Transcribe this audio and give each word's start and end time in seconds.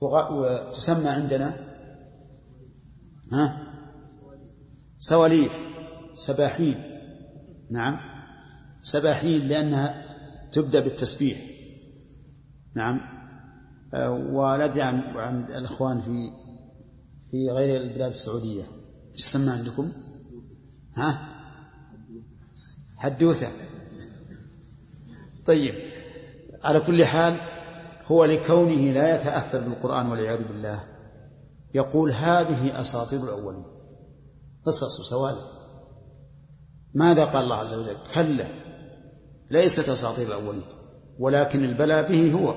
وتسمى 0.00 1.08
عندنا 1.08 1.56
ها؟ 3.32 3.66
سواليف 4.98 5.52
سباحين. 6.14 6.74
نعم. 7.70 8.00
سباحين 8.82 9.48
لأنها 9.48 10.04
تبدأ 10.52 10.80
بالتسبيح. 10.80 11.38
نعم. 12.74 13.00
آه، 13.94 14.10
ولا 14.10 14.84
عن 14.84 15.00
عن 15.16 15.44
الإخوان 15.44 16.00
في 16.00 16.30
في 17.30 17.50
غير 17.50 17.82
البلاد 17.82 18.10
السعودية. 18.10 18.62
إيش 19.14 19.24
تسمى 19.24 19.50
عندكم؟ 19.50 19.92
ها؟ 20.94 21.18
حدوثة. 22.96 23.48
طيب. 25.46 25.74
على 26.62 26.80
كل 26.80 27.04
حال 27.04 27.36
هو 28.10 28.24
لكونه 28.24 28.92
لا 28.92 29.14
يتأثر 29.14 29.60
بالقرآن 29.60 30.06
والعياذ 30.06 30.48
بالله. 30.48 30.84
يقول 31.74 32.12
هذه 32.12 32.80
أساطير 32.80 33.24
الأولين. 33.24 33.64
قصص 34.66 35.00
وسوالف. 35.00 35.44
ماذا 36.94 37.24
قال 37.24 37.44
الله 37.44 37.56
عز 37.56 37.74
وجل؟ 37.74 37.96
كلا 38.14 38.46
ليست 39.50 39.88
أساطير 39.88 40.26
الأولين. 40.26 40.62
ولكن 41.18 41.64
البلاء 41.64 42.08
به 42.08 42.32
هو. 42.32 42.54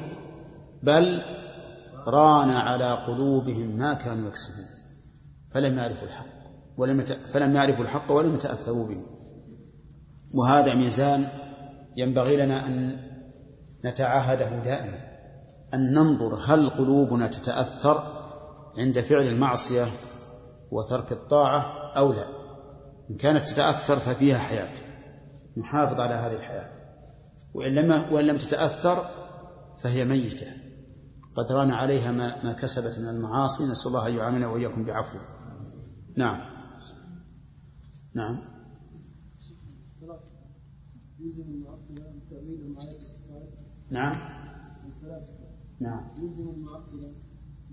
بل 0.83 1.21
ران 2.07 2.49
على 2.49 2.91
قلوبهم 2.91 3.77
ما 3.77 3.93
كانوا 3.93 4.27
يكسبون. 4.27 4.65
فلم 5.53 5.77
يعرفوا 5.77 6.07
الحق. 6.07 6.33
ولم 6.77 7.01
فلم 7.05 7.55
يعرفوا 7.55 7.83
الحق 7.83 8.11
ولم 8.11 8.35
يتأثروا 8.35 8.87
به. 8.87 9.05
وهذا 10.33 10.75
ميزان 10.75 11.27
ينبغي 11.97 12.37
لنا 12.37 12.67
أن 12.67 12.99
نتعاهده 13.85 14.63
دائما. 14.63 15.12
أن 15.73 15.91
ننظر 15.93 16.35
هل 16.35 16.69
قلوبنا 16.69 17.27
تتأثر 17.27 18.03
عند 18.77 18.99
فعل 18.99 19.27
المعصية 19.27 19.85
وترك 20.71 21.11
الطاعة 21.11 21.93
أو 21.97 22.13
لا. 22.13 22.27
إن 23.09 23.17
كانت 23.17 23.47
تتأثر 23.47 23.99
ففيها 23.99 24.37
حياة. 24.37 24.73
نحافظ 25.57 25.99
على 25.99 26.13
هذه 26.13 26.35
الحياة. 26.35 26.69
وإن 27.53 27.75
لم 27.75 28.13
وإن 28.13 28.25
لم 28.25 28.37
تتأثر 28.37 29.05
فهي 29.77 30.05
ميتة. 30.05 30.47
قد 31.35 31.51
ران 31.51 31.71
عليها 31.71 32.11
ما, 32.11 32.45
ما 32.45 32.53
كسبت 32.53 32.99
من 32.99 33.09
المعاصي. 33.09 33.63
نسأل 33.63 33.87
الله 33.87 34.07
أن 34.07 34.15
يعاملنا 34.15 34.47
وإياكم 34.47 34.85
بعفوه. 34.85 35.21
نعم. 36.17 36.51
نعم. 38.15 38.53
نعم. 43.91 44.32
نعم. 45.83 46.07
يلزم 46.17 46.49
المعطلة 46.49 47.13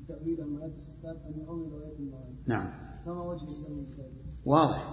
تأويل 0.08 0.61
آيات 0.61 0.77
الصفات 0.77 1.16
أن 1.27 1.41
يؤول 1.41 1.83
آيات 1.83 2.00
المعاني 2.00 2.36
نعم. 2.47 2.70
فما 3.06 3.22
وجه 3.22 3.47
واضح. 4.44 4.84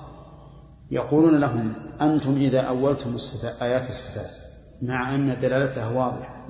يقولون 0.92 1.40
لهم 1.40 1.73
أنتم 2.02 2.36
إذا 2.36 2.62
أولتم 2.62 3.16
الصفات 3.16 3.62
آيات 3.62 3.90
الصفات 3.90 4.48
مع 4.82 5.16
أن 5.16 5.38
دلالتها 5.38 5.90
واضحة. 5.90 6.48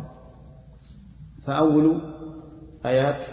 فأولوا 1.44 2.00
آيات 2.86 3.26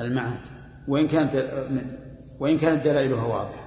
المعاد. 0.00 0.40
وإن 0.88 1.08
كانت 1.08 1.34
وإن 2.40 2.58
كانت 2.58 2.84
دلائلها 2.84 3.26
واضحة. 3.26 3.66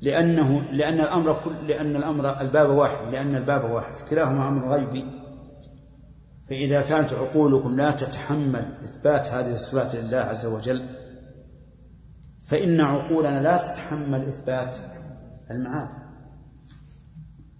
لأنه 0.00 0.60
لأن 0.72 1.00
الأمر 1.00 1.32
كل 1.44 1.68
لأن 1.68 1.96
الأمر 1.96 2.40
الباب 2.40 2.70
واحد 2.70 3.12
لأن 3.12 3.34
الباب 3.34 3.70
واحد. 3.70 4.08
كلاهما 4.08 4.48
أمر 4.48 4.72
غيبي. 4.72 5.15
فإذا 6.48 6.82
كانت 6.82 7.12
عقولكم 7.12 7.76
لا 7.76 7.90
تتحمل 7.90 8.74
إثبات 8.84 9.28
هذه 9.28 9.54
الصفات 9.54 9.96
لله 9.96 10.16
عز 10.16 10.46
وجل 10.46 10.88
فإن 12.46 12.80
عقولنا 12.80 13.42
لا 13.42 13.56
تتحمل 13.56 14.28
إثبات 14.28 14.76
المعاد. 15.50 15.88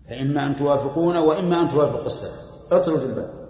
فإما 0.08 0.46
أن 0.46 0.56
توافقون 0.56 1.16
وإما 1.16 1.62
أن 1.62 1.68
توافقوا 1.68 2.06
السلف 2.06 2.40
اطرد 2.70 3.02
الباب. 3.02 3.46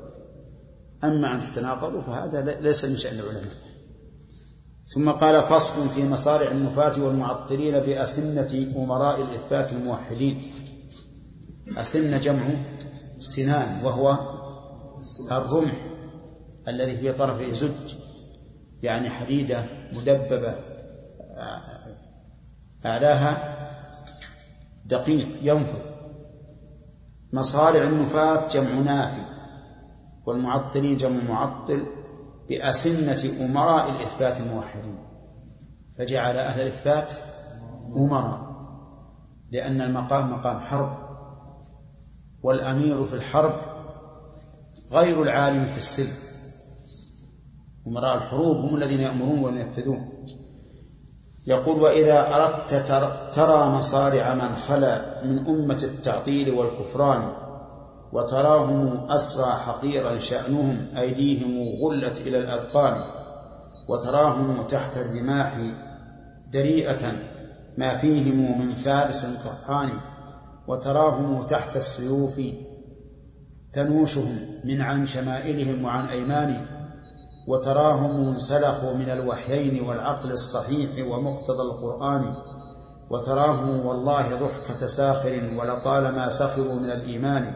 أما 1.05 1.35
أن 1.35 1.41
تتناقضوا 1.41 2.01
فهذا 2.01 2.61
ليس 2.61 2.85
من 2.85 2.97
شأن 2.97 3.19
العلماء. 3.19 3.55
ثم 4.87 5.11
قال 5.11 5.43
فصل 5.43 5.89
في 5.89 6.09
مصارع 6.09 6.51
النفاة 6.51 7.03
والمعطلين 7.03 7.81
بأسنة 7.81 8.73
أمراء 8.77 9.23
الإثبات 9.23 9.73
الموحدين. 9.73 10.43
أسنة 11.77 12.19
جمع 12.19 12.43
سنان 13.19 13.85
وهو 13.85 14.36
الرمح 15.33 15.75
الذي 16.69 16.97
في 16.97 17.13
طرفه 17.13 17.53
زج 17.53 17.95
يعني 18.83 19.11
حديدة 19.11 19.65
مدببة 19.93 20.57
أعلاها 22.87 23.57
دقيق 24.87 25.29
ينفذ. 25.43 25.79
مصارع 27.33 27.83
النفاة 27.83 28.49
جمع 28.49 28.71
نافي 28.79 29.23
والمعطلين 30.27 30.97
جمع 30.97 31.23
معطل 31.25 31.87
بأسنة 32.49 33.47
أمراء 33.47 33.91
الإثبات 33.91 34.41
الموحدين. 34.41 34.99
فجعل 35.99 36.37
أهل 36.37 36.61
الإثبات 36.61 37.13
أمراء 37.97 38.47
لأن 39.53 39.81
المقام 39.81 40.33
مقام 40.33 40.59
حرب 40.61 41.07
والأمير 42.43 43.05
في 43.05 43.15
الحرب 43.15 43.53
غير 44.93 45.23
العالم 45.23 45.65
في 45.65 45.77
السلم 45.77 46.17
أمراء 47.87 48.17
الحروب 48.17 48.57
هم 48.57 48.77
الذين 48.77 49.01
يأمرون 49.01 49.45
وينفذون. 49.45 50.09
يقول 51.47 51.83
وإذا 51.83 52.35
أردت 52.37 52.75
ترى 53.35 53.69
مصارع 53.69 54.35
من 54.35 54.55
خلا 54.55 55.25
من 55.25 55.47
أمة 55.47 55.81
التعطيل 55.83 56.51
والكفران 56.51 57.33
وتراهم 58.13 59.11
أسرى 59.11 59.53
حقيرا 59.53 60.19
شأنهم 60.19 60.87
أيديهم 60.97 61.77
غلت 61.83 62.21
إلى 62.21 62.39
الأذقان 62.39 63.01
وتراهم 63.89 64.63
تحت 64.63 64.97
الرماح 64.97 65.53
دريئة 66.53 67.13
ما 67.79 67.97
فيهم 67.97 68.61
من 68.61 68.69
فارس 68.69 69.27
طحان 69.45 69.89
وتراهم 70.69 71.43
تحت 71.43 71.77
السيوف 71.77 72.41
تنوشهم 73.77 74.39
من 74.65 74.81
عن 74.81 75.07
شمائلهم 75.07 75.85
وعن 75.85 76.07
أيمانهم 76.07 76.67
وتراهم 77.49 78.29
انسلخوا 78.29 78.95
من 78.95 79.11
الوحيين 79.11 79.85
والعقل 79.85 80.33
الصحيح 80.33 80.91
ومقتضى 81.09 81.63
القرآن 81.63 82.35
وتراهم 83.11 83.87
والله 83.87 84.35
ضحكة 84.35 84.87
ساخر 84.87 85.41
ولطالما 85.59 86.31
سخروا 86.31 86.75
من 86.75 86.91
الإيمان 86.91 87.55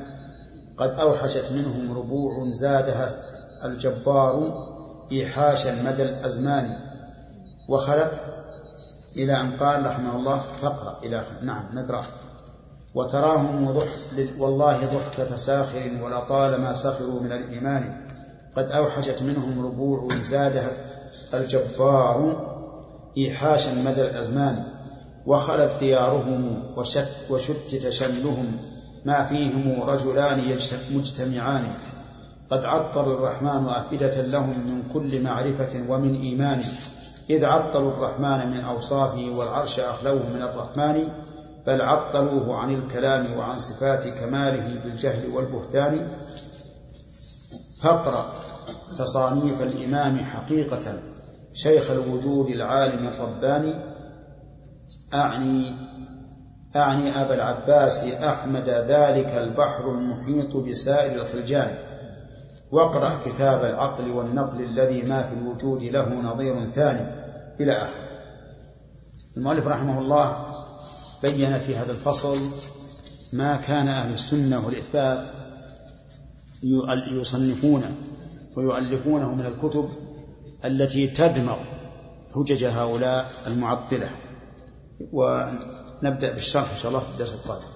قد 0.79 0.91
أوحشت 0.91 1.53
منهم 1.53 1.99
ربوع 1.99 2.51
زادها 2.51 3.23
الجبار 3.65 4.53
إيحاشا 5.13 5.83
مدى 5.83 6.03
الأزمان. 6.03 6.77
وخلت 7.69 8.21
إلى 9.17 9.41
أن 9.41 9.57
قال 9.57 9.87
رحمه 9.87 10.17
الله 10.17 10.39
فقرأ 10.39 10.99
إلى 11.03 11.25
نعم 11.43 11.79
نقرأ. 11.79 12.05
وتراهم 12.95 13.71
ضح 13.73 13.87
والله 14.39 14.87
ضحكة 14.87 15.37
ساخر 15.37 15.91
ولطالما 16.03 16.73
سخروا 16.73 17.21
من 17.21 17.33
الإيمان. 17.33 18.07
قد 18.57 18.71
أوحشت 18.71 19.23
منهم 19.23 19.67
ربوع 19.67 20.09
زادها 20.23 20.71
الجبار 21.35 22.47
إيحاشا 23.17 23.75
مدى 23.75 24.03
الأزمان. 24.03 24.65
وخلت 25.27 25.77
ديارهم 25.81 26.63
وشت 26.77 27.09
وشتت 27.31 27.89
شملهم 27.89 28.57
ما 29.05 29.25
فيهم 29.25 29.83
رجلان 29.83 30.59
مجتمعان. 30.91 31.65
قد 32.51 32.65
عطر 32.65 33.13
الرحمن 33.15 33.69
أفئدة 33.69 34.23
لهم 34.23 34.59
من 34.67 34.83
كل 34.95 35.23
معرفة 35.23 35.85
ومن 35.89 36.21
إيمان. 36.21 36.63
إذ 37.31 37.45
عطلوا 37.45 37.93
الرحمن 37.93 38.51
من 38.51 38.61
أوصافه 38.61 39.31
والعرش 39.37 39.81
أخلوه 39.81 40.29
من 40.35 40.43
الرحمن. 40.43 41.09
بل 41.67 41.81
عطلوه 41.81 42.57
عن 42.57 42.71
الكلام 42.71 43.37
وعن 43.37 43.59
صفات 43.59 44.09
كماله 44.09 44.81
بالجهل 44.85 45.31
والبهتان 45.31 46.09
فاقرأ 47.83 48.33
تصانيف 48.97 49.63
الإمام 49.63 50.19
حقيقة 50.19 50.95
شيخ 51.53 51.91
الوجود 51.91 52.49
العالم 52.49 53.07
الرباني 53.07 53.75
أعني 55.15 55.91
أعني 56.77 57.23
أبا 57.23 57.35
العباس 57.35 58.05
أحمد 58.05 58.69
ذلك 58.69 59.27
البحر 59.27 59.91
المحيط 59.91 60.57
بسائر 60.57 61.21
الخلجان. 61.21 61.75
واقرأ 62.73 63.21
كتاب 63.25 63.65
العقل 63.65 64.11
والنقل 64.11 64.61
الذي 64.61 65.03
ما 65.03 65.23
في 65.23 65.35
الوجود 65.35 65.83
له 65.83 66.09
نظير 66.09 66.71
ثاني. 66.71 67.07
إلى 67.61 67.73
آخره. 67.73 68.11
المؤلف 69.37 69.67
رحمه 69.67 69.99
الله 69.99 70.47
بين 71.23 71.59
في 71.59 71.77
هذا 71.77 71.93
الفصل 71.93 72.39
ما 73.33 73.57
كان 73.57 73.89
أهل 73.89 74.13
السنة 74.13 74.67
والإثبات 74.67 75.31
يصنفونه 77.13 77.95
ويؤلفونه 78.57 79.35
من 79.35 79.47
الكتب 79.47 79.89
التي 80.65 81.07
تدمغ 81.07 81.57
حجج 82.35 82.65
هؤلاء 82.65 83.33
المعطلة. 83.47 84.11
ونبدأ 85.13 86.33
بالشرح 86.33 86.71
إن 86.71 86.77
شاء 86.77 86.89
الله 86.89 87.01
في 87.01 87.11
الدرس 87.13 87.35
القادم. 87.35 87.67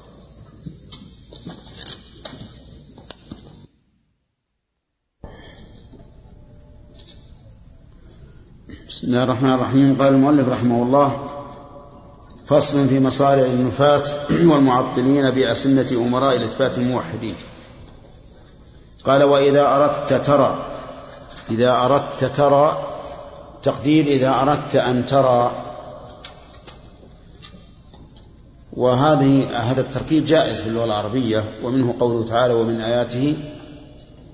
بسم 8.89 9.07
الله 9.07 9.25
الرحمن 9.25 9.53
الرحيم. 9.53 10.03
قال 10.03 10.15
المؤلف 10.15 10.49
رحمه 10.49 10.83
الله 10.83 11.35
فصل 12.47 12.89
في 12.89 13.01
مصارع 13.01 13.43
النفاة 13.43 14.03
والمعطلين 14.51 15.31
بأسنة 15.31 16.07
أمراء 16.07 16.37
الإثبات 16.37 16.79
الموحدين. 16.79 17.35
قال 19.05 19.23
وإذا 19.23 19.75
أردت 19.77 20.27
ترى 20.27 20.59
إذا 21.51 21.85
أردت 21.85 22.25
ترى 22.25 22.87
تقدير 23.63 24.07
إذا 24.07 24.41
أردت 24.41 24.77
أن 24.77 25.07
ترى. 25.07 25.53
وهذه 28.73 29.47
هذا 29.71 29.81
التركيب 29.81 30.25
جائز 30.25 30.61
في 30.61 30.69
اللغة 30.69 30.85
العربية 30.85 31.45
ومنه 31.63 31.95
قوله 32.01 32.27
تعالى 32.27 32.55
ومن 32.55 32.81
آياته 32.81 33.37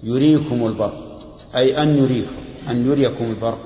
يريكم 0.03 0.67
البر 0.67 0.93
أي 1.57 1.83
أن 1.83 1.97
يريكم 1.97 2.33
أن 2.71 2.87
يريكم 2.87 3.25
البر. 3.25 3.57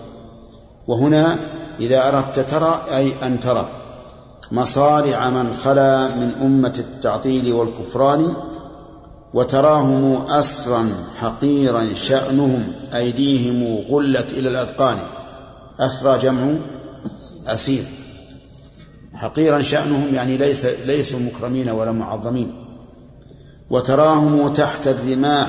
وهنا 0.86 1.38
إذا 1.80 2.08
أردت 2.08 2.40
ترى 2.40 2.84
أي 2.96 3.12
أن 3.22 3.40
ترى. 3.40 3.83
مصارع 4.54 5.30
من 5.30 5.52
خلا 5.52 6.16
من 6.16 6.32
أمة 6.42 6.74
التعطيل 6.78 7.52
والكفران 7.52 8.34
وتراهم 9.34 10.30
أسرا 10.30 10.88
حقيرا 11.20 11.94
شأنهم 11.94 12.72
أيديهم 12.94 13.84
غلت 13.90 14.32
إلى 14.32 14.48
الأذقان. 14.48 14.98
أسرى 15.80 16.18
جمع 16.18 16.54
أسير. 17.46 17.82
حقيرا 19.14 19.62
شأنهم 19.62 20.14
يعني 20.14 20.36
ليس 20.36 20.64
ليسوا 20.64 21.20
مكرمين 21.20 21.68
ولا 21.68 21.92
معظمين. 21.92 22.64
وتراهم 23.70 24.48
تحت 24.48 24.86
الرماح 24.86 25.48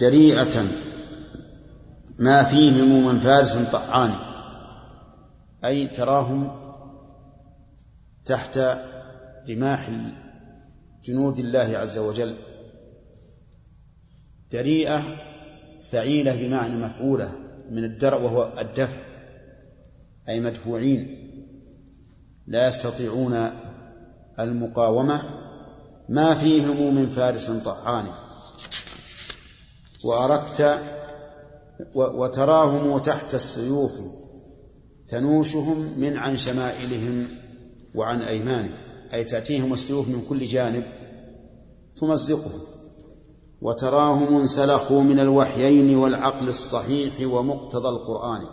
دريئة 0.00 0.64
ما 2.18 2.44
فيهم 2.44 3.06
من 3.06 3.20
فارس 3.20 3.58
طعان. 3.72 4.10
أي 5.64 5.86
تراهم 5.86 6.67
تحت 8.28 8.58
رماح 9.50 9.90
جنود 11.04 11.38
الله 11.38 11.78
عز 11.78 11.98
وجل. 11.98 12.34
دريئة 14.52 15.02
فعيلة 15.90 16.36
بمعنى 16.36 16.76
مفعولة 16.76 17.32
من 17.70 17.84
الدرء 17.84 18.20
وهو 18.22 18.52
الدفع 18.58 19.00
أي 20.28 20.40
مدفوعين. 20.40 21.28
لا 22.46 22.68
يستطيعون 22.68 23.50
المقاومة 24.40 25.22
ما 26.08 26.34
فيهم 26.34 26.94
من 26.94 27.10
فارس 27.10 27.50
طعان 27.50 28.06
وأردت 30.04 30.80
وتراهم 31.94 32.98
تحت 32.98 33.34
السيوف 33.34 34.00
تنوشهم 35.08 36.00
من 36.00 36.16
عن 36.16 36.36
شمائلهم. 36.36 37.28
وعن 37.98 38.22
أيمانهم 38.22 38.88
أي 39.14 39.24
تأتيهم 39.24 39.72
السيوف 39.72 40.08
من 40.08 40.24
كل 40.28 40.46
جانب 40.46 40.84
تمزقهم 41.96 42.60
وتراهم 43.62 44.36
انسلخوا 44.36 45.02
من 45.02 45.20
الوحيين 45.20 45.96
والعقل 45.96 46.48
الصحيح 46.48 47.20
ومقتضى 47.20 47.88
القرآن. 47.88 48.46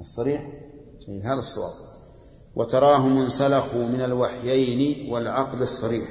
الصريح؟ 0.00 0.52
هذا 1.24 1.38
الصواب. 1.38 1.72
وتراهم 2.56 3.18
انسلخوا 3.18 3.86
من 3.86 4.00
الوحيين 4.00 5.12
والعقل 5.12 5.62
الصريح. 5.62 6.08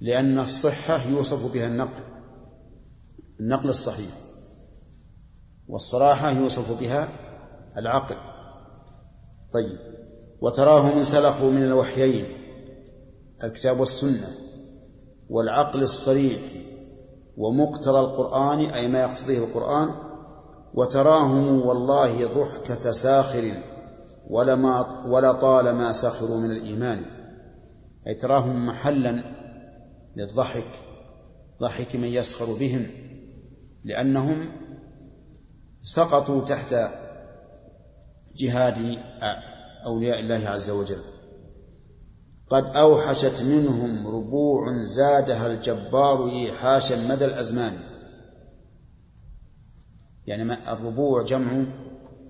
لأن 0.00 0.38
الصحة 0.38 1.08
يوصف 1.08 1.52
بها 1.52 1.66
النقل 1.66 2.02
النقل 3.40 3.68
الصحيح. 3.68 4.29
والصراحة 5.70 6.30
يوصف 6.30 6.80
بها 6.80 7.08
العقل. 7.76 8.16
طيب 9.52 9.78
وتراهم 10.40 10.98
انسلخوا 10.98 11.50
من 11.50 11.62
الوحيين 11.62 12.24
الكتاب 13.44 13.80
والسنة 13.80 14.28
والعقل 15.30 15.82
الصريح 15.82 16.40
ومقتضى 17.36 17.98
القرآن 18.00 18.58
أي 18.58 18.88
ما 18.88 19.00
يقتضيه 19.00 19.38
القرآن 19.38 19.88
وتراهم 20.74 21.60
والله 21.66 22.26
ضحكة 22.26 22.90
ساخر 22.90 23.52
ولما 24.30 25.04
ولا 25.06 25.32
طالما 25.32 25.92
سخروا 25.92 26.40
من 26.40 26.50
الإيمان. 26.50 27.04
أي 28.06 28.14
تراهم 28.14 28.66
محلا 28.66 29.24
للضحك 30.16 30.66
ضحك 31.60 31.96
من 31.96 32.08
يسخر 32.08 32.52
بهم 32.60 32.86
لأنهم 33.84 34.52
سقطوا 35.82 36.44
تحت 36.44 36.74
جهاد 38.36 38.98
أولياء 39.86 40.20
الله 40.20 40.48
عز 40.48 40.70
وجل. 40.70 41.00
قد 42.50 42.76
أوحشت 42.76 43.42
منهم 43.42 44.06
ربوع 44.06 44.84
زادها 44.84 45.46
الجبار 45.46 46.28
إيحاشا 46.28 46.94
مدى 46.94 47.24
الأزمان. 47.24 47.72
يعني 50.26 50.72
الربوع 50.72 51.22
جمع 51.22 51.64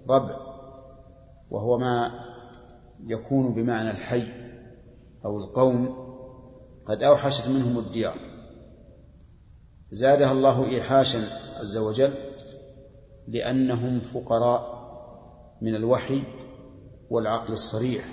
ربع 0.08 0.37
وهو 1.50 1.79
ما 1.79 2.11
يكون 3.06 3.55
بمعنى 3.55 3.91
الحي 3.91 4.26
أو 5.25 5.38
القوم. 5.38 6.11
قد 6.87 7.02
أوحشت 7.02 7.49
منهم 7.49 7.79
الديار 7.79 8.17
زادها 9.91 10.32
الله 10.32 10.64
إيحاشا 10.64 11.19
عز 11.61 11.76
وجل. 11.76 12.30
لأنهم 13.31 14.00
فقراء 14.00 14.81
من 15.62 15.75
الوحي 15.75 16.23
والعقل 17.11 17.53
الصريح. 17.53 18.05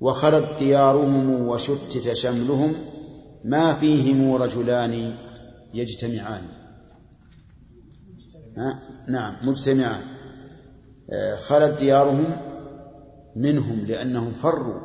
وخلت 0.00 0.58
ديارهم 0.58 1.48
وشتت 1.48 2.12
شملهم 2.12 2.74
ما 3.44 3.74
فيهم 3.74 4.32
رجلان 4.34 5.18
يجتمعان؟ 5.74 6.44
نعم 9.08 9.48
مجتمعان. 9.48 10.02
آه، 11.12 11.36
خلت 11.36 11.78
ديارهم 11.78 12.36
منهم 13.36 13.86
لأنهم 13.86 14.32
فروا 14.32 14.80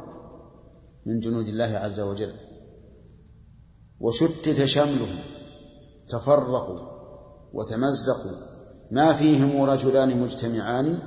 من 1.05 1.19
جنود 1.19 1.47
الله 1.47 1.77
عز 1.77 1.99
وجل. 1.99 2.33
وشتت 3.99 4.65
شملهم 4.65 5.19
تفرقوا. 6.09 6.90
وتمزقوا. 7.53 8.37
ما 8.91 9.13
فيهم 9.13 9.61
رجلان 9.61 10.21
مجتمعان. 10.21 10.99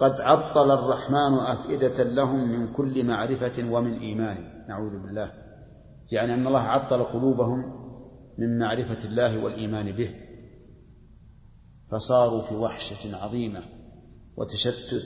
قد 0.00 0.20
عطل 0.20 0.70
الرحمن 0.70 1.38
أفئدة 1.38 2.04
لهم 2.04 2.48
من 2.48 2.72
كل 2.72 3.04
معرفة 3.04 3.70
ومن 3.70 3.98
إيمان. 3.98 4.64
نعوذ 4.68 5.02
بالله. 5.02 5.32
يعني 6.12 6.34
أن 6.34 6.46
الله 6.46 6.60
عطل 6.60 7.04
قلوبهم 7.04 7.58
من 8.38 8.58
معرفة 8.58 9.04
الله 9.04 9.44
والإيمان 9.44 9.92
به. 9.92 10.14
فصاروا 11.90 12.42
في 12.42 12.54
وحشة 12.54 13.16
عظيمة 13.16 13.62
وتشتت. 14.36 15.04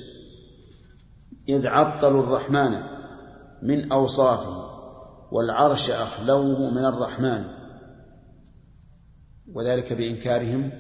إذ 1.49 1.66
عطلوا 1.66 2.23
الرحمن 2.23 2.83
من 3.62 3.92
أوصافه 3.92 4.64
والعرش 5.33 5.90
أخلوه 5.90 6.71
من 6.71 6.85
الرحمن. 6.85 7.63
وذلك 9.52 9.92
بإنكارهم 9.92 10.70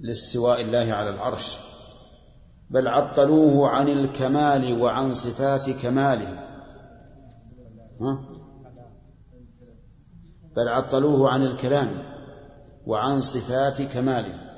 لاستواء 0.00 0.60
الله 0.60 0.92
على 0.92 1.10
العرش. 1.10 1.58
بل 2.70 2.88
عطلوه 2.88 3.68
عن 3.68 3.88
الكمال 3.88 4.80
وعن 4.80 5.12
صفات 5.12 5.70
كماله. 5.70 6.48
ها؟ 8.00 8.24
بل 10.56 10.68
عطلوه 10.68 11.30
عن 11.30 11.42
الكلام 11.42 11.88
وعن 12.86 13.20
صفات 13.20 13.82
كماله. 13.82 14.50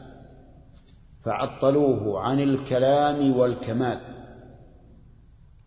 فعطلوه 1.21 2.21
عن 2.21 2.41
الكلام 2.41 3.37
والكمال. 3.37 4.01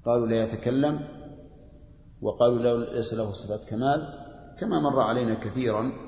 قالوا 0.05 0.27
لا 0.27 0.43
يتكلم 0.43 1.07
وقالوا 2.21 2.85
ليس 2.85 3.13
له 3.13 3.31
صفات 3.31 3.65
كمال 3.69 4.25
كما 4.59 4.79
مر 4.79 4.99
علينا 4.99 5.33
كثيرا 5.33 6.04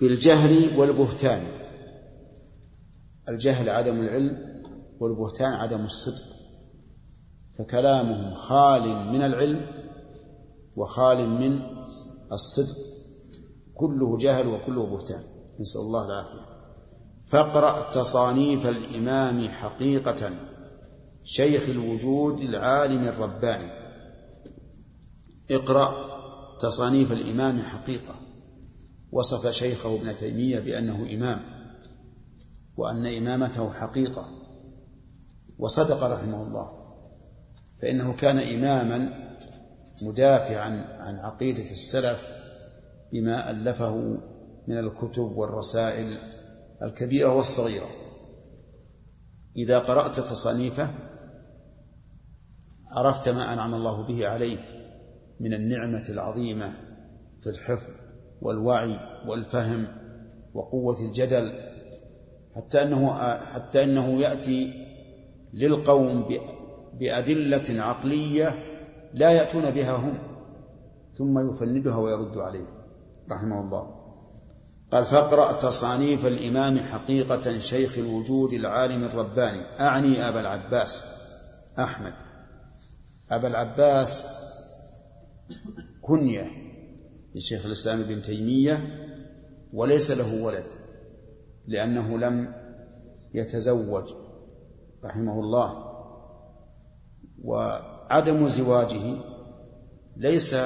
بالجهل 0.00 0.78
والبهتان. 0.78 1.42
الجهل 3.28 3.68
عدم 3.68 4.00
العلم 4.00 4.62
والبهتان 5.00 5.52
عدم 5.52 5.84
الصدق. 5.84 6.24
فكلامهم 7.58 8.34
خال 8.34 8.82
من 9.12 9.22
العلم 9.22 9.66
وخال 10.76 11.28
من 11.28 11.60
الصدق. 12.32 12.76
كله 13.74 14.18
جهل 14.18 14.46
وكله 14.46 14.86
بهتان. 14.86 15.22
نسأل 15.60 15.80
الله 15.80 16.06
العافية. 16.06 16.54
فاقرأ 17.26 17.90
تصانيف 17.90 18.66
الإمام 18.66 19.48
حقيقة. 19.48 20.30
شيخ 21.24 21.68
الوجود 21.68 22.40
العالم 22.40 23.04
الرباني. 23.04 23.84
اقرأ 25.50 25.94
تصانيف 26.58 27.12
الإمام 27.12 27.58
حقيقة. 27.58 28.23
وصف 29.14 29.50
شيخه 29.50 29.94
ابن 29.94 30.16
تيمية 30.16 30.60
بأنه 30.60 31.14
إمام 31.14 31.40
وأن 32.76 33.06
إمامته 33.06 33.72
حقيقة 33.72 34.28
وصدق 35.58 36.04
رحمه 36.04 36.42
الله 36.42 36.84
فإنه 37.82 38.12
كان 38.12 38.38
إماما 38.38 39.28
مدافعا 40.02 40.96
عن 40.98 41.16
عقيدة 41.16 41.70
السلف 41.70 42.32
بما 43.12 43.50
ألفه 43.50 43.96
من 44.68 44.78
الكتب 44.78 45.32
والرسائل 45.36 46.16
الكبيرة 46.82 47.34
والصغيرة. 47.34 47.88
إذا 49.56 49.78
قرأت 49.78 50.20
تصانيفه 50.20 50.88
عرفت 52.86 53.28
ما 53.28 53.52
أنعم 53.52 53.74
الله 53.74 54.06
به 54.06 54.28
عليه 54.28 54.58
من 55.40 55.54
النعمة 55.54 56.04
العظيمة 56.08 56.72
في 57.42 57.50
الحفظ 57.50 58.03
والوعي 58.44 58.98
والفهم 59.26 59.86
وقوة 60.54 61.00
الجدل 61.00 61.52
حتى 62.56 62.82
أنه 62.82 63.12
حتى 63.38 63.84
أنه 63.84 64.20
يأتي 64.20 64.72
للقوم 65.52 66.28
بأدلة 66.94 67.82
عقلية 67.82 68.64
لا 69.14 69.30
يأتون 69.30 69.70
بها 69.70 69.96
هم 69.96 70.18
ثم 71.18 71.50
يفندها 71.50 71.96
ويرد 71.96 72.38
عليه 72.38 72.66
رحمه 73.30 73.60
الله. 73.60 74.04
قال 74.92 75.04
فاقرأ 75.04 75.52
تصانيف 75.52 76.26
الإمام 76.26 76.78
حقيقة 76.78 77.58
شيخ 77.58 77.98
الوجود 77.98 78.52
العالم 78.52 79.04
الرباني. 79.04 79.80
أعني 79.80 80.28
أبا 80.28 80.40
العباس 80.40 81.04
أحمد. 81.78 82.12
أبا 83.30 83.48
العباس 83.48 84.26
كنية. 86.02 86.63
لشيخ 87.34 87.66
الإسلام 87.66 88.00
ابن 88.00 88.22
تيمية 88.22 88.78
وليس 89.72 90.10
له 90.10 90.42
ولد 90.44 90.64
لأنه 91.66 92.18
لم 92.18 92.54
يتزوج 93.34 94.04
رحمه 95.04 95.40
الله. 95.40 95.94
وعدم 97.42 98.48
زواجه 98.48 99.16
ليس 100.16 100.56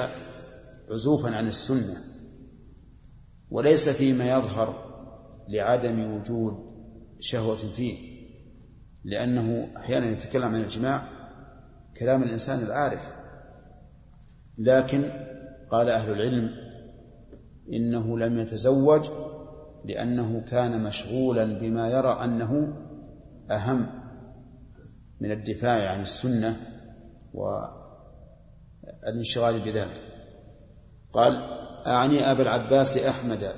عزوفا 0.91 1.29
عن 1.29 1.47
السنة 1.47 1.97
وليس 3.49 3.89
فيما 3.89 4.29
يظهر 4.29 4.89
لعدم 5.49 6.13
وجود 6.13 6.53
شهوة 7.19 7.55
فيه 7.55 8.09
لأنه 9.03 9.77
أحيانا 9.77 10.11
يتكلم 10.11 10.55
عن 10.55 10.61
الجماع 10.61 11.09
كلام 11.97 12.23
الإنسان 12.23 12.59
العارف. 12.59 13.13
لكن 14.57 15.11
قال 15.69 15.89
أهل 15.89 16.11
العلم 16.11 16.51
إنه 17.73 18.19
لم 18.19 18.37
يتزوج 18.37 19.09
لأنه 19.85 20.41
كان 20.41 20.83
مشغولا 20.83 21.43
بما 21.43 21.89
يرى 21.89 22.23
أنه 22.23 22.73
أهم 23.51 23.87
من 25.21 25.31
الدفاع 25.31 25.91
عن 25.91 26.01
السنة 26.01 26.57
والانشغال 29.03 29.59
بذلك. 29.59 30.01
قال 31.13 31.33
أعني 31.87 32.31
أبا 32.31 32.41
العباس 32.41 32.97
أحمد 32.97 33.51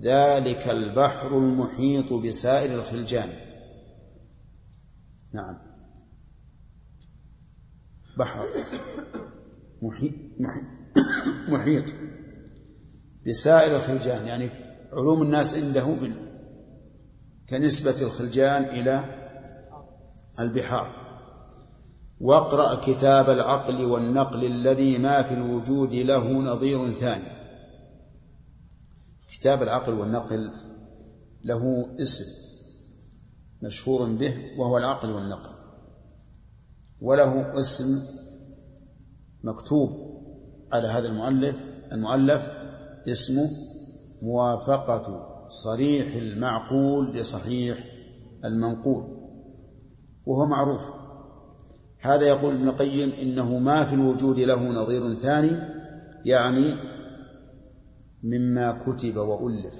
ذلك 0.00 0.68
البحر 0.68 1.38
المحيط 1.38 2.12
بسائر 2.12 2.74
الخلجان. 2.74 3.28
نعم. 5.32 5.58
بحر 8.18 8.44
محيط, 9.82 10.12
محيط, 10.40 10.64
محيط 11.48 11.84
بسائر 13.26 13.76
الخلجان 13.76 14.26
يعني 14.26 14.50
علوم 14.92 15.22
الناس 15.22 15.54
عنده 15.54 15.96
كنسبة 17.48 18.02
الخلجان 18.02 18.64
إلى 18.64 19.04
البحار. 20.40 21.04
واقرأ 22.20 22.74
كتاب 22.74 23.30
العقل 23.30 23.84
والنقل 23.84 24.44
الذي 24.44 24.98
ما 24.98 25.22
في 25.22 25.34
الوجود 25.34 25.94
له 25.94 26.32
نظير 26.32 26.92
ثاني. 26.92 27.34
كتاب 29.28 29.62
العقل 29.62 29.92
والنقل 29.92 30.50
له 31.44 31.94
اسم 32.00 32.24
مشهور 33.62 34.12
به 34.12 34.34
وهو 34.58 34.78
العقل 34.78 35.10
والنقل 35.10 35.54
وله 37.00 37.58
اسم 37.58 38.02
مكتوب. 39.44 40.13
على 40.74 40.88
هذا 40.88 41.08
المؤلف 41.08 41.64
المؤلف 41.92 42.52
اسمه 43.08 43.48
موافقة 44.22 45.26
صريح 45.48 46.14
المعقول 46.14 47.16
لصحيح 47.16 47.78
المنقول 48.44 49.04
وهو 50.26 50.46
معروف. 50.46 50.92
هذا 52.00 52.26
يقول 52.26 52.54
ابن 52.54 52.68
القيم 52.68 53.12
إنه 53.12 53.58
ما 53.58 53.84
في 53.84 53.94
الوجود 53.94 54.38
له 54.38 54.68
نظير 54.68 55.14
ثاني 55.14 55.58
يعني 56.24 56.74
مما 58.22 58.84
كتب 58.86 59.16
وألف 59.16 59.74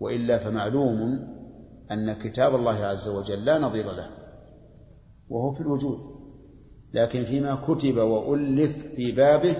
وإلا 0.00 0.38
فمعلوم 0.38 1.00
أن 1.90 2.12
كتاب 2.12 2.54
الله 2.54 2.84
عز 2.84 3.08
وجل 3.08 3.44
لا 3.44 3.58
نظير 3.58 3.92
له 3.92 4.10
وهو 5.28 5.52
في 5.52 5.60
الوجود. 5.60 6.15
لكن 6.94 7.24
فيما 7.24 7.54
كتب 7.54 7.96
وألف 7.96 8.94
في 8.96 9.12
بابه 9.12 9.56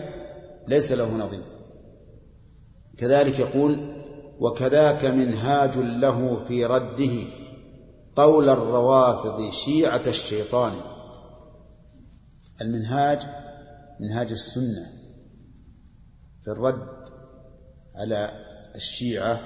ليس 0.68 0.92
له 0.92 1.16
نظير. 1.16 1.42
كذلك 2.98 3.38
يقول 3.38 3.96
وكذاك 4.38 5.04
منهاج 5.04 5.78
له 5.78 6.44
في 6.44 6.64
رده 6.64 7.28
قول 8.16 8.48
الروافض 8.48 9.50
شيعة 9.50 10.02
الشيطان. 10.06 10.72
المنهاج 12.60 13.18
منهاج 14.00 14.30
السنة 14.30 14.86
في 16.42 16.50
الرد 16.50 17.08
على 17.94 18.30
الشيعة 18.74 19.40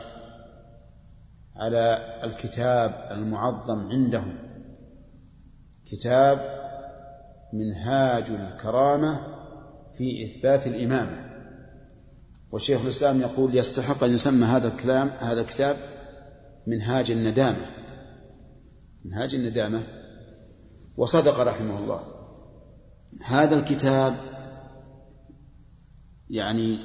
على 1.56 2.18
الكتاب 2.24 3.08
المعظم 3.10 3.78
عندهم. 3.78 4.38
كتاب 5.86 6.59
منهاج 7.52 8.30
الكرامة 8.30 9.40
في 9.94 10.24
إثبات 10.24 10.66
الإمامة. 10.66 11.30
وشيخ 12.52 12.82
الإسلام 12.82 13.20
يقول 13.20 13.56
يستحق 13.56 14.04
أن 14.04 14.14
يسمى 14.14 14.44
هذا 14.44 14.68
الكلام 14.68 15.08
هذا 15.08 15.40
الكتاب 15.40 15.76
منهاج 16.66 17.10
الندامة. 17.10 17.66
منهاج 19.04 19.34
الندامة. 19.34 19.86
وصدق 20.96 21.40
رحمه 21.40 21.78
الله. 21.78 22.00
هذا 23.26 23.54
الكتاب 23.54 24.14
يعني 26.30 26.78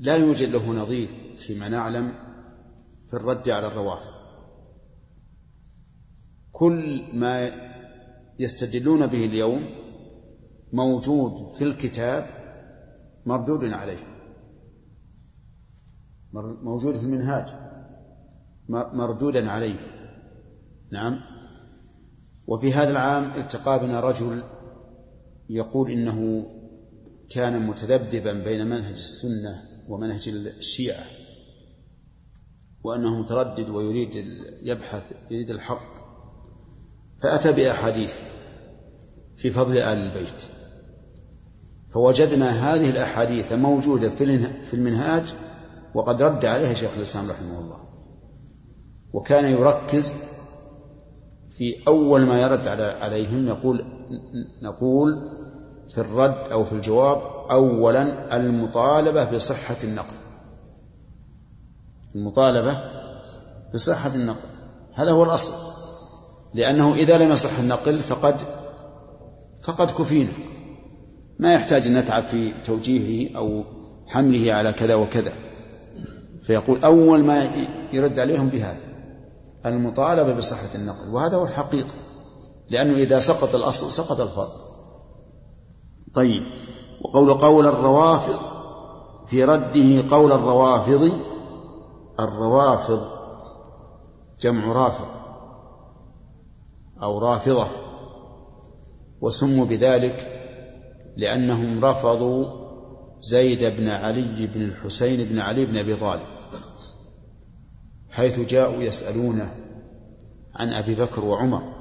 لا 0.00 0.16
يوجد 0.16 0.48
له 0.48 0.72
نظير 0.72 1.08
فيما 1.36 1.68
نعلم 1.68 2.12
في 3.08 3.14
الرد 3.14 3.48
على 3.48 3.66
الروافض. 3.66 4.20
كل 6.52 7.04
ما 7.12 7.69
يستدلون 8.40 9.06
به 9.06 9.24
اليوم 9.24 9.68
موجود 10.72 11.54
في 11.54 11.64
الكتاب 11.64 12.26
مردود 13.26 13.64
عليه. 13.64 14.04
موجود 16.62 16.96
في 16.96 17.02
المنهاج. 17.02 17.46
مردودا 18.68 19.50
عليه. 19.50 19.80
نعم. 20.92 21.20
وفي 22.46 22.72
هذا 22.72 22.90
العام 22.90 23.40
التقى 23.40 23.80
بنا 23.80 24.00
رجل 24.00 24.42
يقول 25.48 25.90
إنه 25.90 26.46
كان 27.30 27.66
متذبذبا 27.66 28.32
بين 28.32 28.66
منهج 28.66 28.92
السنة 28.92 29.62
ومنهج 29.88 30.28
الشيعة 30.28 31.04
وأنه 32.84 33.20
متردد 33.20 33.70
ويريد 33.70 34.14
يبحث 34.62 35.12
يريد 35.30 35.50
الحق. 35.50 35.99
فأتى 37.20 37.52
بأحاديث 37.52 38.14
في 39.36 39.50
فضل 39.50 39.78
آل 39.78 39.98
البيت. 39.98 40.40
فوجدنا 41.88 42.50
هذه 42.50 42.90
الأحاديث 42.90 43.52
موجودة 43.52 44.08
في 44.08 44.74
المنهاج 44.74 45.34
وقد 45.94 46.22
رد 46.22 46.44
عليها 46.44 46.74
شيخ 46.74 46.90
الإسلام 46.96 47.30
رحمه 47.30 47.60
الله. 47.60 47.78
وكان 49.12 49.44
يركز 49.44 50.14
في 51.48 51.76
أول 51.88 52.26
ما 52.26 52.40
يرد 52.42 52.66
عليهم 53.00 53.46
يقول 53.46 53.84
نقول 54.62 55.30
في 55.88 55.98
الرد 55.98 56.52
أو 56.52 56.64
في 56.64 56.72
الجواب 56.72 57.22
أولا 57.50 58.36
المطالبة 58.36 59.24
بصحة 59.24 59.76
النقل 59.84 60.14
المطالبة 62.14 62.80
بصحة 63.74 64.14
النقل 64.14 64.48
هذا 64.94 65.10
هو 65.10 65.24
الأصل. 65.24 65.79
لأنه 66.54 66.94
إذا 66.94 67.18
لم 67.18 67.30
يصح 67.30 67.58
النقل 67.58 67.98
فقد 67.98 68.36
فقد 69.62 69.90
كفينا. 69.90 70.32
ما 71.38 71.52
يحتاج 71.52 71.86
أن 71.86 71.98
نتعب 71.98 72.22
في 72.22 72.52
توجيهه 72.64 73.36
أو 73.36 73.64
حمله 74.06 74.52
على 74.52 74.72
كذا 74.72 74.94
وكذا. 74.94 75.32
فيقول 76.42 76.84
أول 76.84 77.24
ما 77.24 77.50
يرد 77.92 78.18
عليهم 78.18 78.48
بهذا 78.48 78.80
المطالبة 79.66 80.32
بصحة 80.32 80.74
النقل. 80.74 81.08
وهذا 81.08 81.36
هو 81.36 81.44
الحقيقة 81.44 81.94
لأنه 82.70 82.96
إذا 82.96 83.18
سقط 83.18 83.54
الأصل 83.54 83.90
سقط 83.90 84.20
الفرض. 84.20 84.50
طيب. 86.14 86.42
وقول 87.04 87.34
قول 87.34 87.66
الروافض 87.66 88.40
في 89.26 89.44
رده 89.44 90.16
قول 90.16 90.32
الروافض 90.32 91.12
الروافض 92.20 93.06
جمع 94.40 94.72
رافض. 94.72 95.19
أو 97.02 97.18
رافضة 97.18 97.66
وسموا 99.20 99.64
بذلك 99.64 100.36
لأنهم 101.16 101.84
رفضوا 101.84 102.60
زيد 103.20 103.64
بن 103.76 103.88
علي 103.88 104.46
بن 104.46 104.62
الحسين 104.62 105.28
بن 105.28 105.38
علي 105.38 105.66
بن 105.66 105.76
أبي 105.76 105.96
طالب 105.96 106.26
حيث 108.10 108.40
جاءوا 108.40 108.82
يسألونه 108.82 109.54
عن 110.54 110.72
أبي 110.72 110.94
بكر 110.94 111.24
وعمر 111.24 111.80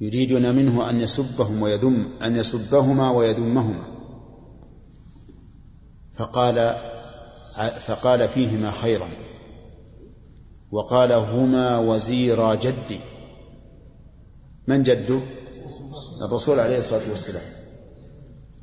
يريدون 0.00 0.54
منه 0.54 0.90
أن 0.90 1.00
يسبهم 1.00 1.62
ويذم 1.62 2.10
أن 2.22 2.36
يسبهما 2.36 3.10
ويذمهما. 3.10 3.84
فقال 6.14 6.76
فقال 7.86 8.28
فيهما 8.28 8.70
خيرا 8.70 9.08
وقال 10.70 11.12
هما 11.12 11.78
وزيرا 11.78 12.54
جدي. 12.54 13.00
من 14.66 14.82
جده 14.82 15.20
الرسول 16.22 16.60
عليه 16.60 16.78
الصلاة 16.78 17.10
والسلام. 17.10 17.42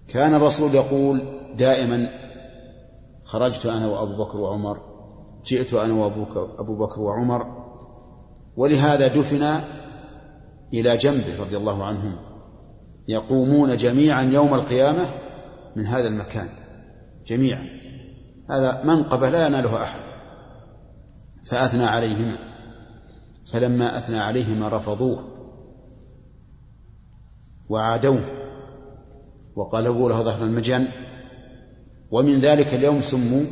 كان 0.08 0.36
الرسول 0.36 0.76
يقول 0.76 1.22
دائما 1.58 2.10
خرجت 3.24 3.66
أنا 3.66 3.88
وأبو 3.88 4.24
بكر 4.24 4.42
وعمر 4.42 4.82
جئت 5.46 5.74
أنا 5.74 5.94
وأبوك 5.94 6.38
أبو 6.60 6.76
بكر 6.76 7.02
وعمر 7.02 7.64
ولهذا 8.58 9.08
دفن 9.08 9.44
إلى 10.74 10.98
جنبه 10.98 11.40
رضي 11.40 11.58
الله 11.58 11.84
عنهم 11.84 12.20
يقومون 13.08 13.78
جميعا 13.78 14.22
يوم 14.22 14.54
القيامة 14.54 15.06
من 15.76 15.86
هذا 15.86 16.08
المكان 16.08 16.50
جميعا. 17.26 17.68
هذا 18.50 18.84
منقبة 18.84 19.30
لا 19.30 19.48
ينالها 19.48 19.84
أحد. 19.84 20.02
فأثنى 21.46 21.86
عليهما. 21.86 22.38
فلما 23.46 23.98
أثنى 23.98 24.20
عليهما 24.20 24.68
رفضوه. 24.68 25.33
وعادوه 27.70 28.24
وقلبوا 29.56 30.10
له 30.10 30.24
ظهر 30.24 30.44
المجن 30.44 30.88
ومن 32.12 32.40
ذلك 32.40 32.74
اليوم 32.74 33.02
سموا 33.02 33.44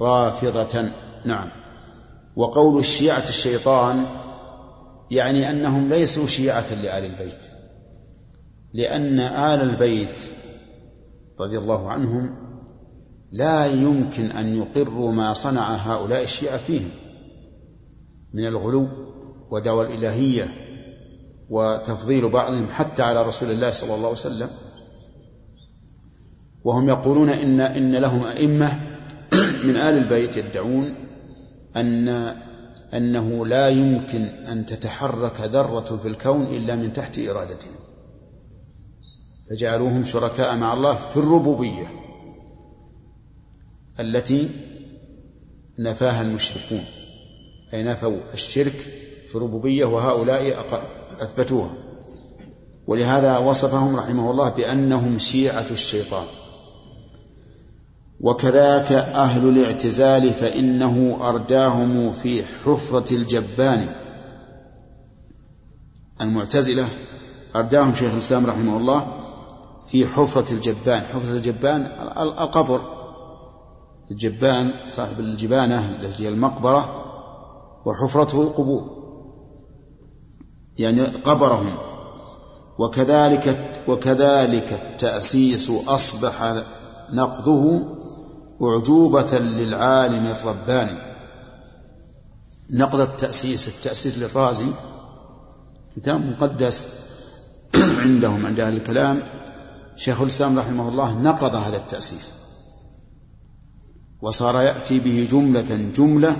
رافضة. 0.00 0.90
نعم. 1.24 1.50
وقول 2.36 2.78
الشيعة 2.78 3.28
الشيطان 3.28 4.04
يعني 5.10 5.50
أنهم 5.50 5.88
ليسوا 5.88 6.26
شيعة 6.26 6.74
لآل 6.82 7.04
البيت 7.04 7.38
لأن 8.72 9.20
آل 9.20 9.60
البيت 9.60 10.30
رضي 11.40 11.58
الله 11.58 11.90
عنهم 11.90 12.36
لا 13.32 13.66
يمكن 13.66 14.24
أن 14.24 14.56
يقروا 14.56 15.12
ما 15.12 15.32
صنع 15.32 15.62
هؤلاء 15.62 16.22
الشيعة 16.22 16.56
فيهم 16.56 16.90
من 18.34 18.46
الغلو 18.46 18.88
ودعوى 19.50 19.86
الإلهية 19.86 20.63
وتفضيل 21.50 22.28
بعضهم 22.28 22.68
حتى 22.68 23.02
على 23.02 23.22
رسول 23.22 23.50
الله 23.50 23.70
صلى 23.70 23.94
الله 23.94 24.08
عليه 24.08 24.18
وسلم. 24.18 24.50
وهم 26.64 26.88
يقولون 26.88 27.28
إن 27.28 27.60
إن 27.60 27.96
لهم 27.96 28.24
أئمة 28.24 28.80
من 29.64 29.76
آل 29.76 29.98
البيت 29.98 30.36
يدعون 30.36 30.94
أن 31.76 32.08
أنه 32.94 33.46
لا 33.46 33.68
يمكن 33.68 34.22
أن 34.22 34.66
تتحرك 34.66 35.40
ذرة 35.40 35.98
في 36.02 36.08
الكون 36.08 36.42
إلا 36.42 36.76
من 36.76 36.92
تحت 36.92 37.18
إرادتهم. 37.18 37.74
فجعلوهم 39.50 40.04
شركاء 40.04 40.56
مع 40.56 40.72
الله 40.72 40.94
في 40.94 41.16
الربوبية 41.16 41.90
التي 44.00 44.50
نفاها 45.78 46.22
المشركون. 46.22 46.84
أي 47.74 47.82
نفوا 47.82 48.18
الشرك 48.32 48.76
في 49.28 49.34
الربوبية 49.34 49.84
وهؤلاء 49.84 50.60
أثبتوها. 51.20 51.74
ولهذا 52.86 53.38
وصفهم 53.38 53.96
رحمه 53.96 54.30
الله 54.30 54.50
بأنهم 54.50 55.18
شيعة 55.18 55.66
الشيطان. 55.70 56.24
وكذاك 58.20 58.92
أهل 58.92 59.48
الاعتزال 59.48 60.30
فإنه 60.30 61.18
أرداهم 61.22 62.12
في 62.12 62.44
حفرة 62.44 63.14
الجبان. 63.14 63.88
المعتزلة 66.20 66.88
أرداهم 67.56 67.94
شيخ 67.94 68.12
الإسلام 68.12 68.46
رحمه 68.46 68.76
الله 68.76 69.06
في 69.86 70.06
حفرة 70.06 70.52
الجبان. 70.52 71.02
حفرة 71.02 71.32
الجبان 71.32 71.86
القبر. 72.18 72.80
الجبان 74.10 74.72
صاحب 74.86 75.20
الجبانة 75.20 75.90
التي 75.90 76.24
هي 76.24 76.28
المقبرة 76.28 77.04
وحفرته 77.84 78.42
القبور 78.42 79.03
يعني 80.78 81.02
قبرهم. 81.02 81.78
وكذلك 82.78 83.70
وكذلك 83.88 84.72
التأسيس 84.72 85.70
أصبح 85.86 86.62
نقضه 87.12 87.82
أعجوبة 88.62 89.38
للعالم 89.38 90.26
الرباني. 90.26 90.98
نقد 92.70 93.00
التأسيس 93.00 93.68
التأسيس 93.68 94.18
للرازي. 94.18 94.66
كتاب 95.96 96.20
مقدس 96.20 96.88
عندهم 98.04 98.46
عند 98.46 98.60
أهل 98.60 98.76
الكلام. 98.76 99.22
شيخ 99.96 100.20
الإسلام 100.20 100.58
رحمه 100.58 100.88
الله 100.88 101.18
نقض 101.18 101.54
هذا 101.54 101.76
التأسيس. 101.76 102.34
وصار 104.22 104.60
يأتي 104.60 104.98
به 104.98 105.28
جملة 105.30 105.90
جملة 105.96 106.36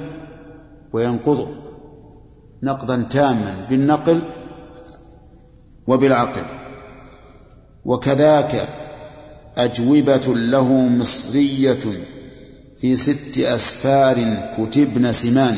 وينقضه. 0.93 1.64
نقضا 2.63 3.07
تاما 3.11 3.67
بالنقل 3.71 4.21
وبالعقل. 5.87 6.45
وكذاك 7.85 8.69
أجوبة 9.57 10.35
له 10.35 10.73
مصرية 10.73 11.85
في 12.79 12.97
ست 12.97 13.39
أسفار 13.39 14.37
كتبن 14.59 15.13
سمان 15.13 15.57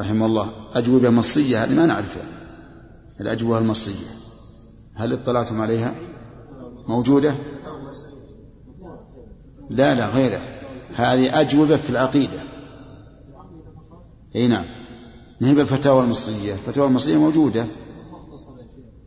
رحمه 0.00 0.26
الله. 0.26 0.52
أجوبة 0.74 1.10
مصرية 1.10 1.64
هذه 1.64 1.74
ما 1.74 1.86
نعرفها. 1.86 2.24
الأجوبة 3.20 3.58
المصرية 3.58 4.06
هل 4.94 5.12
اطلعتم 5.12 5.60
عليها؟ 5.60 5.94
موجودة؟ 6.88 7.34
لا 9.70 9.94
لا 9.94 10.06
غيره 10.06 10.40
هذه 10.94 11.40
أجوبة 11.40 11.76
في 11.76 11.90
العقيدة. 11.90 12.40
أي 14.36 14.48
نعم. 14.48 14.64
ما 15.40 15.48
هي 15.48 15.54
بالفتاوى 15.54 16.04
المصرية؟ 16.04 16.52
الفتاوى 16.52 16.88
المصرية 16.88 17.16
موجودة. 17.16 17.66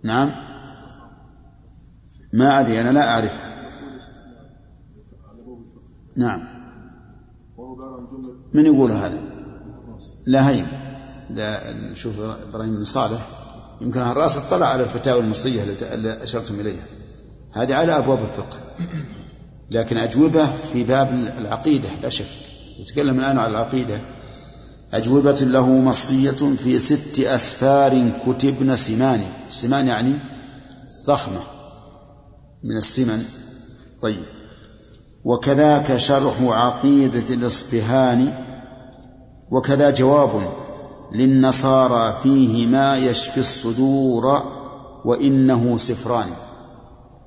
نعم. 0.04 0.32
ما 2.34 2.60
أدري 2.60 2.82
أنا 2.82 2.90
لا 2.90 3.10
أعرفها 3.10 3.50
نعم. 6.16 6.42
من 8.54 8.66
يقول 8.66 8.92
هذا؟ 8.92 9.22
لا 10.26 10.50
هين. 10.50 10.68
لا 11.30 11.74
نشوف 11.74 12.20
إبراهيم 12.20 12.76
بن 12.76 12.86
صالح. 12.86 13.28
يمكن 13.82 14.00
الرأس 14.00 14.38
اطلع 14.38 14.66
على 14.66 14.84
الفتاوى 14.84 15.20
المصرية 15.20 15.64
التي 15.64 16.24
أشرتم 16.24 16.60
إليها. 16.60 16.84
هذه 17.52 17.76
على 17.76 17.98
أبواب 17.98 18.20
الفقه. 18.20 18.58
لكن 19.72 19.98
أجوبة 19.98 20.46
في 20.52 20.84
باب 20.84 21.14
العقيدة 21.38 21.90
لا 22.02 22.10
شك. 22.10 22.26
يتكلم 22.80 23.20
الآن 23.20 23.38
عن 23.38 23.52
العقيدة. 23.52 24.00
أجوبة 24.94 25.32
له 25.32 25.70
مصرية 25.70 26.56
في 26.64 26.80
ست 26.80 27.20
أسفار 27.20 28.12
كتبن 28.28 28.76
سمان. 28.76 29.24
سمان 29.50 29.88
يعني 29.88 30.14
ضخمة 31.08 31.40
من 32.64 32.78
السمن. 32.78 33.26
طيب. 34.02 34.24
وكذاك 35.24 35.98
شرح 35.98 36.42
عقيدة 36.42 37.34
الإصبهاني 37.34 38.30
وكذا 39.52 39.90
جواب 39.90 40.52
للنصارى 41.12 42.18
فيه 42.24 42.68
ما 42.68 42.98
يشفي 42.98 43.40
الصدور 43.40 44.44
وإنه 45.06 45.78
سفران. 45.78 46.28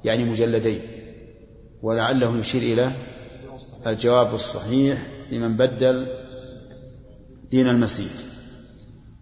يعني 0.05 0.25
مجلدين. 0.25 0.81
ولعله 1.83 2.37
يشير 2.37 2.63
إلى 2.63 2.93
الجواب 3.87 4.35
الصحيح 4.35 5.03
لمن 5.33 5.57
بدل 5.57 6.22
دين 7.53 7.69
المسيح. 7.69 8.13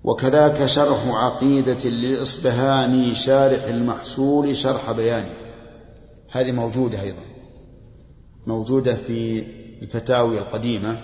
وكذاك 0.04 0.66
شرح 0.66 1.06
عقيدة 1.06 1.84
للإصبهاني 1.84 3.14
شارح 3.14 3.64
المحصول 3.64 4.56
شرح 4.56 4.92
بيان 4.92 5.24
هذه 6.30 6.52
موجودة 6.52 7.00
أيضا. 7.00 7.22
موجودة 8.46 8.94
في 8.94 9.40
الفتاوي 9.82 10.38
القديمة 10.38 11.00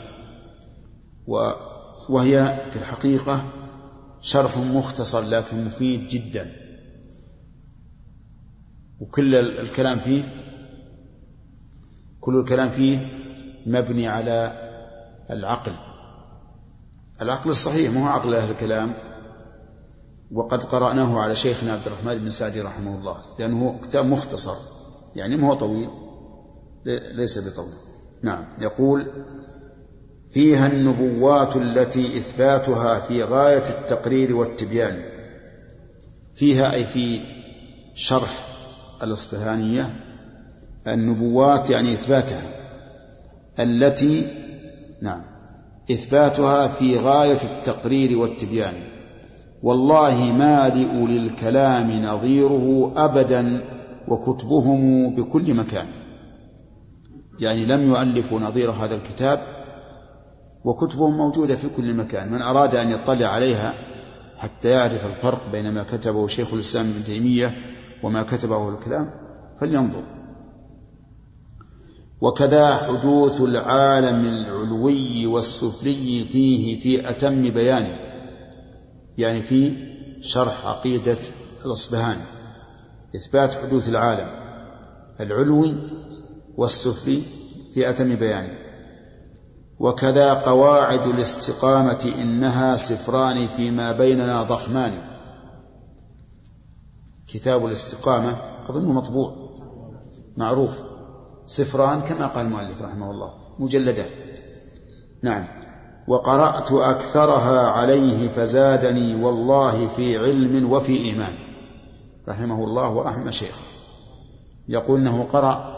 وهي 2.09 2.61
في 2.71 2.77
الحقيقة 2.77 3.45
شرح 4.21 4.59
مختصر 4.59 5.21
لكن 5.21 5.65
مفيد 5.65 6.09
جدا. 6.09 6.53
وكل 9.01 9.35
الكلام 9.35 9.99
فيه 9.99 10.23
كل 12.21 12.41
الكلام 12.41 12.71
فيه 12.71 13.09
مبني 13.67 14.09
على 14.09 14.53
العقل. 15.31 15.73
العقل 17.23 17.51
الصحيح 17.51 17.93
مو 17.93 18.07
عقل 18.07 18.35
أهل 18.35 18.51
الكلام. 18.51 18.93
وقد 20.33 20.63
قرأناه 20.63 21.21
على 21.21 21.37
شيخنا 21.37 21.73
عبد 21.73 21.87
الرحمن 21.87 22.19
بن 22.19 22.31
سعدي 22.31 22.61
رحمه 22.61 22.99
الله 22.99 23.17
لأنه 23.39 23.79
كتاب 23.83 24.07
مختصر. 24.07 24.57
يعني 25.17 25.37
ما 25.37 25.49
هو 25.49 25.55
طويل 25.55 25.91
ليس 26.87 27.39
بطويل. 27.39 27.75
نعم 28.23 28.45
يقول 28.61 29.07
فيها 30.31 30.67
النبوات 30.67 31.57
التي 31.57 32.07
إثباتها 32.07 33.01
في 33.01 33.23
غاية 33.23 33.69
التقرير 33.69 34.37
والتبيان. 34.37 35.03
فيها 36.35 36.73
أي 36.73 36.85
في 36.85 37.21
شرح 37.95 38.47
الإصفهانية 39.03 39.97
النبوات 40.87 41.71
يعني 41.71 41.93
إثباتها. 41.93 42.43
التي 43.59 44.27
نعم. 45.03 45.23
إثباتها 45.91 46.69
في 46.69 46.99
غاية 46.99 47.39
التقرير 47.45 48.19
والتبيان. 48.19 48.75
والله 49.63 50.33
ما 50.33 50.69
لأولي 50.69 51.17
الكلام 51.17 51.91
نظيره 51.91 52.93
أبدا 52.97 53.61
وكتبهم 54.09 55.11
بكل 55.15 55.55
مكان. 55.55 55.87
يعني 57.41 57.67
لم 57.67 57.89
يؤلفوا 57.89 58.41
نظير 58.41 58.71
هذا 58.71 58.95
الكتاب 58.95 59.41
وكتبهم 60.65 61.17
موجودة 61.17 61.57
في 61.57 61.69
كل 61.77 61.95
مكان. 61.95 62.33
من 62.33 62.43
أراد 62.43 62.75
أن 62.75 62.91
يطلع 62.91 63.27
عليها 63.27 63.75
حتى 64.39 64.71
يعرف 64.71 65.07
الفرق 65.07 65.41
بين 65.53 65.73
ما 65.73 65.83
كتبه 65.83 66.27
شيخ 66.27 66.55
الإسلام 66.55 66.87
ابن 66.87 67.05
تيمية 67.05 67.55
وما 68.03 68.23
كتبه 68.23 68.69
الكلام 68.69 69.11
فلينظر. 69.61 70.16
وكذا 72.21 72.75
حدوث 72.75 73.41
العالم 73.41 74.25
العلوي 74.25 75.27
والسفلي 75.27 76.25
فيه 76.25 76.81
في 76.81 77.11
أتم 77.11 77.51
بيانه 77.51 77.99
يعني 79.19 79.43
في 79.43 79.77
شرح 80.21 80.67
عقيدة 80.67 81.17
الأصبهاني. 81.65 82.23
إثبات 83.17 83.55
حدوث 83.55 83.89
العالم 83.89 84.29
العلوي 85.21 85.75
والسفلي 86.57 87.23
في 87.75 87.91
أتم 87.91 88.15
بيانه 88.15 88.59
وكذا 89.79 90.35
قواعد 90.35 91.07
الاستقامة 91.07 92.13
إنها 92.23 92.77
سفران 92.77 93.47
فيما 93.47 93.93
بيننا 93.93 94.43
ضخمان. 94.43 94.93
كتاب 97.27 97.67
الاستقامة 97.67 98.39
أظن 98.71 98.85
مطبوع 98.85 99.33
معروف. 100.37 100.86
سفران 101.47 102.01
كما 102.01 102.27
قال 102.27 102.47
المؤلف 102.47 102.83
رحمه 102.83 103.11
الله 103.11 103.31
مجلدات 103.59 104.39
نعم. 105.23 105.45
وقرأت 106.09 106.73
أكثرها 106.73 107.61
عليه 107.61 108.29
فزادني 108.29 109.25
والله 109.25 109.89
في 109.89 110.19
علم 110.19 110.73
وفي 110.73 110.97
إيمان. 110.97 111.33
رحمه 112.29 112.65
الله 112.65 112.91
ورحم 112.91 113.31
شيخه. 113.31 113.63
يقول 114.69 115.01
إنه 115.01 115.23
قرأ 115.23 115.77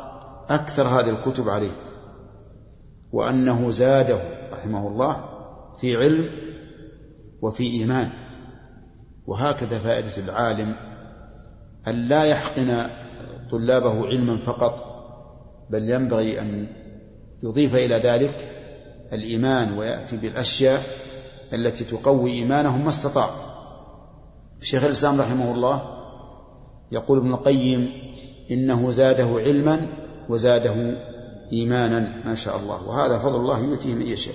أكثر 0.49 0.83
هذه 0.83 1.11
الكتب 1.11 1.49
عليه. 1.49 1.71
وأنه 3.13 3.71
زاده 3.71 4.21
رحمه 4.53 4.89
الله 4.89 5.25
في 5.79 5.97
علم 5.97 6.31
وفي 7.43 7.65
إيمان. 7.65 8.11
وهكذا 9.27 9.79
فائدة 9.79 10.17
العالم 10.17 10.77
أن 11.89 11.95
لا 11.95 12.25
يحقن 12.25 12.87
طلابه 13.51 14.07
علما 14.07 14.37
فقط 14.37 14.88
بل 15.71 15.91
ينبغي 15.91 16.41
أن 16.41 16.67
يضيف 17.43 17.75
إلى 17.75 17.95
ذلك 17.95 18.49
الإيمان 19.13 19.79
ويأتي 19.79 20.17
بالأشياء 20.17 20.83
التي 21.53 21.85
تقوي 21.85 22.31
إيمانهم 22.31 22.83
ما 22.83 22.89
استطاع. 22.89 23.31
الشيخ 24.61 24.85
الإسلام 24.85 25.21
رحمه 25.21 25.55
الله 25.55 25.83
يقول 26.93 27.19
ابن 27.19 27.35
القيم 27.35 27.93
إنه 28.51 28.91
زاده 28.91 29.29
علما 29.47 29.87
وزاده 30.29 30.75
إيمانا 31.53 32.23
ما 32.25 32.35
شاء 32.35 32.57
الله 32.57 32.89
وهذا 32.89 33.19
فضل 33.19 33.37
الله 33.37 33.65
يؤتيه 33.65 33.95
من 33.95 34.07
يشاء. 34.07 34.35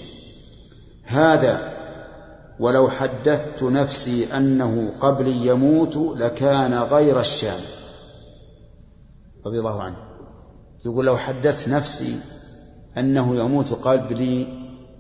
هذا 1.04 1.74
ولو 2.60 2.90
حدثت 2.90 3.64
نفسي 3.64 4.38
أنه 4.38 4.92
قبلي 5.00 5.48
يموت 5.48 5.98
لكان 5.98 6.74
غير 6.74 7.20
الشام. 7.20 7.60
رضي 9.46 9.60
الله 9.60 9.82
عنه. 9.82 10.13
يقول 10.86 11.06
لو 11.06 11.18
حدثت 11.18 11.70
نفسي 11.70 12.20
أنه 12.98 13.36
يموت 13.36 13.74
قبلي 13.74 14.48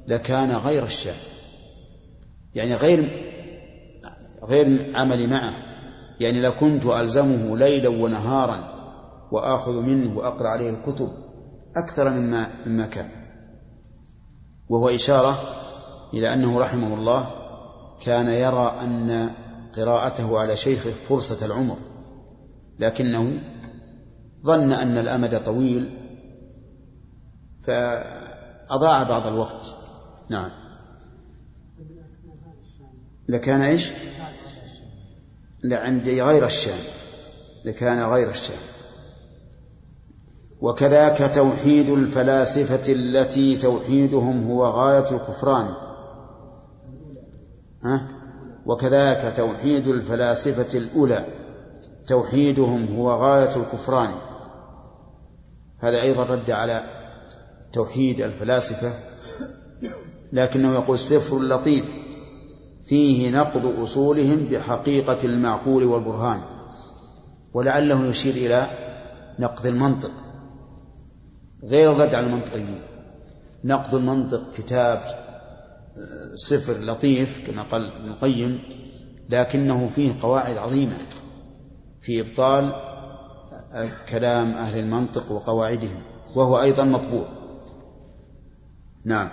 لكان 0.07 0.51
غير 0.51 0.83
الشام 0.83 1.15
يعني 2.55 2.75
غير 2.75 3.09
غير 4.43 4.91
عملي 4.95 5.27
معه. 5.27 5.53
يعني 6.19 6.41
لكنت 6.41 6.85
ألزمه 6.85 7.57
ليلا 7.57 7.89
ونهارا 7.89 8.73
وآخذ 9.31 9.81
منه 9.81 10.17
وأقرأ 10.17 10.47
عليه 10.47 10.69
الكتب 10.69 11.09
أكثر 11.75 12.09
مما 12.09 12.47
مما 12.65 12.85
كان. 12.85 13.09
وهو 14.69 14.89
إشارة 14.89 15.39
إلى 16.13 16.33
أنه 16.33 16.59
رحمه 16.59 16.93
الله 16.93 17.27
كان 18.01 18.27
يرى 18.27 18.75
أن 18.81 19.29
قراءته 19.75 20.39
على 20.39 20.55
شيخه 20.55 20.91
فرصة 21.09 21.45
العمر 21.45 21.77
لكنه 22.79 23.41
ظن 24.45 24.71
أن 24.71 24.97
الأمد 24.97 25.43
طويل 25.43 25.99
فأضاع 27.63 29.03
بعض 29.03 29.27
الوقت. 29.27 29.75
نعم. 30.29 30.51
لكان 33.27 33.61
إيش؟ 33.61 33.91
لعندي 35.63 36.21
غير 36.21 36.45
الشام. 36.45 36.79
لكان 37.65 38.09
غير 38.11 38.29
الشام. 38.29 38.57
وكذاك 40.61 41.35
توحيد 41.35 41.89
الفلاسفة 41.89 42.93
التي 42.93 43.55
توحيدهم 43.55 44.51
هو 44.51 44.65
غاية 44.65 45.11
الكفران. 45.11 45.73
ها؟ 47.83 48.07
وكذاك 48.65 49.37
توحيد 49.37 49.87
الفلاسفة 49.87 50.77
الأولى 50.77 51.25
توحيدهم 52.07 52.95
هو 52.95 53.11
غاية 53.11 53.55
الكفران. 53.55 54.11
هذا 55.83 56.01
أيضا 56.01 56.23
رد 56.23 56.51
على 56.51 56.83
توحيد 57.73 58.21
الفلاسفة 58.21 58.93
لكنه 60.33 60.73
يقول 60.73 60.99
سفر 60.99 61.39
لطيف 61.39 61.85
فيه 62.85 63.31
نقض 63.31 63.79
أصولهم 63.79 64.47
بحقيقة 64.51 65.17
المعقول 65.23 65.83
والبرهان 65.83 66.41
ولعله 67.53 68.05
يشير 68.05 68.33
إلى 68.33 68.67
نقض 69.39 69.65
المنطق. 69.65 70.11
غير 71.63 71.91
الرد 71.91 72.15
على 72.15 72.25
المنطقيين 72.25 72.81
نقد 73.63 73.93
المنطق 73.93 74.51
كتاب 74.57 75.01
سفر 76.35 76.73
لطيف 76.73 77.51
كما 77.51 77.61
قال 77.61 77.91
ابن 77.91 78.09
القيم 78.09 78.59
لكنه 79.29 79.89
فيه 79.95 80.13
قواعد 80.21 80.57
عظيمة 80.57 80.97
في 82.01 82.21
إبطال 82.21 82.92
كلام 84.09 84.51
أهل 84.51 84.79
المنطق 84.79 85.31
وقواعدهم 85.31 86.01
وهو 86.35 86.61
أيضا 86.61 86.83
مطبوع. 86.83 87.27
نعم. 89.05 89.29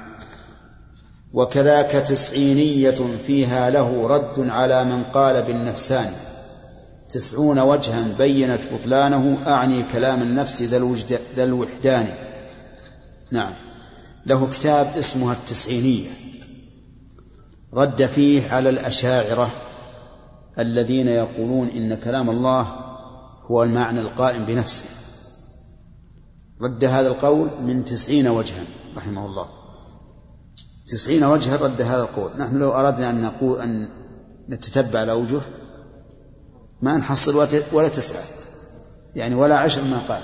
وكذاك 1.32 1.90
تسعينية 1.90 3.16
فيها 3.26 3.70
له 3.70 4.06
رد 4.08 4.48
على 4.48 4.84
من 4.84 5.02
قال 5.02 5.42
بالنفسان. 5.42 6.12
تسعون 7.10 7.58
وجها 7.58 8.08
بينت 8.18 8.60
بطلانه 8.72 9.38
أعني 9.46 9.82
كلام 9.82 10.22
النفس 10.22 10.62
ذا 11.36 11.44
الوحدان. 11.44 12.08
نعم. 13.30 13.52
له 14.26 14.48
كتاب 14.50 14.92
اسمها 14.98 15.32
التسعينية. 15.32 16.08
رد 17.74 18.06
فيه 18.06 18.52
على 18.52 18.70
الأشاعرة 18.70 19.50
الذين 20.58 21.08
يقولون 21.08 21.68
إن 21.68 21.96
كلام 21.96 22.30
الله 22.30 22.89
هو 23.50 23.62
المعنى 23.62 24.00
القائم 24.00 24.44
بنفسه. 24.44 24.84
رد 26.62 26.84
هذا 26.84 27.08
القول 27.08 27.62
من 27.62 27.84
تسعين 27.84 28.28
وجها 28.28 28.64
رحمه 28.96 29.26
الله. 29.26 29.46
تسعين 30.86 31.24
وجها 31.24 31.56
رد 31.56 31.82
هذا 31.82 32.02
القول. 32.02 32.30
نحن 32.38 32.58
لو 32.58 32.70
أردنا 32.70 33.10
أن 33.10 33.22
نقول 33.22 33.60
أن 33.60 33.88
نتتبع 34.48 35.02
الأوجه 35.02 35.40
ما 36.82 36.96
نحصل 36.96 37.36
ولا 37.72 37.88
تسعة. 37.88 38.22
يعني 39.14 39.34
ولا 39.34 39.58
عشر 39.58 39.84
ما 39.84 39.98
قال. 40.08 40.22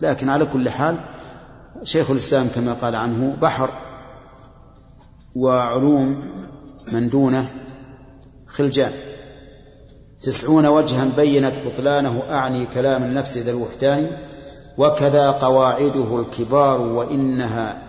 لكن 0.00 0.28
على 0.28 0.46
كل 0.46 0.70
حال 0.70 0.96
شيخ 1.82 2.10
الإسلام 2.10 2.48
كما 2.48 2.72
قال 2.72 2.94
عنه 2.94 3.36
بحر 3.42 3.70
وعلوم 5.36 6.32
من 6.92 7.08
دونه 7.08 7.50
خلجان. 8.46 8.92
تسعون 10.26 10.66
وجها 10.66 11.08
بينت 11.16 11.56
بطلانه 11.66 12.22
أعني 12.30 12.66
كلام 12.66 13.02
النفس 13.02 13.38
ذا 13.38 13.50
الوحدان 13.50 14.10
وكذا 14.78 15.30
قواعده 15.30 16.20
الكبار 16.20 16.80
وإنها 16.80 17.82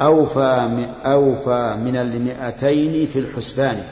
أوفى 0.00 0.86
أوفى 1.04 1.76
من 1.84 1.96
المئتين 1.96 3.06
في 3.06 3.18
الحسبان. 3.18 3.82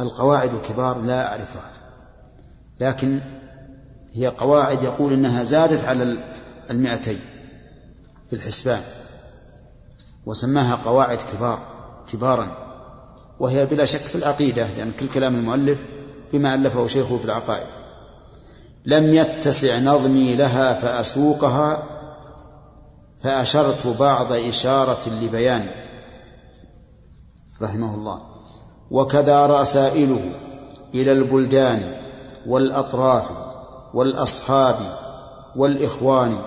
القواعد 0.00 0.54
الكبار 0.54 1.00
لا 1.00 1.28
أعرفها 1.28 1.70
لكن 2.80 3.20
هي 4.12 4.26
قواعد 4.26 4.82
يقول 4.82 5.12
إنها 5.12 5.44
زادت 5.44 5.84
على 5.84 6.16
المئتين 6.70 7.20
في 8.30 8.36
الحسبان 8.36 8.80
وسماها 10.26 10.74
قواعد 10.74 11.18
كبار 11.32 11.58
كبارا. 12.12 12.63
وهي 13.40 13.66
بلا 13.66 13.84
شك 13.84 14.00
في 14.00 14.14
العقيدة 14.14 14.62
لأن 14.62 14.78
يعني 14.78 14.90
كل 15.00 15.08
كلام 15.08 15.34
المؤلف 15.34 15.84
فيما 16.30 16.54
ألفه 16.54 16.86
شيخه 16.86 17.18
في 17.18 17.24
العقائد. 17.24 17.66
لم 18.86 19.14
يتسع 19.14 19.78
نظمي 19.78 20.36
لها 20.36 20.74
فأسوقها 20.74 21.82
فأشرت 23.18 23.86
بعض 23.86 24.32
إشارة 24.32 25.08
لبيان 25.22 25.66
رحمه 27.62 27.94
الله. 27.94 28.20
وكذا 28.90 29.46
رسائله 29.46 30.30
إلى 30.94 31.12
البلدان 31.12 31.92
والأطراف 32.46 33.30
والأصحاب 33.94 34.76
والإخوان. 35.56 36.38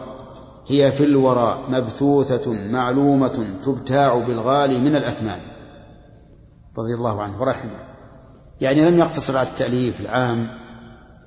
هي 0.68 0.92
في 0.92 1.04
الورى 1.04 1.64
مبثوثة 1.70 2.52
معلومة 2.52 3.46
تبتاع 3.66 4.18
بالغالي 4.18 4.80
من 4.80 4.96
الأثمان. 4.96 5.57
رضي 6.78 6.94
الله 6.94 7.22
عنه 7.22 7.42
ورحمه. 7.42 7.80
يعني 8.62 8.90
لم 8.90 8.98
يقتصر 8.98 9.38
على 9.38 9.48
التأليف 9.48 10.02
العام 10.02 10.48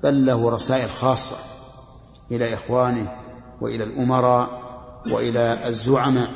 بل 0.03 0.25
له 0.25 0.49
رسائل 0.49 0.89
خاصة 0.89 1.35
إلى 2.31 2.53
إخوانه 2.53 3.11
وإلى 3.61 3.83
الأمراء 3.83 4.61
وإلى 5.11 5.67
الزعماء. 5.67 6.29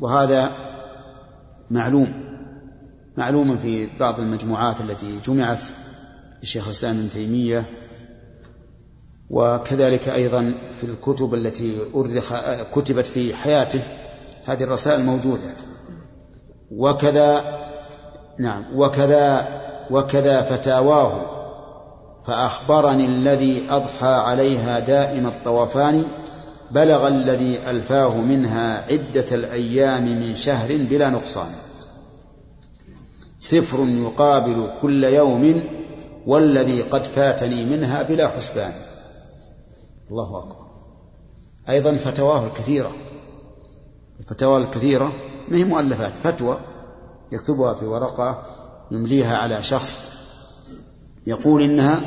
وهذا 0.00 0.52
معلوم 1.70 2.24
معلوم 3.16 3.58
في 3.58 3.86
بعض 3.86 4.20
المجموعات 4.20 4.80
التي 4.80 5.20
جمعت 5.20 5.60
لشيخ 6.42 6.64
الإسلام 6.64 6.98
ابن 6.98 7.10
تيمية 7.10 7.64
وكذلك 9.30 10.08
أيضا 10.08 10.54
في 10.80 10.84
الكتب 10.84 11.34
التي 11.34 11.78
أرخ 11.94 12.34
كتبت 12.74 13.06
في 13.06 13.34
حياته 13.34 13.82
هذه 14.46 14.62
الرسائل 14.62 15.04
موجودة. 15.04 15.50
وكذا 16.70 17.63
نعم. 18.38 18.64
وكذا 18.74 19.48
وكذا 19.90 20.42
فتاواه 20.42 21.34
فأخبرني 22.26 23.04
الذي 23.04 23.62
أضحى 23.70 24.06
عليها 24.06 24.78
دائم 24.78 25.26
الطوفان 25.26 26.04
بلغ 26.70 27.06
الذي 27.06 27.70
ألفاه 27.70 28.16
منها 28.16 28.84
عدة 28.92 29.26
الأيام 29.32 30.04
من 30.04 30.34
شهر 30.36 30.76
بلا 30.76 31.10
نقصان. 31.10 31.50
سفر 33.40 33.78
يقابل 33.88 34.70
كل 34.82 35.04
يوم 35.04 35.64
والذي 36.26 36.82
قد 36.82 37.04
فاتني 37.04 37.64
منها 37.64 38.02
بلا 38.02 38.28
حسبان. 38.28 38.72
الله 40.10 40.38
أكبر. 40.38 40.66
أيضا 41.68 41.96
فتواه 41.96 42.46
الكثيرة. 42.46 42.90
الفتاوى 44.20 44.56
الكثيرة 44.56 45.12
ما 45.48 45.56
هي 45.58 45.64
مؤلفات 45.64 46.12
فتوى. 46.22 46.58
يكتبها 47.32 47.74
في 47.74 47.84
ورقة 47.84 48.46
يمليها 48.90 49.36
على 49.36 49.62
شخص 49.62 50.14
يقول 51.26 51.62
إنها 51.62 52.00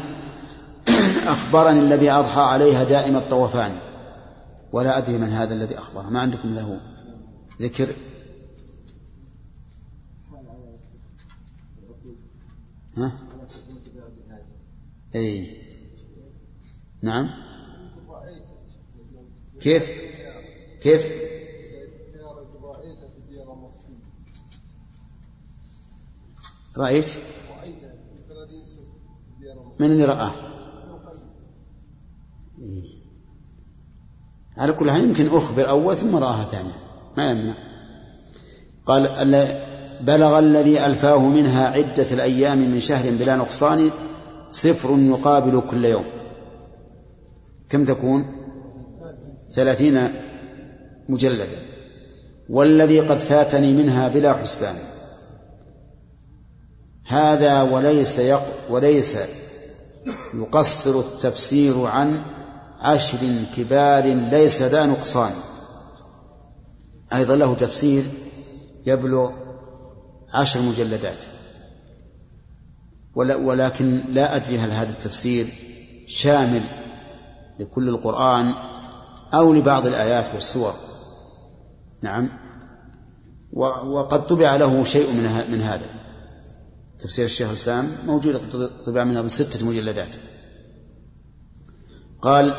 أخبرني 1.34 1.80
الذي 1.80 2.12
أضحى 2.12 2.42
عليها 2.42 2.84
دائم 2.84 3.16
الطوفان. 3.16 3.80
ولا 4.72 4.98
أدري 4.98 5.18
من 5.18 5.30
هذا 5.30 5.54
الذي 5.54 5.78
أخبره 5.78 6.10
ما 6.10 6.20
عندكم 6.20 6.56
له 6.56 6.82
ذكر؟ 7.62 7.88
ها؟ 12.98 13.12
أي. 15.16 15.58
نعم. 17.02 17.30
كيف؟ 19.62 19.90
كيف؟ 20.82 21.27
رأيت؟ 26.78 27.12
من 29.80 29.92
اللي 29.92 30.06
رآه؟ 30.06 30.32
على 34.58 34.74
كل 34.74 34.92
حال 34.92 35.04
يمكن 35.04 35.28
أخبر 35.28 35.70
أول 35.70 35.98
ثم 35.98 36.16
رآها 36.16 36.44
ثانية. 36.44 36.74
ما 37.18 37.32
يمنع. 37.32 37.56
قال 38.86 39.48
بلغ 40.02 40.40
الذي 40.40 40.86
ألفاه 40.86 41.28
منها 41.28 41.68
عدة 41.68 42.12
الأيام 42.12 42.58
من 42.58 42.80
شهر 42.80 43.12
بلا 43.12 43.36
نقصان 43.36 43.92
صفر 44.50 45.00
يقابل 45.00 45.62
كل 45.62 45.86
يوم. 45.86 46.06
كم 47.70 47.86
تكون؟ 47.86 48.26
ثلاثين 49.50 50.10
مجلدا. 51.10 51.48
والذي 52.50 53.00
قد 53.00 53.20
فاتني 53.20 53.74
منها 53.74 54.08
بلا 54.08 54.34
حسبان. 54.34 54.76
هذا 57.08 57.62
وليس 57.62 58.20
يق 58.20 58.44
وليس 58.70 59.18
يقصر 60.34 61.00
التفسير 61.00 61.86
عن 61.86 62.22
عشر 62.80 63.18
كبار 63.58 64.04
ليس 64.04 64.62
ذا 64.62 64.86
نقصان. 64.86 65.32
أيضا 67.14 67.36
له 67.36 67.54
تفسير 67.54 68.06
يبلغ 68.86 69.32
عشر 70.34 70.62
مجلدات. 70.62 71.18
ولكن 73.16 74.02
لا 74.10 74.36
أدري 74.36 74.58
هل 74.58 74.72
هذا 74.72 74.90
التفسير 74.90 75.48
شامل 76.08 76.62
لكل 77.60 77.90
القرآن 77.90 78.54
أو 79.34 79.54
لبعض 79.54 79.86
الآيات 79.86 80.34
والسور. 80.34 80.74
نعم. 82.02 82.30
وقد 83.86 84.28
طبع 84.28 84.56
له 84.56 84.84
شيء 84.84 85.12
من 85.52 85.62
هذا. 85.62 85.97
تفسير 87.00 87.26
الشيخ 87.26 87.48
الإسلام 87.48 87.92
موجود 88.06 88.42
طبع 88.86 89.04
منها 89.04 89.22
بستة 89.22 89.66
مجلدات. 89.66 90.16
قال 92.22 92.54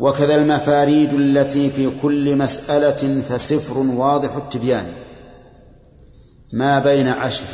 وكذا 0.00 0.34
المفاريد 0.34 1.14
التي 1.14 1.70
في 1.70 1.90
كل 2.02 2.36
مسألة 2.36 3.20
فسفر 3.20 3.78
واضح 3.78 4.36
التبيان. 4.36 4.92
ما 6.52 6.78
بين 6.78 7.08
عشر 7.08 7.46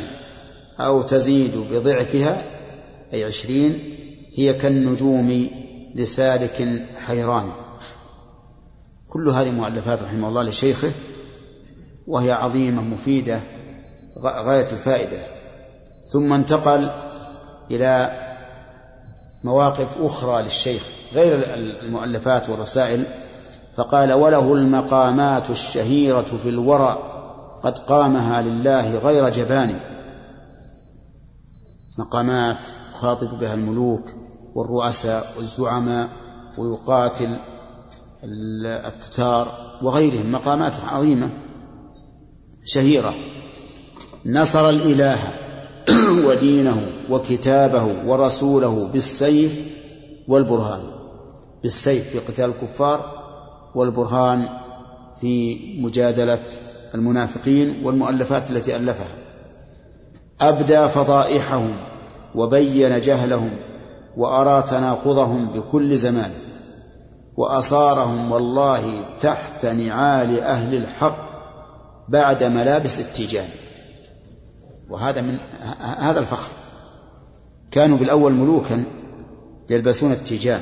أو 0.79 1.01
تزيد 1.01 1.57
بضعفها 1.57 2.41
أي 3.13 3.23
عشرين 3.23 3.79
هي 4.35 4.53
كالنجوم 4.53 5.49
لسالك 5.95 6.85
حيران. 7.05 7.51
كل 9.09 9.29
هذه 9.29 9.51
مؤلفات 9.51 10.03
رحمه 10.03 10.27
الله 10.27 10.43
لشيخه 10.43 10.91
وهي 12.07 12.31
عظيمة 12.31 12.81
مفيدة 12.81 13.41
غاية 14.25 14.71
الفائدة. 14.71 15.38
ثم 16.09 16.33
انتقل 16.33 16.89
إلى 17.71 18.11
مواقف 19.43 19.87
أخرى 20.01 20.43
للشيخ 20.43 20.83
غير 21.13 21.55
المؤلفات 21.55 22.49
والرسائل 22.49 23.03
فقال 23.75 24.13
وله 24.13 24.53
المقامات 24.53 25.49
الشهيرة 25.49 26.21
في 26.21 26.49
الورى 26.49 26.97
قد 27.63 27.77
قامها 27.77 28.41
لله 28.41 28.97
غير 28.97 29.29
جبان. 29.29 29.79
مقامات 31.97 32.57
يخاطب 32.91 33.39
بها 33.39 33.53
الملوك 33.53 34.09
والرؤساء 34.55 35.27
والزعماء 35.37 36.09
ويقاتل 36.57 37.37
التتار 38.65 39.47
وغيرهم 39.81 40.31
مقامات 40.31 40.73
عظيمة 40.87 41.29
شهيرة. 42.65 43.13
نصر 44.25 44.69
الإله 44.69 45.17
ودينه 46.27 46.81
وكتابه 47.09 47.87
ورسوله 48.05 48.89
بالسيف 48.93 49.79
والبرهان. 50.27 50.81
بالسيف 51.63 52.09
في 52.09 52.19
قتال 52.19 52.45
الكفار 52.45 53.23
والبرهان 53.75 54.49
في 55.17 55.57
مجادلة 55.81 56.39
المنافقين 56.95 57.85
والمؤلفات 57.85 58.51
التي 58.51 58.75
ألفها. 58.75 59.15
أبدى 60.41 60.87
فضائحهم 60.89 61.73
وبين 62.35 63.01
جهلهم 63.01 63.51
وأرى 64.17 64.61
تناقضهم 64.61 65.45
بكل 65.45 65.97
زمان. 65.97 66.31
وأصارهم 67.37 68.31
والله 68.31 69.03
تحت 69.21 69.65
نعال 69.65 70.39
أهل 70.39 70.75
الحق 70.75 71.29
بعد 72.09 72.43
ملابس 72.43 72.99
التيجان. 72.99 73.47
وهذا 74.89 75.21
من 75.21 75.39
هذا 75.79 76.19
الفخر. 76.19 76.49
كانوا 77.71 77.97
بالأول 77.97 78.33
ملوكا 78.33 78.83
يلبسون 79.69 80.11
التيجان. 80.11 80.61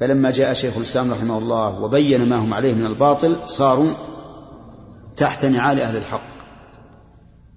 فلما 0.00 0.30
جاء 0.30 0.52
شيخ 0.52 0.76
الإسلام 0.76 1.12
رحمه 1.12 1.38
الله 1.38 1.80
وبين 1.80 2.28
ما 2.28 2.36
هم 2.36 2.54
عليه 2.54 2.74
من 2.74 2.86
الباطل 2.86 3.38
صاروا 3.46 3.90
تحت 5.16 5.44
نعال 5.44 5.80
أهل 5.80 5.96
الحق. 5.96 6.34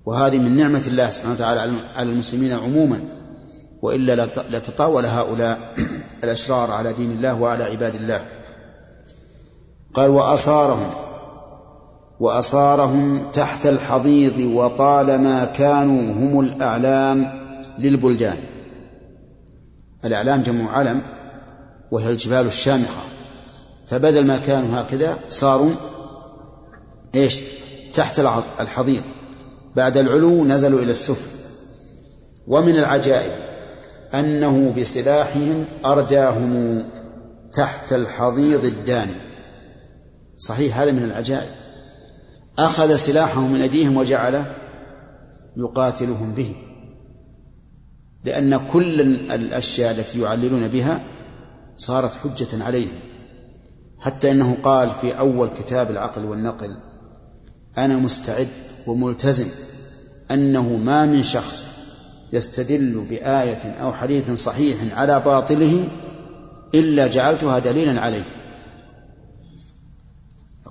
وهذه 0.05 0.37
من 0.37 0.55
نعمة 0.55 0.83
الله 0.87 1.09
سبحانه 1.09 1.33
وتعالى 1.33 1.73
على 1.95 2.11
المسلمين 2.11 2.53
عموما. 2.53 2.99
وإلا 3.81 4.25
لتطاول 4.25 5.05
هؤلاء 5.05 5.75
الأشرار 6.23 6.71
على 6.71 6.93
دين 6.93 7.11
الله 7.11 7.33
وعلى 7.33 7.63
عباد 7.63 7.95
الله. 7.95 8.25
قال 9.93 10.09
وأصارهم. 10.09 11.06
وأصارهم 12.19 13.31
تحت 13.33 13.65
الحضيض 13.65 14.37
وطالما 14.39 15.45
كانوا 15.45 16.13
هم 16.13 16.39
الأعلام 16.39 17.47
للبلدان. 17.79 18.37
الأعلام 20.05 20.41
جمع 20.41 20.71
علم 20.71 21.01
وهي 21.91 22.09
الجبال 22.09 22.45
الشامخة. 22.45 23.01
فبدل 23.85 24.27
ما 24.27 24.37
كانوا 24.37 24.81
هكذا 24.81 25.17
صاروا 25.29 25.71
إيش؟ 27.15 27.41
تحت 27.93 28.19
الحضيض. 28.59 29.01
بعد 29.75 29.97
العلو 29.97 30.45
نزلوا 30.45 30.79
إلى 30.79 30.91
السفل 30.91 31.29
ومن 32.47 32.75
العجائب 32.75 33.31
أنه 34.13 34.73
بسلاحهم 34.77 35.65
أرداهم 35.85 36.83
تحت 37.53 37.93
الحضيض 37.93 38.65
الداني. 38.65 39.11
صحيح 40.37 40.79
هذا 40.79 40.91
من 40.91 41.03
العجائب. 41.03 41.66
أخذ 42.59 42.95
سلاحهم 42.95 43.53
من 43.53 43.61
أيديهم 43.61 43.97
وجعل 43.97 44.45
يقاتلهم 45.57 46.33
به 46.33 46.55
لأن 48.23 48.67
كل 48.67 49.01
الأشياء 49.31 49.91
التي 49.91 50.21
يعللون 50.21 50.67
بها 50.67 51.01
صارت 51.77 52.15
حجة 52.15 52.63
عليهم. 52.63 52.99
حتى 53.99 54.31
أنه 54.31 54.57
قال 54.63 54.89
في 54.89 55.19
أول 55.19 55.49
كتاب 55.49 55.91
العقل 55.91 56.25
والنقل 56.25 56.77
أنا 57.77 57.95
مستعد 57.97 58.47
وملتزم 58.87 59.47
أنه 60.31 60.77
ما 60.77 61.05
من 61.05 61.23
شخص 61.23 61.71
يستدل 62.33 63.05
بآية 63.09 63.71
أو 63.71 63.93
حديث 63.93 64.31
صحيح 64.31 64.77
على 64.97 65.19
باطله 65.19 65.87
إلا 66.73 67.07
جعلتها 67.07 67.59
دليلا 67.59 68.01
عليه. 68.01 68.23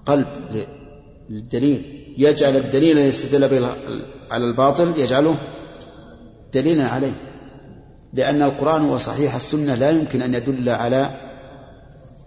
قلب 0.06 0.26
للدليل 1.30 2.14
يجعل 2.18 2.56
الدليل 2.56 2.98
الذي 2.98 3.08
يستدل 3.08 3.48
به 3.48 3.68
على 4.30 4.44
الباطل 4.44 4.92
يجعله 4.96 5.36
دليلا 6.54 6.88
عليه. 6.88 7.12
لأن 8.12 8.42
القرآن 8.42 8.84
وصحيح 8.84 9.34
السنة 9.34 9.74
لا 9.74 9.90
يمكن 9.90 10.22
أن 10.22 10.34
يدل 10.34 10.68
على 10.68 11.10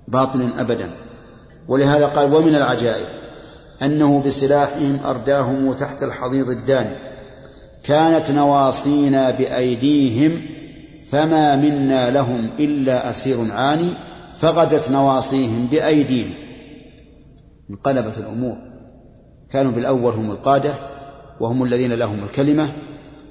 باطل 0.07 0.49
أبدا. 0.57 0.89
ولهذا 1.67 2.05
قال 2.05 2.33
ومن 2.33 2.55
العجائب 2.55 3.07
أنه 3.81 4.21
بسلاحهم 4.21 4.99
أرداهم 5.05 5.73
تحت 5.73 6.03
الحضيض 6.03 6.49
الداني 6.49 6.95
كانت 7.83 8.31
نواصينا 8.31 9.31
بأيديهم 9.31 10.41
فما 11.11 11.55
منا 11.55 12.09
لهم 12.09 12.49
إلا 12.59 13.09
أسير 13.09 13.51
عاني 13.51 13.89
فغدت 14.35 14.91
نواصيهم 14.91 15.67
بأيدينا. 15.71 16.33
انقلبت 17.69 18.17
الأمور. 18.17 18.68
كانوا 19.51 19.71
بالأول 19.71 20.13
هم 20.13 20.31
القادة 20.31 20.73
وهم 21.39 21.63
الذين 21.63 21.93
لهم 21.93 22.23
الكلمة 22.23 22.69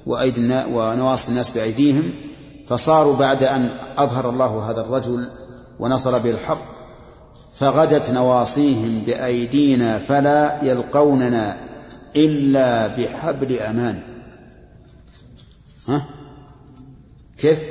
وأيدي 0.06 0.40
ونواصي 0.72 1.30
الناس 1.30 1.50
بأيديهم 1.50 2.10
فصاروا 2.66 3.16
بعد 3.16 3.42
أن 3.42 3.70
أظهر 3.98 4.30
الله 4.30 4.70
هذا 4.70 4.80
الرجل 4.80 5.30
ونصر 5.78 6.18
به 6.18 6.30
الحق 6.30 6.78
فغدت 7.54 8.10
نواصيهم 8.10 9.02
بأيدينا 9.06 9.98
فلا 9.98 10.64
يلقوننا 10.64 11.58
إلا 12.16 12.86
بحبل 12.86 13.52
أمان. 13.52 14.00
ها؟ 15.88 16.04
كيف؟ 17.38 17.64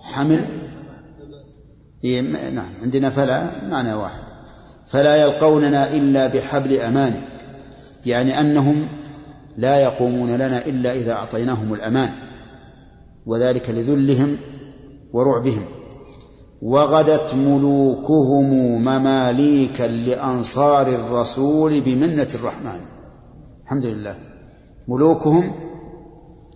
حمل؟ 0.00 0.44
إيه 2.04 2.20
نعم 2.50 2.72
عندنا 2.82 3.10
فلا 3.10 3.66
معنى 3.68 3.94
واحد. 3.94 4.19
فلا 4.90 5.16
يلقوننا 5.16 5.92
إلا 5.92 6.26
بحبل 6.26 6.72
أمان 6.72 7.14
يعني 8.06 8.40
أنهم 8.40 8.88
لا 9.56 9.76
يقومون 9.76 10.30
لنا 10.30 10.66
إلا 10.66 10.92
إذا 10.92 11.12
أعطيناهم 11.12 11.74
الأمان 11.74 12.10
وذلك 13.26 13.70
لذلهم 13.70 14.36
ورعبهم. 15.12 15.64
وغدت 16.62 17.34
ملوكهم 17.34 18.44
مماليكا 18.80 19.82
لأنصار 19.82 20.86
الرسول 20.86 21.80
بمنة 21.80 22.28
الرحمن. 22.34 22.80
الحمد 23.64 23.86
لله. 23.86 24.14
ملوكهم 24.88 25.52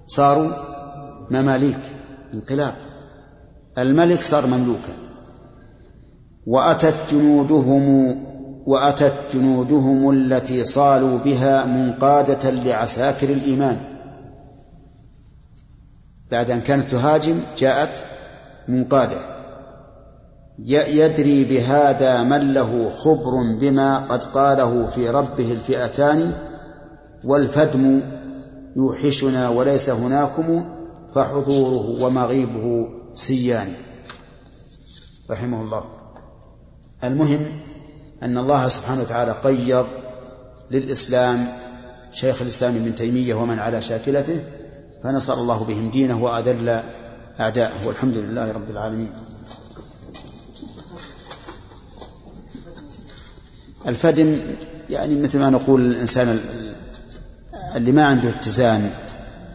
صاروا 0.07 0.51
مماليك 1.31 1.81
انقلاب. 2.35 2.75
الملك 3.79 4.21
صار 4.21 4.47
مملوكا. 4.47 5.04
وأتت 6.47 7.03
جنودهم 7.13 8.17
وأتت 8.67 9.13
جنودهم 9.33 10.11
التي 10.11 10.65
صالوا 10.65 11.19
بها 11.19 11.65
منقادة 11.65 12.51
لعساكر 12.51 13.31
الإيمان. 13.31 13.81
بعد 16.31 16.51
أن 16.51 16.61
كانت 16.61 16.91
تهاجم 16.91 17.41
جاءت 17.59 18.05
منقادة. 18.69 19.35
يدري 20.59 21.45
بهذا 21.45 22.23
من 22.23 22.55
له 22.55 22.91
خبر 22.91 23.59
بما 23.61 23.99
قد 23.99 24.25
قاله 24.25 24.87
في 24.87 25.11
ربه 25.11 25.53
الفئتان 25.53 26.33
والفدم 27.25 28.01
يوحشنا 28.77 29.49
وليس 29.49 29.91
هناكم 29.91 30.65
فحضوره 31.15 32.05
ومغيبه 32.05 32.89
سيان. 33.15 33.69
رحمه 35.31 35.63
الله. 35.63 35.94
المهم 37.05 37.47
أن 38.23 38.39
الله 38.39 38.69
سبحانه 38.69 39.01
وتعالى 39.01 39.33
قيض 39.33 39.87
للإسلام 40.71 41.49
شيخ 42.13 42.43
الإسلام 42.43 42.77
ابن 42.77 42.95
تيمية 42.95 43.35
ومن 43.35 43.59
على 43.59 43.83
شاكلته 43.83 44.41
فنصر 45.03 45.35
الله 45.35 45.65
بهم 45.65 45.91
دينه 45.91 46.23
وأذل 46.23 46.83
أعداءه 47.41 47.87
والحمد 47.87 48.17
لله 48.17 48.53
رب 48.53 48.71
العالمين. 48.71 49.11
الفدم 53.89 54.41
يعني 54.91 55.21
مثل 55.21 55.39
ما 55.39 55.51
نقول 55.51 55.81
الإنسان 55.81 56.41
اللي 57.77 57.93
ما 57.93 58.05
عنده 58.05 58.29
اتزان 58.29 58.91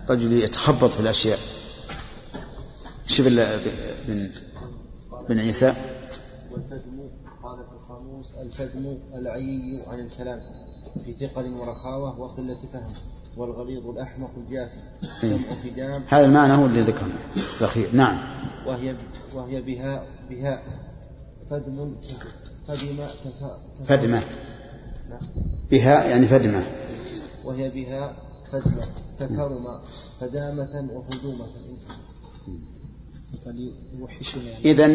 رجل 0.09 0.33
يتخبط 0.33 0.91
في 0.91 0.99
الأشياء. 0.99 1.39
شوف 3.07 3.27
بن 4.07 4.29
بن 5.29 5.39
عيسى. 5.39 5.73
والفدم 6.51 6.98
القاموس 8.09 8.33
الفدم 8.41 8.97
العي 9.13 9.83
عن 9.87 9.99
الكلام 9.99 10.41
في 11.05 11.13
ثقل 11.13 11.53
ورخاوة 11.53 12.19
وقلة 12.19 12.57
فهم 12.73 12.93
والغليظ 13.37 13.87
الأحمق 13.87 14.31
الجافي 14.37 14.81
فدام 15.21 16.03
هذا 16.07 16.25
المعنى 16.25 16.53
هو 16.53 16.65
اللي 16.65 16.81
ذكرنا. 16.81 17.13
الأخير. 17.59 17.89
نعم. 17.93 18.17
وهي 18.65 18.95
وهي 19.33 19.61
بها 19.61 20.05
بها 20.29 20.63
فدم 21.49 21.95
فدم 22.67 23.07
فدمة. 23.83 24.23
بها 25.71 26.05
يعني 26.05 26.27
فدمة. 26.27 26.63
وهي 27.45 27.69
بها 27.69 28.13
فدمة 28.51 28.87
تكرم 29.19 29.79
فدامة 30.19 30.89
وهدومة. 30.93 31.45
إذا 34.65 34.87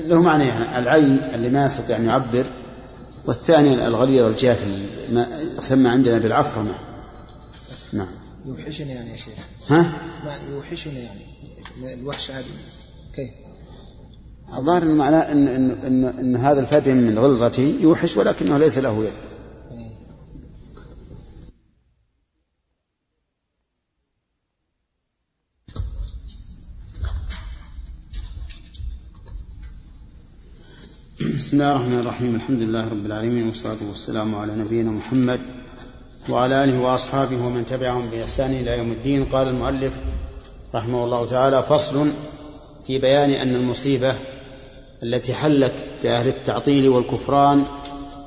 له 0.00 0.22
معنى 0.22 0.48
يعني 0.48 0.78
العين 0.78 1.18
اللي 1.34 1.50
ما 1.50 1.66
يستطيع 1.66 1.96
أن 1.96 2.06
يعبر 2.06 2.46
والثاني 3.26 3.86
الغليظ 3.86 4.24
الجافي 4.24 4.86
ما 5.12 5.26
يسمى 5.58 5.88
عندنا 5.88 6.18
بالعفرمة 6.18 6.74
نعم 7.92 8.08
يوحشني 8.44 8.90
يعني 8.90 9.10
يا 9.10 9.16
شيخ 9.16 9.34
ها؟ 9.68 9.92
ما 10.24 10.36
يوحشني 10.50 10.98
يعني 10.98 11.20
الوحشة 11.94 12.38
هذه 12.38 12.44
كيف؟ 13.14 13.30
الظاهر 14.58 14.84
معناه 14.84 15.32
إن 15.32 15.48
إن 15.48 15.70
إن, 15.70 16.04
إن 16.04 16.36
هذا 16.36 16.60
الفتى 16.60 16.94
من 16.94 17.18
غلظته 17.18 17.74
يوحش 17.80 18.16
ولكنه 18.16 18.58
ليس 18.58 18.78
له 18.78 19.04
يد. 19.04 19.35
بسم 31.46 31.56
الله 31.56 31.76
الرحمن 31.76 31.98
الرحيم 32.00 32.34
الحمد 32.34 32.62
لله 32.62 32.88
رب 32.88 33.06
العالمين 33.06 33.46
والصلاة 33.46 33.76
والسلام 33.88 34.34
على 34.34 34.54
نبينا 34.54 34.90
محمد 34.90 35.40
وعلى 36.28 36.64
آله 36.64 36.80
وأصحابه 36.80 37.46
ومن 37.46 37.66
تبعهم 37.66 38.10
بإحسان 38.10 38.50
إلى 38.50 38.78
يوم 38.78 38.92
الدين 38.92 39.24
قال 39.24 39.48
المؤلف 39.48 39.92
رحمه 40.74 41.04
الله 41.04 41.26
تعالى 41.26 41.62
فصل 41.62 42.10
في 42.86 42.98
بيان 42.98 43.30
أن 43.30 43.54
المصيبة 43.54 44.14
التي 45.02 45.34
حلت 45.34 45.72
بأهل 46.02 46.28
التعطيل 46.28 46.88
والكفران 46.88 47.64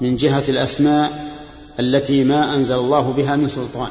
من 0.02 0.16
جهة 0.16 0.44
الأسماء 0.50 1.12
التي 1.80 2.24
ما 2.24 2.56
أنزل 2.56 2.76
الله 2.76 3.12
بها 3.14 3.36
من 3.36 3.48
سلطان 3.48 3.90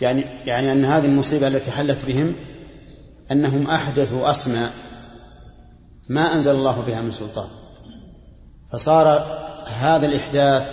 يعني 0.00 0.24
يعني 0.46 0.72
أن 0.72 0.84
هذه 0.84 1.04
المصيبة 1.04 1.48
التي 1.48 1.70
حلت 1.70 2.04
بهم 2.06 2.34
أنهم 3.32 3.66
أحدثوا 3.66 4.30
أسماء 4.30 4.89
ما 6.10 6.34
أنزل 6.34 6.50
الله 6.50 6.80
بها 6.80 7.00
من 7.00 7.10
سلطان. 7.10 7.48
فصار 8.72 9.06
هذا 9.66 10.06
الإحداث 10.06 10.72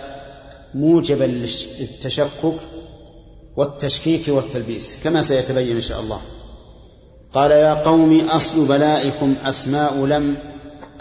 موجبا 0.73 1.23
للتشكك 1.23 2.59
والتشكيك 3.57 4.27
والتلبيس 4.27 5.03
كما 5.03 5.21
سيتبين 5.21 5.75
إن 5.75 5.81
شاء 5.81 6.01
الله. 6.01 6.21
قال 7.33 7.51
يا 7.51 7.73
قوم 7.73 8.19
أصل 8.21 8.67
بلائكم 8.67 9.35
أسماء 9.43 10.05
لم 10.05 10.35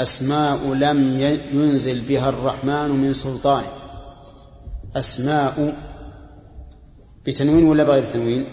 أسماء 0.01 0.73
لم 0.75 1.21
ينزل 1.53 2.01
بها 2.01 2.29
الرحمن 2.29 2.91
من 2.91 3.13
سلطان. 3.13 3.65
أسماء 4.97 5.75
بتنوين 7.27 7.65
ولا 7.65 7.85
بغير 7.85 8.05
تنوين؟ 8.05 8.47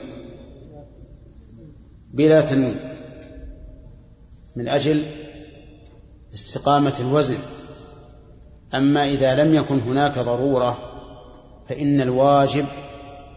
بلا 2.13 2.41
تنوين. 2.41 2.79
من 4.55 4.67
أجل 4.67 5.05
استقامة 6.33 6.93
الوزن. 6.99 7.37
أما 8.73 9.05
إذا 9.05 9.43
لم 9.43 9.53
يكن 9.53 9.79
هناك 9.79 10.19
ضرورة 10.19 10.77
فإن 11.69 12.01
الواجب 12.01 12.65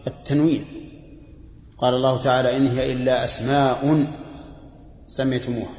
التنوين. 0.07 0.65
قال 1.77 1.93
الله 1.93 2.17
تعالى 2.17 2.57
إن 2.57 2.67
هي 2.67 2.93
إلا 2.93 3.23
أسماء 3.23 4.05
سميتموها. 5.07 5.77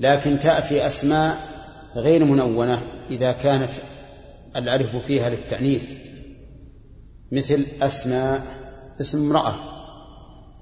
لكن 0.00 0.38
تأتي 0.38 0.86
أسماء 0.86 1.36
غير 1.96 2.24
منونة 2.24 2.82
إذا 3.10 3.32
كانت 3.32 3.72
الألف 4.56 4.96
فيها 4.96 5.28
للتأنيث 5.28 5.98
مثل 7.32 7.66
أسماء 7.82 8.42
اسم 9.00 9.18
امرأة. 9.18 9.54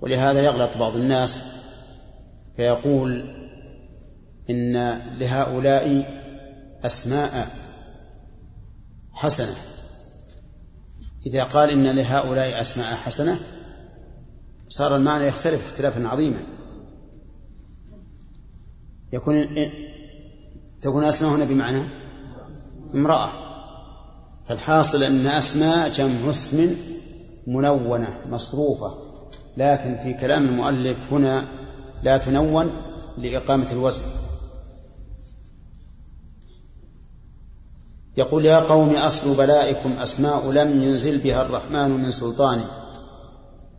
ولهذا 0.03 0.43
يغلط 0.43 0.77
بعض 0.77 0.97
الناس 0.97 1.43
فيقول 2.57 3.39
إن 4.51 5.03
لهؤلاء 5.19 6.19
أسماء 6.85 7.49
حسنة. 9.13 9.55
إذا 11.27 11.45
قال 11.45 11.71
إن 11.71 11.97
لهؤلاء 11.97 12.61
أسماء 12.61 12.95
حسنة 12.95 13.39
صار 14.69 14.97
المعنى 14.97 15.27
يختلف 15.27 15.67
اختلافا 15.67 16.09
عظيما. 16.09 16.43
يكون 19.13 19.47
تكون 20.81 21.05
أسماء 21.05 21.31
هنا 21.31 21.45
بمعنى 21.45 21.83
امرأة. 22.95 23.31
فالحاصل 24.45 25.03
أن 25.03 25.27
أسماء 25.27 25.89
جمع 25.89 26.31
اسم 26.31 26.77
منونة 27.47 28.19
مصروفة. 28.29 28.95
لكن 29.57 29.99
في 29.99 30.15
كلام 30.15 30.45
المؤلف 30.45 31.13
هنا 31.13 31.49
لا 32.03 32.19
تنون 32.19 32.71
لإقامة 33.19 33.73
الوزن. 33.73 34.05
يقول 38.19 38.45
يا 38.45 38.59
قوم 38.59 38.97
أصل 38.97 39.37
بلائكم 39.37 39.93
أسماء 39.93 40.51
لم 40.51 40.83
ينزل 40.83 41.19
بها 41.19 41.43
الرحمن 41.43 41.91
من 41.91 42.11
سلطان. 42.11 42.61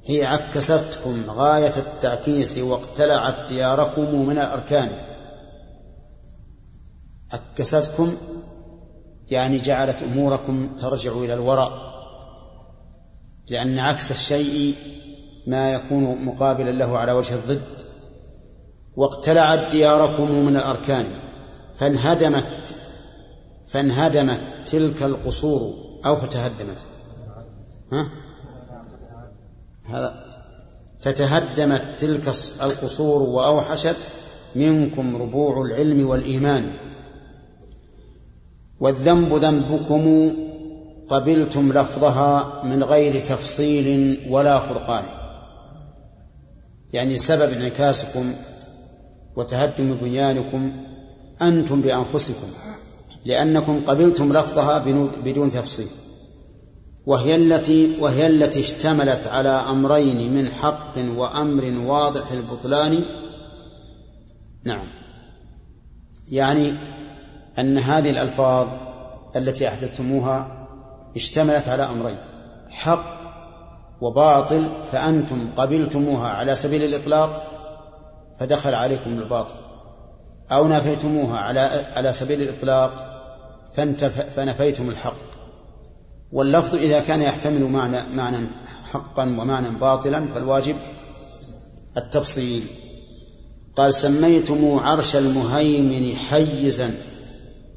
هي 0.05 0.25
عكستكم 0.25 1.23
غاية 1.29 1.73
التعكيس 1.77 2.57
واقتلعت 2.57 3.49
دياركم 3.49 4.15
من 4.15 4.37
الأركان. 4.37 4.89
عكستكم 7.33 8.13
يعني 9.31 9.57
جعلت 9.57 10.03
أموركم 10.03 10.75
ترجع 10.75 11.11
إلى 11.11 11.33
الوراء 11.33 11.71
لأن 13.49 13.79
عكس 13.79 14.11
الشيء 14.11 14.75
ما 15.47 15.73
يكون 15.73 16.25
مقابلا 16.25 16.71
له 16.71 16.97
على 16.97 17.11
وجه 17.11 17.33
الضد. 17.33 17.61
واقتلعت 18.95 19.71
دياركم 19.71 20.31
من 20.31 20.55
الأركان. 20.55 21.05
فانهدمت 21.75 22.75
فانهدمت 23.69 24.39
تلك 24.65 25.03
القصور 25.03 25.73
أو 26.05 26.15
فتهدمت. 26.15 26.85
ها؟ 27.91 28.09
هذا 29.85 30.29
فتهدمت 30.99 31.83
تلك 31.97 32.27
القصور 32.61 33.21
وأوحشت 33.21 34.07
منكم 34.55 35.21
ربوع 35.21 35.61
العلم 35.61 36.07
والإيمان. 36.09 36.71
والذنب 38.79 39.33
ذنبكم 39.33 40.31
قبلتم 41.09 41.73
لفظها 41.73 42.63
من 42.63 42.83
غير 42.83 43.19
تفصيل 43.19 44.19
ولا 44.29 44.59
فرقان. 44.59 45.03
يعني 46.93 47.17
سبب 47.17 47.53
انعكاسكم 47.53 48.33
وتهدم 49.35 49.95
بنيانكم 49.95 50.85
أنتم 51.41 51.81
بأنفسكم. 51.81 52.47
لأنكم 53.25 53.85
قبلتم 53.85 54.33
لفظها 54.33 54.77
بدون 55.23 55.49
تفصيل. 55.49 55.87
وهي 57.05 57.35
التي 57.35 57.95
وهي 57.99 58.27
التي 58.27 58.59
اشتملت 58.59 59.27
على 59.27 59.49
أمرين 59.49 60.33
من 60.33 60.47
حق 60.47 60.97
وأمر 60.97 61.89
واضح 61.89 62.31
البطلان. 62.31 63.03
نعم. 64.63 64.87
يعني 66.31 66.73
أن 67.59 67.77
هذه 67.77 68.09
الألفاظ 68.09 68.67
التي 69.35 69.67
أحدثتموها 69.67 70.67
اشتملت 71.15 71.67
على 71.67 71.83
أمرين. 71.83 72.17
حق 72.69 73.19
وباطل 74.01 74.69
فأنتم 74.91 75.49
قبلتموها 75.55 76.27
على 76.27 76.55
سبيل 76.55 76.83
الإطلاق 76.83 77.43
فدخل 78.39 78.73
عليكم 78.73 79.09
الباطل. 79.09 79.55
أو 80.51 80.67
نفيتموها 80.67 81.37
على 81.37 81.59
على 81.95 82.13
سبيل 82.13 82.41
الإطلاق 82.41 83.08
فنفيتم 84.35 84.89
الحق. 84.89 85.17
واللفظ 86.31 86.75
إذا 86.75 86.99
كان 86.99 87.21
يحتمل 87.21 87.63
معنى 87.63 88.15
معنى 88.15 88.47
حقا 88.83 89.23
ومعنى 89.23 89.69
باطلا 89.69 90.25
فالواجب 90.33 90.75
التفصيل. 91.97 92.63
قال 93.75 93.93
سميتم 93.93 94.79
عرش 94.79 95.15
المهيمن 95.15 96.15
حيزا 96.15 96.93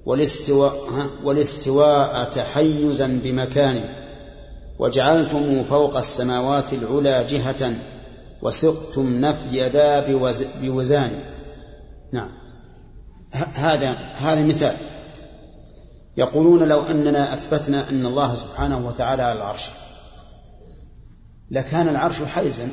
والاستواء 0.06 0.76
والاستواء 1.24 2.24
تحيزا 2.24 3.20
بمكان 3.24 3.84
وجعلتم 4.78 5.64
فوق 5.64 5.96
السماوات 5.96 6.72
العلى 6.72 7.24
جهة 7.28 7.72
وسقتم 8.42 9.20
نفي 9.20 9.68
ذا 9.68 10.18
بوزان. 10.62 11.10
نعم. 12.12 12.30
هذا 13.54 13.90
هذا 14.14 14.44
مثال. 14.44 14.76
يقولون 16.16 16.68
لو 16.68 16.82
أننا 16.82 17.34
أثبتنا 17.34 17.90
أن 17.90 18.06
الله 18.06 18.34
سبحانه 18.34 18.86
وتعالى 18.86 19.22
على 19.22 19.38
العرش. 19.38 19.70
لكان 21.50 21.88
العرش 21.88 22.22
حيزا 22.22 22.68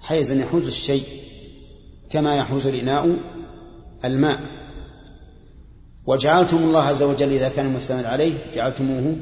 حيزا 0.00 0.34
يحوز 0.34 0.66
الشيء 0.66 1.04
كما 2.10 2.36
يحوز 2.36 2.66
الإناء 2.66 3.16
الماء. 4.04 4.40
وجعلتم 6.06 6.56
الله 6.56 6.82
عز 6.82 7.02
وجل 7.02 7.32
إذا 7.32 7.48
كان 7.48 7.72
مستند 7.72 8.04
عليه 8.04 8.34
جعلتموه 8.54 9.16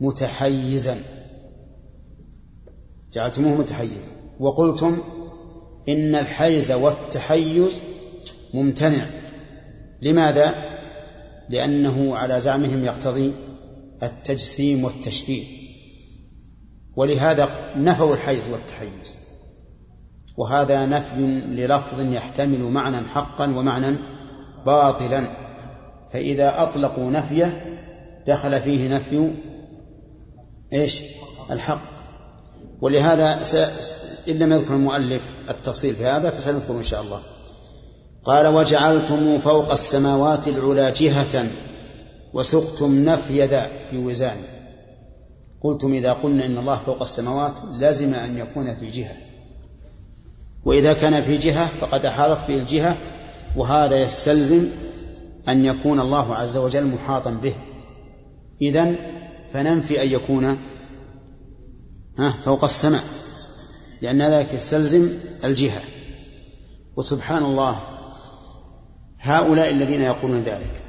متحيزا. 0.00 0.96
جعلتموه 3.12 3.54
متحيزا. 3.54 4.00
وقلتم 4.40 4.98
إن 5.88 6.14
الحيز 6.14 6.72
والتحيز 6.72 7.82
ممتنع. 8.54 9.06
لماذا؟ 10.02 10.73
لأنه 11.48 12.16
على 12.16 12.40
زعمهم 12.40 12.84
يقتضي 12.84 13.32
التجسيم 14.02 14.84
والتشبيه. 14.84 15.44
ولهذا 16.96 17.48
نفوا 17.76 18.14
الحيز 18.14 18.48
والتحيز. 18.48 19.18
وهذا 20.36 20.86
نفي 20.86 21.20
للفظ 21.46 22.00
يحتمل 22.00 22.60
معنى 22.60 22.96
حقا 22.96 23.44
ومعنى 23.44 23.96
باطلا. 24.66 25.26
فإذا 26.12 26.62
أطلقوا 26.62 27.10
نفيه 27.10 27.80
دخل 28.26 28.60
فيه 28.60 28.94
نفي 28.94 29.30
إيش؟ 30.72 31.02
الحق. 31.50 31.94
ولهذا 32.80 33.42
س... 33.42 33.54
إن 34.28 34.34
لم 34.34 34.52
يذكر 34.52 34.74
المؤلف 34.74 35.36
التفصيل 35.50 35.94
في 35.94 36.04
هذا 36.04 36.30
فسنذكر 36.30 36.78
إن 36.78 36.82
شاء 36.82 37.02
الله. 37.02 37.20
قال 38.24 38.46
وجعلتم 38.46 39.38
فوق 39.38 39.72
السماوات 39.72 40.48
العلا 40.48 40.90
جهة 40.90 41.46
وسقتم 42.32 43.04
نفي 43.04 43.44
ذا 43.44 43.70
في 43.90 43.98
وزان. 43.98 44.36
قلتم 45.62 45.94
إذا 45.94 46.12
قلنا 46.12 46.46
إن 46.46 46.58
الله 46.58 46.78
فوق 46.78 47.00
السماوات 47.00 47.52
لازم 47.78 48.14
أن 48.14 48.38
يكون 48.38 48.74
في 48.74 48.86
جهة. 48.86 49.16
وإذا 50.64 50.92
كان 50.92 51.22
في 51.22 51.36
جهة 51.36 51.68
فقد 51.80 52.06
أحاطت 52.06 52.48
به 52.48 52.56
الجهة 52.56 52.96
وهذا 53.56 53.96
يستلزم 53.96 54.68
أن 55.48 55.64
يكون 55.64 56.00
الله 56.00 56.34
عز 56.34 56.56
وجل 56.56 56.86
محاطا 56.86 57.30
به. 57.30 57.54
إذن 58.62 58.96
فننفي 59.52 60.02
أن 60.02 60.08
يكون 60.08 60.58
فوق 62.44 62.64
السماء 62.64 63.02
لأن 64.02 64.22
ذلك 64.22 64.54
يستلزم 64.54 65.08
الجهة. 65.44 65.80
وسبحان 66.96 67.42
الله 67.42 67.76
هؤلاء 69.24 69.70
الذين 69.70 70.00
يقولون 70.00 70.42
ذلك. 70.42 70.82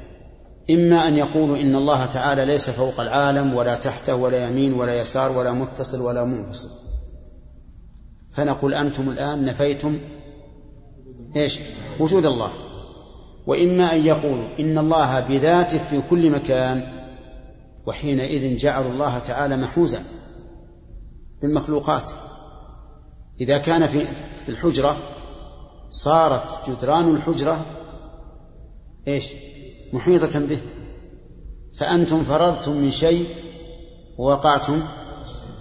إما 0.70 1.08
أن 1.08 1.16
يقولوا 1.16 1.56
إن 1.56 1.76
الله 1.76 2.06
تعالى 2.06 2.44
ليس 2.44 2.70
فوق 2.70 3.00
العالم 3.00 3.54
ولا 3.54 3.74
تحته 3.74 4.14
ولا 4.14 4.48
يمين 4.48 4.74
ولا 4.74 5.00
يسار 5.00 5.32
ولا 5.32 5.52
متصل 5.52 6.00
ولا 6.00 6.24
منفصل. 6.24 6.68
فنقول 8.30 8.74
أنتم 8.74 9.08
الآن 9.08 9.44
نفيتم 9.44 9.98
إيش؟ 11.36 11.60
وجود 12.00 12.26
الله. 12.26 12.50
وإما 13.46 13.92
أن 13.92 14.06
يقولوا 14.06 14.48
إن 14.60 14.78
الله 14.78 15.20
بذاته 15.20 15.78
في 15.78 16.00
كل 16.10 16.30
مكان 16.30 16.82
وحينئذ 17.86 18.56
جعلوا 18.56 18.90
الله 18.90 19.18
تعالى 19.18 19.56
محوزا 19.56 20.02
بالمخلوقات. 21.42 22.10
إذا 23.40 23.58
كان 23.58 23.86
في 23.86 24.06
الحجرة 24.48 24.96
صارت 25.90 26.70
جدران 26.70 27.14
الحجرة 27.14 27.66
إيش؟ 29.08 29.24
محيطة 29.92 30.38
به. 30.38 30.58
فأنتم 31.74 32.24
فررتم 32.24 32.72
من 32.76 32.90
شيء 32.90 33.26
ووقعتم 34.18 34.82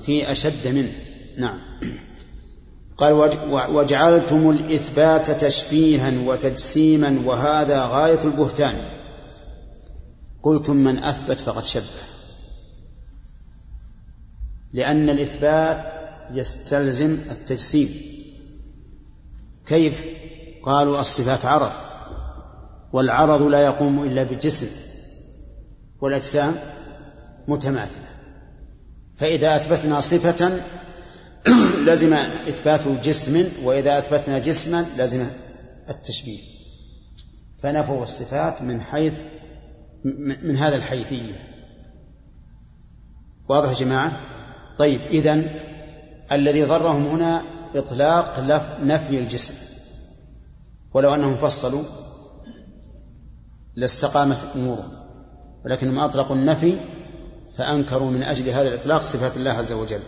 في 0.03 0.31
أشد 0.31 0.67
منه. 0.67 0.91
نعم. 1.37 1.59
قال 2.97 3.13
وجعلتم 3.69 4.49
الإثبات 4.49 5.31
تشبيها 5.31 6.11
وتجسيما 6.25 7.21
وهذا 7.25 7.85
غاية 7.85 8.23
البهتان. 8.23 8.75
قلتم 10.43 10.75
من 10.75 10.97
أثبت 10.97 11.39
فقد 11.39 11.63
شبه. 11.63 11.83
لأن 14.73 15.09
الإثبات 15.09 15.93
يستلزم 16.33 17.17
التجسيم. 17.31 17.89
كيف؟ 19.67 20.05
قالوا 20.63 20.99
الصفات 20.99 21.45
عرض 21.45 21.71
والعرض 22.95 23.41
لا 23.41 23.59
يقوم 23.59 24.03
إلا 24.03 24.23
بالجسم 24.23 24.67
والأجسام 26.01 26.55
متماثلة. 27.47 28.07
فإذا 29.15 29.55
أثبتنا 29.55 30.01
صفة 30.01 30.59
لزم 31.87 32.13
إثبات 32.13 32.87
جسم 32.87 33.47
وإذا 33.63 33.97
أثبتنا 33.97 34.39
جسما 34.39 34.85
لزم 34.97 35.25
التشبيه. 35.89 36.39
فنفوا 37.57 38.03
الصفات 38.03 38.61
من 38.61 38.81
حيث 38.81 39.21
من 40.43 40.57
هذا 40.57 40.75
الحيثية. 40.75 41.35
واضح 43.49 43.69
يا 43.69 43.73
جماعة؟ 43.73 44.19
طيب 44.77 45.01
إذن 45.01 45.49
الذي 46.31 46.63
ضرهم 46.63 47.05
هنا 47.05 47.43
إطلاق 47.75 48.39
نفي 48.81 49.19
الجسم. 49.19 49.53
ولو 50.93 51.15
أنهم 51.15 51.37
فصلوا 51.37 51.83
لاستقامت 53.75 54.45
أمورهم 54.55 54.89
ولكنهم 55.65 55.99
أطلقوا 55.99 56.35
النفي 56.35 56.77
فأنكروا 57.57 58.11
من 58.11 58.23
أجل 58.23 58.49
هذا 58.49 58.67
الإطلاق 58.67 59.01
صفات 59.01 59.37
الله 59.37 59.51
عز 59.51 59.73
وجل. 59.73 59.99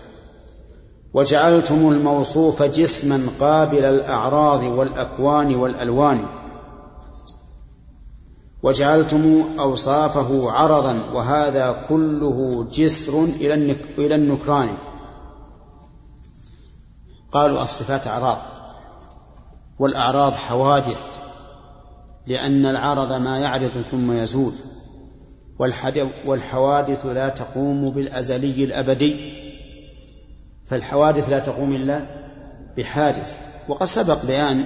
وجعلتم 1.13 1.89
الموصوف 1.89 2.63
جسما 2.63 3.28
قابل 3.39 3.86
الأعراض 3.86 4.63
والأكوان 4.63 5.55
والألوان. 5.55 6.26
وجعلتم 8.63 9.45
أوصافه 9.59 10.51
عرضا 10.51 11.11
وهذا 11.13 11.86
كله 11.89 12.68
جسر 12.72 13.24
إلى 13.97 14.15
النكران. 14.15 14.70
قالوا 17.32 17.63
الصفات 17.63 18.07
أعراض 18.07 18.38
والأعراض 19.80 20.34
حوادث. 20.34 21.18
لأن 22.28 22.65
العرض 22.65 23.11
ما 23.21 23.39
يعرض 23.39 23.82
ثم 23.91 24.11
يزول 24.11 24.53
والحوادث 26.25 27.05
لا 27.05 27.30
تقوم 27.30 27.89
بالأزلي 27.89 28.63
الأبدي. 28.63 29.34
فالحوادث 30.65 31.30
لا 31.30 31.39
تقوم 31.39 31.75
إلا 31.75 32.05
بحادث. 32.78 33.39
وقد 33.67 33.86
سبق 33.86 34.25
بيان 34.25 34.65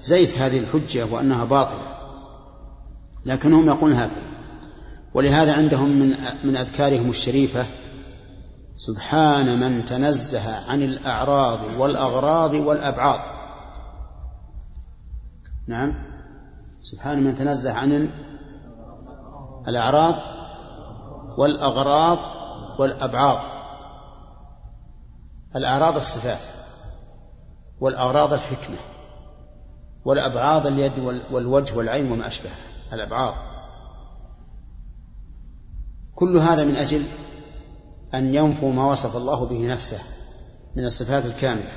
زيف 0.00 0.38
هذه 0.38 0.58
الحجة 0.58 1.04
وأنها 1.04 1.44
باطلة 1.44 1.82
لكنهم 3.26 3.66
يقولون 3.66 3.96
هكذا. 3.96 4.22
ولهذا 5.14 5.52
عندهم 5.52 5.88
من 5.88 6.14
من 6.44 6.56
أذكارهم 6.56 7.10
الشريفة 7.10 7.64
سبحان 8.76 9.60
من 9.60 9.84
تنزه 9.84 10.70
عن 10.70 10.82
الأعراض 10.82 11.60
والأغراض 11.78 12.54
والأبعاض 12.54 13.20
نعم. 15.68 16.09
سبحان 16.82 17.24
من 17.24 17.34
تنزه 17.34 17.72
عن 17.72 18.10
الأعراض 19.68 20.14
والأغراض 21.38 22.18
والأبعاض. 22.78 23.38
الأعراض 25.56 25.96
الصفات 25.96 26.40
والأغراض 27.80 28.32
الحكمة 28.32 28.76
والأبعاض 30.04 30.66
اليد 30.66 30.98
والوجه 31.32 31.76
والعين 31.76 32.12
وما 32.12 32.26
أشبه 32.26 32.50
الأبعاض. 32.92 33.34
كل 36.14 36.36
هذا 36.36 36.64
من 36.64 36.76
أجل 36.76 37.02
أن 38.14 38.34
ينفوا 38.34 38.72
ما 38.72 38.86
وصف 38.86 39.16
الله 39.16 39.46
به 39.46 39.72
نفسه 39.72 39.98
من 40.76 40.84
الصفات 40.84 41.26
الكاملة. 41.26 41.72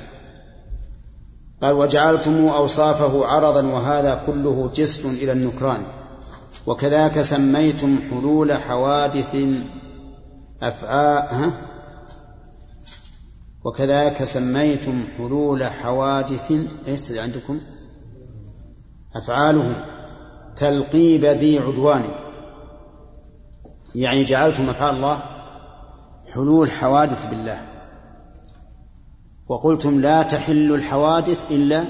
قال 1.64 1.74
وجعلتم 1.74 2.48
أوصافه 2.48 3.26
عرضا 3.26 3.62
وهذا 3.66 4.22
كله 4.26 4.70
جسر 4.74 5.08
إلى 5.08 5.32
النكران. 5.32 5.82
وكذاك 6.66 7.20
سميتم 7.20 7.98
حلول 8.10 8.52
حوادث 8.52 9.36
أفعاء 10.62 11.50
وكذاك 13.64 14.24
سميتم 14.24 15.04
حلول 15.18 15.64
حوادث 15.64 16.52
إيش 16.88 17.12
عندكم؟ 17.12 17.60
أفعاله 19.16 19.84
تلقيب 20.56 21.24
ذي 21.24 21.58
عدوان. 21.58 22.04
يعني 23.94 24.24
جعلتم 24.24 24.70
أفعال 24.70 24.94
الله 24.94 25.18
حلول 26.34 26.70
حوادث 26.70 27.26
بالله. 27.26 27.73
وقلتم 29.48 30.00
لا 30.00 30.22
تحل 30.22 30.72
الحوادث 30.72 31.46
إلا 31.50 31.84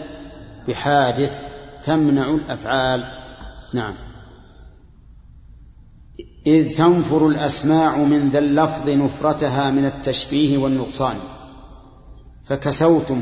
بحادث 0.69 1.39
تمنع 1.85 2.35
الأفعال. 2.35 3.05
نعم. 3.75 3.95
إذ 6.47 6.77
تنفر 6.77 7.29
الأسماع 7.29 7.97
من 7.97 8.29
ذا 8.29 8.39
اللفظ 8.39 8.91
نفرتها 8.91 9.71
من 9.71 9.85
التشبيه 9.85 10.59
والنقصان 10.59 11.17
فكسوتم 12.45 13.21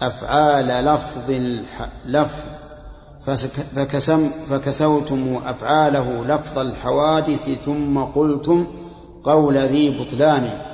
أفعال 0.00 0.66
لفظ 0.66 1.30
لفظ 2.06 2.62
فكسم 3.76 4.30
فكسوتم 4.50 5.40
أفعاله 5.46 6.24
لفظ 6.24 6.58
الحوادث 6.58 7.50
ثم 7.64 7.98
قلتم 7.98 8.66
قول 9.24 9.58
ذي 9.58 9.98
بطلان. 9.98 10.71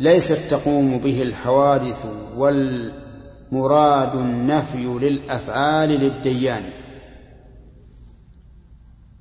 ليست 0.00 0.50
تقوم 0.50 0.98
به 0.98 1.22
الحوادث 1.22 2.06
والمراد 2.36 4.14
النفي 4.14 4.84
للأفعال 4.84 5.88
للديان. 5.88 6.62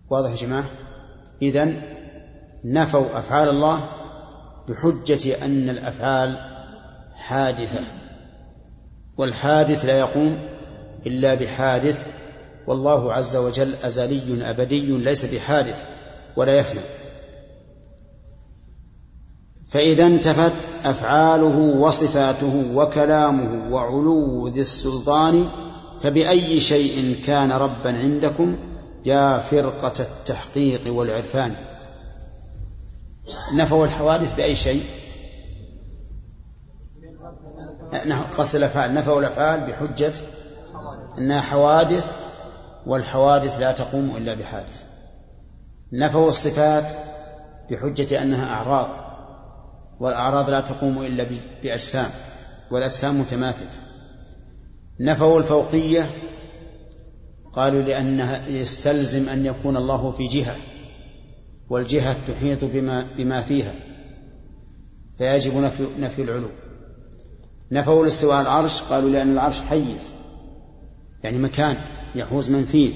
واضح 0.10 0.30
يا 0.30 0.36
جماعة؟ 0.36 0.70
إذن 1.42 1.82
نفوا 2.66 3.18
أفعال 3.18 3.50
الله 3.50 3.84
بحجة 4.68 5.46
أن 5.46 5.70
الأفعال 5.70 6.38
حادثة 7.16 7.80
والحادث 9.18 9.86
لا 9.86 10.00
يقوم 10.00 10.40
إلا 11.06 11.34
بحادث 11.34 12.06
والله 12.68 13.14
عز 13.14 13.36
وجل 13.36 13.76
أزلي 13.84 14.50
أبدي 14.50 14.98
ليس 14.98 15.26
بحادث 15.26 15.86
ولا 16.36 16.58
يفنى 16.58 16.82
فإذا 19.68 20.06
انتفت 20.06 20.68
أفعاله 20.86 21.58
وصفاته 21.58 22.66
وكلامه 22.74 23.74
وعلو 23.74 24.48
ذي 24.48 24.60
السلطان 24.60 25.50
فبأي 26.02 26.60
شيء 26.60 27.22
كان 27.26 27.52
ربا 27.52 27.98
عندكم 27.98 28.58
يا 29.06 29.38
فرقة 29.38 29.94
التحقيق 30.00 30.94
والعرفان. 30.94 31.56
نفوا 33.54 33.86
الحوادث 33.86 34.36
بأي 34.36 34.56
شيء؟ 34.56 34.84
قصد 38.38 38.56
الأفعال. 38.56 38.94
نفوا 38.94 39.20
الأفعال 39.20 39.60
بحجة 39.60 40.14
أنها 41.18 41.42
حوادث 41.42 42.12
والحوادث 42.86 43.60
لا 43.60 43.72
تقوم 43.72 44.16
إلا 44.18 44.34
بحادث. 44.34 44.84
نفوا 45.94 46.30
الصفات 46.30 46.92
بحجة 47.72 48.22
أنها 48.22 48.54
أعراض. 48.54 49.07
والأعراض 50.00 50.50
لا 50.50 50.60
تقوم 50.60 51.02
إلا 51.02 51.28
بأجسام 51.64 52.10
والأجسام 52.72 53.20
متماثلة. 53.20 53.70
نفوا 55.00 55.40
الفوقية 55.40 56.10
قالوا 57.54 57.82
لأنها 57.82 58.48
يستلزم 58.48 59.30
أن 59.30 59.46
يكون 59.46 59.78
الله 59.78 60.12
في 60.12 60.28
جهة 60.28 60.56
والجهة 61.70 62.18
تحيط 62.28 62.66
بما 62.66 63.08
بما 63.18 63.42
فيها 63.42 63.74
فيجب 65.18 65.58
نفي 65.58 65.88
نفي 66.00 66.22
العلو. 66.22 66.50
نفوا 67.72 68.04
الاستواء 68.04 68.42
العرش 68.42 68.82
قالوا 68.82 69.10
لأن 69.10 69.32
العرش 69.32 69.62
حيز 69.62 70.14
يعني 71.24 71.38
مكان 71.38 71.78
يحوز 72.16 72.50
من 72.50 72.66
فيه. 72.66 72.94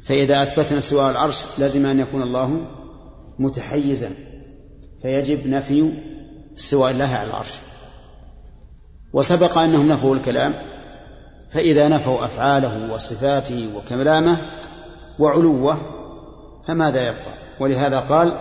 فإذا 0.00 0.42
أثبتنا 0.42 0.78
استواء 0.78 1.10
العرش 1.10 1.46
لازم 1.58 1.86
أن 1.86 2.00
يكون 2.00 2.22
الله 2.22 2.66
متحيزا. 3.38 4.10
فيجب 5.04 5.46
نفي 5.46 5.92
استواء 6.56 6.90
الله 6.90 7.04
على 7.04 7.28
العرش. 7.28 7.58
وسبق 9.12 9.58
أنهم 9.58 9.88
نفوا 9.88 10.16
الكلام 10.16 10.54
فإذا 11.50 11.88
نفوا 11.88 12.24
أفعاله 12.24 12.92
وصفاته 12.92 13.70
وكلامه 13.76 14.36
وعلوه 15.18 15.78
فماذا 16.64 17.08
يبقى؟ 17.08 17.32
ولهذا 17.60 18.00
قال 18.00 18.38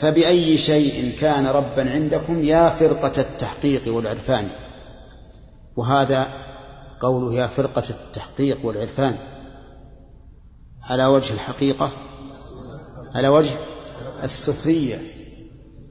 فبأي 0.00 0.58
شيء 0.58 1.12
كان 1.20 1.46
ربا 1.46 1.90
عندكم 1.90 2.44
يا 2.44 2.68
فرقة 2.68 3.20
التحقيق 3.20 3.94
والعرفان. 3.94 4.48
وهذا 5.76 6.28
قوله 7.00 7.34
يا 7.34 7.46
فرقة 7.46 7.84
التحقيق 7.90 8.66
والعرفان. 8.66 9.16
على 10.82 11.06
وجه 11.06 11.34
الحقيقة 11.34 11.90
على 13.14 13.28
وجه 13.28 13.54
السخرية 14.22 15.19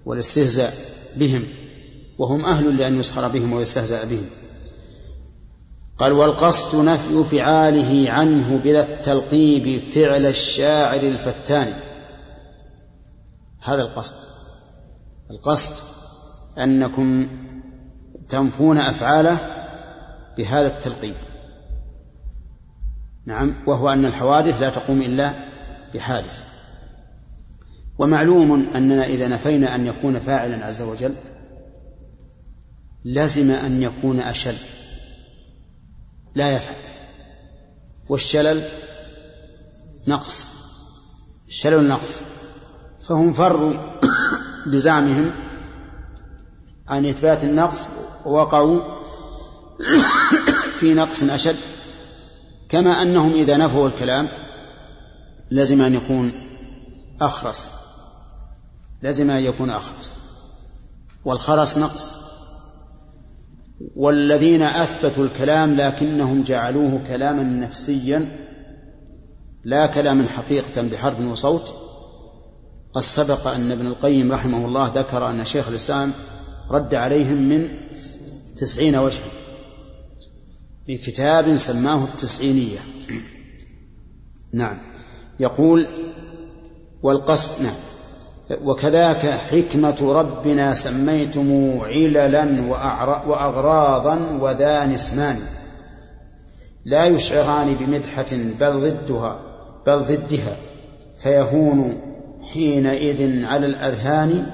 والاستهزاء 0.05 0.73
بهم 1.15 1.43
وهم 2.17 2.45
أهل 2.45 2.77
لأن 2.77 2.99
يسخر 2.99 3.27
بهم 3.27 3.53
ويستهزأ 3.53 4.05
بهم. 4.05 4.25
قال 5.97 6.11
والقصد 6.11 6.85
نفي 6.85 7.23
فعاله 7.23 8.11
عنه 8.11 8.57
بلا 8.63 8.81
التلقيب 8.81 9.81
فعل 9.81 10.25
الشاعر 10.25 10.99
الفتان 10.99 11.73
هذا 13.59 13.81
القصد. 13.81 14.15
القصد 15.31 15.83
أنكم 16.57 17.29
تنفون 18.29 18.77
أفعاله 18.77 19.37
بهذا 20.37 20.67
التلقيب. 20.67 21.15
نعم 23.25 23.55
وهو 23.67 23.89
أن 23.89 24.05
الحوادث 24.05 24.61
لا 24.61 24.69
تقوم 24.69 25.01
إلا 25.01 25.33
بحادث. 25.93 26.43
ومعلوم 27.99 28.67
أننا 28.75 29.05
إذا 29.05 29.27
نفينا 29.27 29.75
أن 29.75 29.87
يكون 29.87 30.19
فاعلا 30.19 30.65
عز 30.65 30.81
وجل 30.81 31.15
لزم 33.05 33.51
أن 33.51 33.81
يكون 33.81 34.19
أشل 34.19 34.55
لا 36.35 36.51
يفعل. 36.51 36.75
والشلل 38.09 38.63
نقص 40.07 40.47
الشلل 41.47 41.87
نقص. 41.87 42.21
فهم 42.99 43.33
فروا 43.33 43.73
بزعمهم 44.65 45.31
عن 46.87 47.05
إثبات 47.05 47.43
النقص 47.43 47.87
ووقعوا 48.25 48.81
في 50.79 50.93
نقص 50.93 51.23
أشد 51.23 51.55
كما 52.69 53.01
أنهم 53.01 53.33
إذا 53.33 53.57
نفوا 53.57 53.87
الكلام 53.87 54.27
لزم 55.51 55.81
أن 55.81 55.93
يكون 55.93 56.31
أخرس. 57.21 57.69
لزم 59.03 59.31
أن 59.31 59.43
يكون 59.43 59.69
أخرس 59.69 60.15
والخرس 61.25 61.77
نقص. 61.77 62.17
والذين 63.95 64.61
أثبتوا 64.61 65.25
الكلام 65.25 65.75
لكنهم 65.75 66.43
جعلوه 66.43 67.03
كلاما 67.07 67.43
نفسيا 67.43 68.25
لا 69.63 69.85
كلاما 69.85 70.25
حقيقة 70.25 70.81
بحرف 70.81 71.19
وصوت. 71.19 71.73
قد 72.93 73.01
سبق 73.01 73.47
أن 73.47 73.71
ابن 73.71 73.87
القيم 73.87 74.31
رحمه 74.31 74.65
الله 74.65 74.91
ذكر 74.95 75.29
أن 75.29 75.45
شيخ 75.45 75.67
الإسلام 75.67 76.11
رد 76.69 76.95
عليهم 76.95 77.49
من 77.49 77.69
تسعين 78.57 78.95
وجها 78.95 79.29
في 80.85 80.97
كتاب 80.97 81.57
سماه 81.57 82.03
التسعينية. 82.03 82.79
نعم. 84.53 84.77
يقول 85.39 85.87
والقصد 87.03 87.61
نعم. 87.61 87.88
وكذاك 88.63 89.25
حكمة 89.25 90.13
ربنا 90.13 90.73
سميتم 90.73 91.79
عللا 91.81 92.61
وأغراضا 93.27 94.39
وذان 94.41 94.91
اسمان 94.91 95.39
لا 96.85 97.05
يشعران 97.05 97.75
بمدحة 97.79 98.31
بل 98.59 98.79
ضدها 98.79 99.39
بل 99.85 99.99
ضدها. 99.99 100.55
فيهون 101.23 102.01
حينئذ 102.53 103.45
على 103.45 103.65
الأذهان 103.65 104.45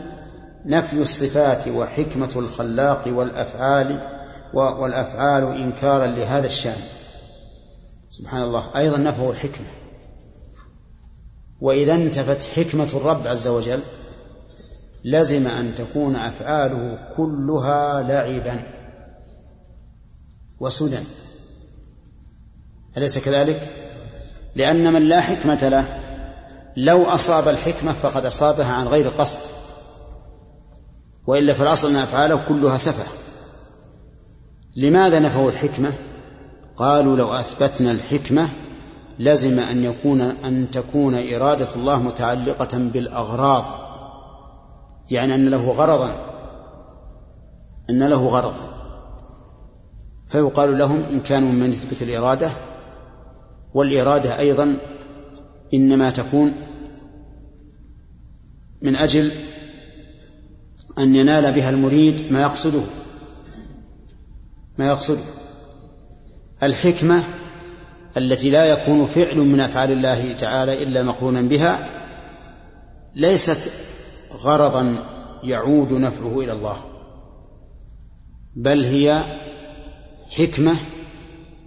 نفي 0.65 0.97
الصفات 0.97 1.67
وحكمة 1.67 2.29
الخلاق 2.35 3.03
والأفعال 3.07 4.01
والأفعال 4.53 5.43
إنكارا 5.43 6.07
لهذا 6.07 6.45
الشأن. 6.45 6.81
سبحان 8.09 8.43
الله. 8.43 8.63
أيضا 8.75 8.97
نفوا 8.97 9.31
الحكمة. 9.31 9.65
وإذا 11.61 11.93
انتفت 11.93 12.43
حكمة 12.43 12.89
الرب 12.93 13.27
عز 13.27 13.47
وجل 13.47 13.79
لزم 15.03 15.47
أن 15.47 15.75
تكون 15.75 16.15
أفعاله 16.15 17.13
كلها 17.17 18.01
لعبا 18.01 18.63
وسدى 20.59 20.99
أليس 22.97 23.17
كذلك؟ 23.17 23.69
لأن 24.55 24.93
من 24.93 25.01
لا 25.01 25.21
حكمة 25.21 25.67
له 25.69 25.99
لو 26.77 27.03
أصاب 27.03 27.47
الحكمة 27.47 27.93
فقد 27.93 28.25
أصابها 28.25 28.73
عن 28.73 28.87
غير 28.87 29.09
قصد. 29.09 29.39
وإلا 31.27 31.53
في 31.53 31.63
الأصل 31.63 31.89
أن 31.89 31.95
أفعاله 31.95 32.39
كلها 32.49 32.77
سفه. 32.77 33.11
لماذا 34.75 35.19
نفوا 35.19 35.49
الحكمة؟ 35.49 35.93
قالوا 36.77 37.17
لو 37.17 37.33
أثبتنا 37.33 37.91
الحكمة 37.91 38.49
لزم 39.19 39.59
أن 39.59 39.83
يكون 39.83 40.21
أن 40.21 40.71
تكون 40.71 41.33
إرادة 41.33 41.75
الله 41.75 42.01
متعلقة 42.01 42.77
بالأغراض. 42.77 43.65
يعني 45.11 45.35
أن 45.35 45.49
له 45.49 45.71
غرضا. 45.71 46.15
أن 47.89 48.03
له 48.03 48.27
غرضا. 48.27 48.75
فيقال 50.27 50.77
لهم 50.77 51.03
إن 51.11 51.19
كانوا 51.19 51.51
من 51.51 51.69
يثبت 51.69 52.01
الإرادة 52.01 52.51
والإرادة 53.73 54.39
أيضا 54.39 54.77
إنما 55.73 56.09
تكون 56.09 56.53
من 58.81 58.95
أجل 58.95 59.31
أن 60.99 61.15
ينال 61.15 61.51
بها 61.53 61.69
المريد 61.69 62.31
ما 62.31 62.41
يقصده. 62.41 62.81
ما 64.77 64.87
يقصده. 64.87 65.21
الحكمة 66.63 67.23
التي 68.17 68.49
لا 68.49 68.65
يكون 68.65 69.05
فعل 69.05 69.37
من 69.37 69.59
أفعال 69.59 69.91
الله 69.91 70.33
تعالى 70.33 70.83
إلا 70.83 71.03
مقرونا 71.03 71.41
بها 71.41 71.89
ليست 73.15 73.71
غرضا 74.33 74.95
يعود 75.43 75.93
نفعه 75.93 76.39
إلى 76.39 76.51
الله 76.51 76.77
بل 78.55 78.83
هي 78.83 79.23
حكمة 80.29 80.75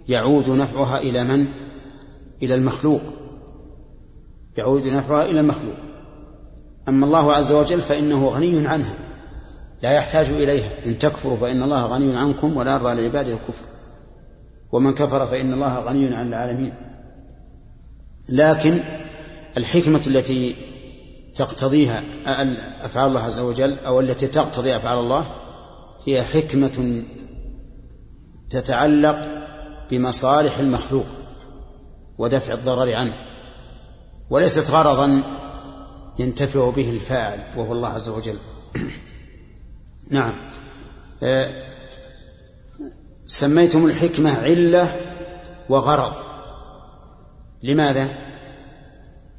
يعود 0.07 0.49
نفعها 0.49 0.97
إلى 0.97 1.23
من؟ 1.23 1.47
إلى 2.43 2.55
المخلوق 2.55 3.01
يعود 4.57 4.85
نفعها 4.85 5.25
إلى 5.25 5.39
المخلوق 5.39 5.75
أما 6.87 7.05
الله 7.05 7.33
عز 7.33 7.53
وجل 7.53 7.81
فإنه 7.81 8.27
غني 8.27 8.67
عنها 8.67 8.95
لا 9.81 9.91
يحتاج 9.91 10.29
إليها 10.29 10.71
إن 10.85 10.99
تكفروا 10.99 11.37
فإن 11.37 11.63
الله 11.63 11.85
غني 11.85 12.17
عنكم 12.17 12.57
ولا 12.57 12.73
يرضى 12.73 13.01
لعباده 13.01 13.33
الكفر 13.33 13.68
ومن 14.71 14.93
كفر 14.93 15.25
فإن 15.25 15.53
الله 15.53 15.79
غني 15.79 16.15
عن 16.15 16.27
العالمين. 16.27 16.73
لكن 18.29 18.79
الحكمة 19.57 20.01
التي 20.07 20.55
تقتضيها 21.35 22.03
أفعال 22.81 23.07
الله 23.07 23.21
عز 23.21 23.39
وجل 23.39 23.77
أو 23.79 23.99
التي 23.99 24.27
تقتضي 24.27 24.75
أفعال 24.75 24.99
الله 24.99 25.25
هي 26.07 26.23
حكمة 26.23 27.03
تتعلق 28.49 29.27
بمصالح 29.91 30.57
المخلوق 30.57 31.05
ودفع 32.17 32.53
الضرر 32.53 32.95
عنه 32.95 33.13
وليست 34.29 34.71
غرضا 34.71 35.23
ينتفع 36.19 36.69
به 36.69 36.89
الفاعل 36.89 37.39
وهو 37.57 37.73
الله 37.73 37.89
عز 37.89 38.09
وجل. 38.09 38.37
نعم. 40.09 40.33
آه، 41.23 41.68
سميتم 43.29 43.85
الحكمة 43.85 44.37
علة 44.37 44.95
وغرض. 45.69 46.13
لماذا؟ 47.63 48.07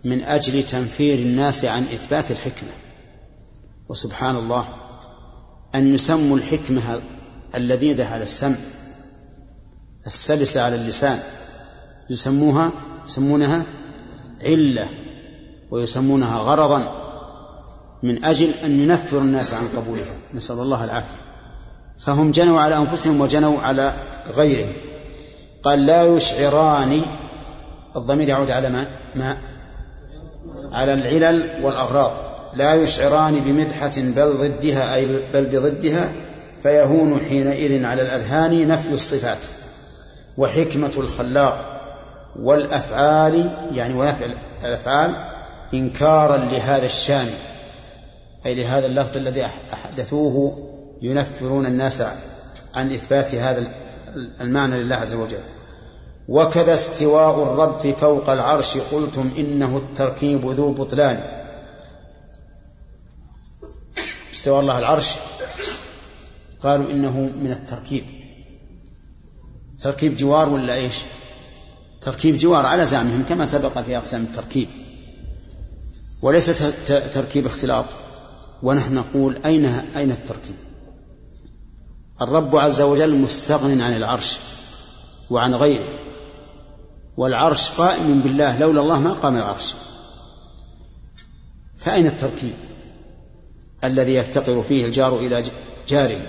من 0.04 0.22
أجل 0.22 0.62
تنفير 0.62 1.18
الناس 1.18 1.64
عن 1.64 1.82
إثبات 1.82 2.30
الحكمة. 2.30 2.70
وسبحان 3.88 4.36
الله 4.36 4.64
أن 5.74 5.94
يسموا 5.94 6.36
الحكمة 6.36 7.00
اللذيذة 7.54 8.06
على 8.06 8.22
السمع 8.22 8.56
السلسة 10.06 10.62
على 10.62 10.74
اللسان. 10.74 11.18
يسموها 12.10 12.72
يسمونها 13.06 13.62
علة 14.42 14.88
ويسمونها 15.70 16.38
غرضا 16.38 16.94
من 18.02 18.24
أجل 18.24 18.50
أن 18.50 18.80
ينفروا 18.80 19.20
الناس 19.20 19.54
عن 19.54 19.68
قبولها. 19.76 20.14
نسأل 20.34 20.58
الله 20.58 20.84
العافية. 20.84 21.29
فهم 22.04 22.30
جنوا 22.30 22.60
على 22.60 22.76
أنفسهم 22.76 23.20
وجنوا 23.20 23.60
على 23.60 23.92
غيرهم. 24.36 24.72
قال 25.62 25.86
لا 25.86 26.04
يشعران 26.04 27.02
الضمير 27.96 28.28
يعود 28.28 28.50
على 28.50 28.68
ما, 28.68 28.86
ما؟ 29.14 29.36
على 30.72 30.92
العلل 30.92 31.50
والأغراض. 31.62 32.12
لا 32.54 32.74
يشعران 32.74 33.40
بمدحة 33.40 33.92
بل 33.96 34.34
ضدها 34.34 34.94
أي 34.94 35.06
بل 35.34 35.44
بضدها 35.44 36.12
فيهون 36.62 37.20
حينئذ 37.28 37.84
على 37.84 38.02
الأذهان 38.02 38.68
نفي 38.68 38.92
الصفات. 38.92 39.46
وحكمة 40.38 40.92
الخلاق 40.96 41.80
والأفعال 42.42 43.50
يعني 43.72 43.94
ونفع 43.94 44.26
الأفعال 44.64 45.14
إنكارا 45.74 46.36
لهذا 46.36 46.86
الشان 46.86 47.30
أي 48.46 48.54
لهذا 48.54 48.86
اللفظ 48.86 49.16
الذي 49.16 49.46
أحدثوه 49.72 50.69
ينفرون 51.02 51.66
الناس 51.66 52.02
عن 52.74 52.92
إثبات 52.92 53.34
هذا 53.34 53.70
المعنى 54.40 54.82
لله 54.82 54.96
عز 54.96 55.14
وجل. 55.14 55.40
وكذا 56.28 56.74
استواء 56.74 57.42
الرب 57.42 57.94
فوق 57.94 58.30
العرش 58.30 58.78
قلتم 58.78 59.30
إنه 59.38 59.76
التركيب 59.76 60.50
ذو 60.50 60.72
بطلان. 60.72 61.20
استواء 64.32 64.60
الله 64.60 64.78
العرش. 64.78 65.16
قالوا 66.60 66.90
إنه 66.90 67.20
من 67.20 67.52
التركيب. 67.52 68.04
تركيب 69.78 70.16
جوار 70.16 70.48
ولا 70.48 70.74
إيش؟ 70.74 71.02
تركيب 72.00 72.36
جوار 72.36 72.66
على 72.66 72.86
زعمهم 72.86 73.24
كما 73.28 73.46
سبق 73.46 73.78
في 73.78 73.96
أقسام 73.96 74.22
التركيب. 74.22 74.68
وليس 76.22 76.62
تركيب 76.86 77.46
اختلاط. 77.46 77.86
ونحن 78.62 78.94
نقول 78.94 79.38
أين 79.44 79.64
أين 79.96 80.10
التركيب؟ 80.10 80.69
الرب 82.22 82.56
عز 82.56 82.82
وجل 82.82 83.16
مستغن 83.16 83.80
عن 83.80 83.96
العرش 83.96 84.38
وعن 85.30 85.54
غيره 85.54 85.88
والعرش 87.16 87.70
قائم 87.70 88.20
بالله 88.20 88.58
لولا 88.58 88.80
الله 88.80 89.00
ما 89.00 89.12
قام 89.12 89.36
العرش. 89.36 89.74
فأين 91.76 92.06
التركيب 92.06 92.54
الذي 93.84 94.14
يفتقر 94.14 94.62
فيه 94.62 94.86
الجار 94.86 95.16
إلى 95.16 95.42
جاره؟ 95.88 96.20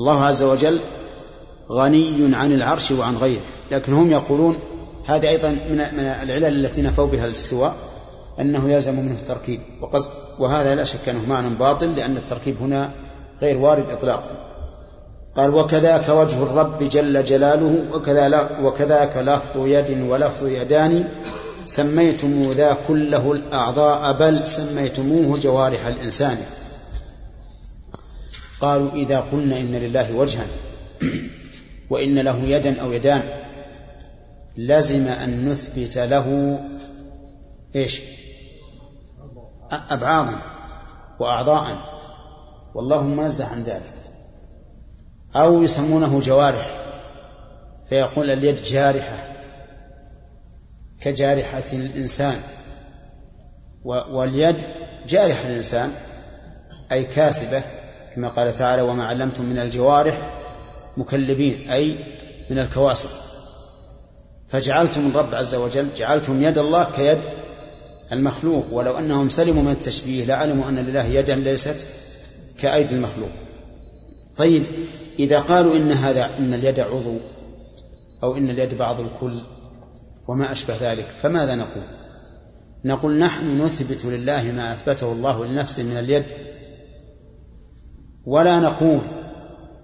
الله 0.00 0.24
عز 0.24 0.42
وجل 0.42 0.80
غني 1.70 2.36
عن 2.36 2.52
العرش 2.52 2.90
وعن 2.90 3.16
غيره 3.16 3.42
لكن 3.70 3.92
هم 3.92 4.10
يقولون 4.10 4.58
هذه 5.06 5.28
أيضا 5.28 5.50
من 5.50 5.80
العلل 6.22 6.64
التي 6.64 6.82
نفوا 6.82 7.06
بها 7.06 7.26
الاستواء 7.26 7.76
أنه 8.40 8.72
يلزم 8.72 8.94
منه 8.94 9.14
التركيب. 9.14 9.60
وهذا 10.38 10.74
لا 10.74 10.84
شك 10.84 11.08
أنه 11.08 11.28
معنى 11.28 11.54
باطل 11.54 11.96
لأن 11.96 12.16
التركيب 12.16 12.56
هنا 12.62 12.92
غير 13.40 13.58
وارد 13.58 13.90
إطلاقا. 13.90 14.53
قال 15.36 15.54
وكذاك 15.54 16.08
وجه 16.08 16.42
الرب 16.42 16.82
جل 16.82 17.24
جلاله 17.24 17.84
وكذا 17.92 18.50
وكذاك 18.62 19.16
لفظ 19.16 19.66
يد 19.66 20.00
ولفظ 20.00 20.46
يدان 20.46 21.08
سميتم 21.66 22.52
ذا 22.52 22.76
كله 22.88 23.32
الأعضاء 23.32 24.12
بل 24.12 24.48
سميتموه 24.48 25.38
جوارح 25.38 25.86
الإنسان. 25.86 26.38
قالوا 28.60 28.92
إذا 28.92 29.20
قلنا 29.20 29.60
إن 29.60 29.72
لله 29.72 30.16
وجها 30.16 30.46
وإن 31.90 32.18
له 32.18 32.36
يدا 32.44 32.80
أو 32.80 32.92
يدان 32.92 33.22
لزم 34.56 35.06
أن 35.06 35.48
نثبت 35.48 35.98
له 35.98 36.58
إيش؟ 37.76 38.02
أبعاضا 39.90 40.42
وأعضاء. 41.20 41.98
والله 42.74 43.02
منزه 43.02 43.46
عن 43.46 43.62
ذلك. 43.62 44.03
أو 45.36 45.62
يسمونه 45.62 46.20
جوارح 46.20 46.84
فيقول 47.86 48.30
اليد 48.30 48.62
جارحة 48.62 49.18
كجارحة 51.00 51.72
الإنسان 51.72 52.36
واليد 53.84 54.56
جارحة 55.08 55.48
الإنسان 55.48 55.92
أي 56.92 57.04
كاسبة 57.04 57.62
كما 58.14 58.28
قال 58.28 58.54
تعالى 58.54 58.82
وما 58.82 59.04
علمتم 59.04 59.44
من 59.44 59.58
الجوارح 59.58 60.32
مكلبين 60.96 61.70
أي 61.70 61.96
من 62.50 62.58
الكواسب. 62.58 63.08
فجعلتم 64.48 65.06
الرب 65.06 65.34
عز 65.34 65.54
وجل 65.54 65.88
جعلتم 65.96 66.42
يد 66.42 66.58
الله 66.58 66.84
كيد 66.84 67.18
المخلوق 68.12 68.64
ولو 68.72 68.98
أنهم 68.98 69.28
سلموا 69.28 69.62
من 69.62 69.72
التشبيه 69.72 70.24
لعلموا 70.24 70.68
أن 70.68 70.78
لله 70.78 71.04
يدا 71.04 71.34
ليست 71.34 71.86
كأيدي 72.58 72.94
المخلوق. 72.94 73.30
طيب 74.36 74.64
إذا 75.18 75.40
قالوا 75.40 75.76
إن 75.76 75.92
هذا 75.92 76.38
إن 76.38 76.54
اليد 76.54 76.80
عضو 76.80 77.16
أو 78.22 78.36
إن 78.36 78.50
اليد 78.50 78.74
بعض 78.74 79.00
الكل 79.00 79.38
وما 80.28 80.52
أشبه 80.52 80.74
ذلك 80.80 81.04
فماذا 81.04 81.54
نقول؟ 81.54 81.84
نقول 82.84 83.18
نحن 83.18 83.62
نثبت 83.62 84.04
لله 84.04 84.42
ما 84.42 84.72
أثبته 84.72 85.12
الله 85.12 85.46
لنفسه 85.46 85.82
من 85.82 85.96
اليد 85.96 86.24
ولا 88.24 88.60
نقول 88.60 89.00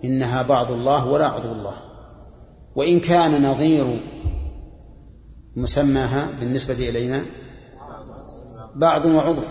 إنها 0.04 0.42
بعض 0.42 0.70
الله 0.70 1.06
ولا 1.06 1.26
عضو 1.26 1.52
الله. 1.52 1.74
وإن 2.76 3.00
كان 3.00 3.42
نظير 3.42 4.00
مسماها 5.56 6.28
بالنسبة 6.40 6.88
إلينا 6.88 7.22
بعض 8.76 9.06
وعضو 9.06 9.42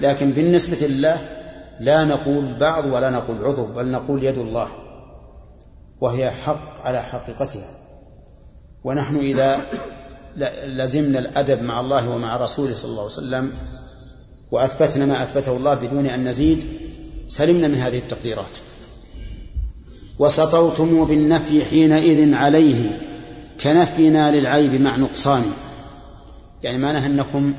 لكن 0.00 0.32
بالنسبة 0.32 0.86
لله 0.86 1.35
لا 1.80 2.04
نقول 2.04 2.54
بعض 2.54 2.84
ولا 2.84 3.10
نقول 3.10 3.44
عضو 3.44 3.66
بل 3.66 3.90
نقول 3.90 4.24
يد 4.24 4.38
الله 4.38 4.68
وهي 6.00 6.30
حق 6.30 6.80
على 6.80 7.02
حقيقتها. 7.02 7.70
ونحن 8.84 9.16
إذا 9.16 9.66
لزمنا 10.66 11.18
الأدب 11.18 11.62
مع 11.62 11.80
الله 11.80 12.08
ومع 12.08 12.36
رسوله 12.36 12.74
صلى 12.74 12.90
الله 12.90 13.02
عليه 13.02 13.12
وسلم 13.12 13.52
وأثبتنا 14.52 15.06
ما 15.06 15.22
أثبته 15.22 15.56
الله 15.56 15.74
بدون 15.74 16.06
أن 16.06 16.28
نزيد 16.28 16.64
سلمنا 17.28 17.68
من 17.68 17.74
هذه 17.74 17.98
التقديرات. 17.98 18.58
وسطوتم 20.18 21.04
بالنفي 21.04 21.64
حينئذ 21.64 22.34
عليه 22.34 23.00
كنفينا 23.60 24.36
للعيب 24.36 24.80
مع 24.80 24.96
نقصان 24.96 25.42
يعني 26.62 26.78
معناه 26.78 27.06
أنكم 27.06 27.54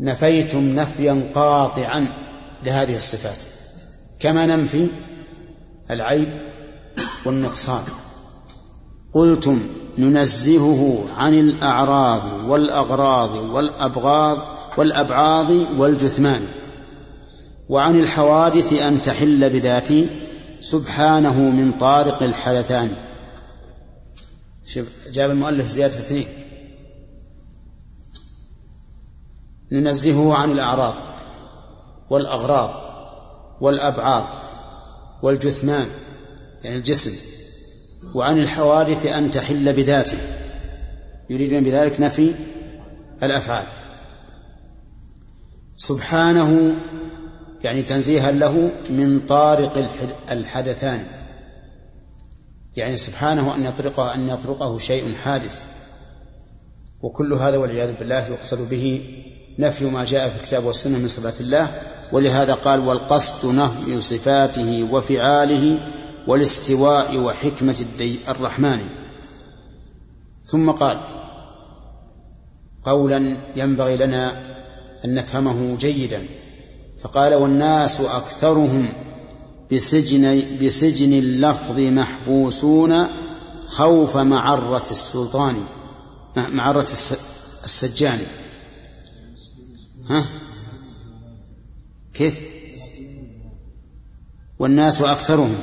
نفيتم 0.00 0.74
نفيا 0.74 1.30
قاطعا. 1.34 2.21
لهذه 2.64 2.96
الصفات. 2.96 3.38
كما 4.20 4.46
ننفي 4.46 4.88
العيب 5.90 6.28
والنقصان. 7.26 7.82
قلتم 9.12 9.60
ننزهه 9.98 11.04
عن 11.16 11.34
الأعراض 11.34 12.48
والأغراض 12.48 13.34
والأبغاض 13.34 14.58
والأبعاض 14.78 15.50
والجثمان. 15.50 16.42
وعن 17.68 18.00
الحوادث 18.00 18.72
أن 18.72 19.02
تحل 19.02 19.50
بذاته 19.50 20.06
سبحانه 20.60 21.40
من 21.40 21.72
طارق 21.72 22.22
الحدثان 22.22 22.96
شوف 24.66 24.86
جاب 25.12 25.30
المؤلف 25.30 25.66
زيادة 25.66 25.94
اثنين. 25.94 26.26
ننزهه 29.72 30.34
عن 30.34 30.50
الأعراض. 30.50 31.11
والأغراض 32.12 32.70
والأبعاض 33.60 34.28
والجثمان 35.22 35.86
يعني 36.64 36.76
الجسم 36.76 37.12
وعن 38.14 38.38
الحوادث 38.38 39.06
أن 39.06 39.30
تحل 39.30 39.72
بذاته. 39.72 40.18
يريدون 41.30 41.64
بذلك 41.64 42.00
نفي 42.00 42.34
الأفعال. 43.22 43.64
سبحانه 45.76 46.74
يعني 47.64 47.82
تنزيها 47.82 48.30
له 48.30 48.70
من 48.90 49.20
طارق 49.20 49.88
الحدثان. 50.30 51.06
يعني 52.76 52.96
سبحانه 52.96 53.54
أن 53.54 53.64
يطرقه 53.64 54.14
أن 54.14 54.28
يطرقه 54.28 54.78
شيء 54.78 55.14
حادث. 55.14 55.66
وكل 57.02 57.32
هذا 57.32 57.56
والعياذ 57.56 57.98
بالله 57.98 58.28
يقصد 58.28 58.68
به 58.68 59.02
نفي 59.58 59.84
ما 59.84 60.04
جاء 60.04 60.28
في 60.28 60.36
الكتاب 60.36 60.64
والسنة 60.64 60.98
من 60.98 61.08
صفات 61.08 61.40
الله 61.40 61.82
ولهذا 62.12 62.54
قال 62.54 62.80
والقصد 62.80 63.54
نفي 63.54 64.00
صفاته 64.00 64.88
وفعاله 64.92 65.78
والاستواء 66.26 67.16
وحكمة 67.16 67.84
الرحمن. 68.28 68.80
ثم 70.44 70.70
قال 70.70 71.00
قولا 72.84 73.36
ينبغي 73.56 73.96
لنا 73.96 74.30
أن 75.04 75.14
نفهمه 75.14 75.76
جيدا. 75.76 76.26
فقال 77.02 77.34
والناس 77.34 78.00
أكثرهم 78.00 78.88
بسجن 79.72 80.42
بسجن 80.62 81.12
اللفظ 81.12 81.78
محبوسون 81.78 83.06
خوف 83.68 84.16
معرة 84.16 84.86
السلطان 84.90 85.64
معرة 86.36 86.88
السجان. 87.64 88.20
كيف؟ 92.14 92.40
والناس 94.58 95.02
أكثرهم 95.02 95.54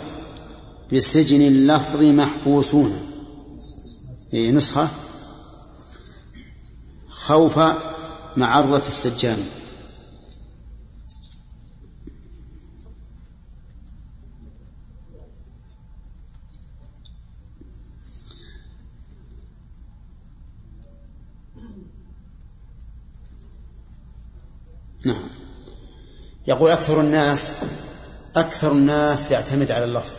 بسجن 0.93 1.41
اللفظ 1.41 2.03
محبوسون. 2.03 2.99
في 4.31 4.51
نسخة. 4.51 4.87
خوف 7.09 7.59
معرة 8.37 8.77
السجان. 8.77 9.37
نعم. 25.05 25.29
يقول 26.47 26.71
أكثر 26.71 27.01
الناس 27.01 27.55
أكثر 28.35 28.71
الناس 28.71 29.31
يعتمد 29.31 29.71
على 29.71 29.83
اللفظ 29.85 30.13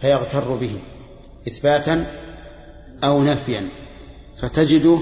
فيغتر 0.00 0.54
به 0.54 0.78
إثباتا 1.48 2.06
أو 3.04 3.22
نفيا 3.22 3.68
فتجده 4.36 4.98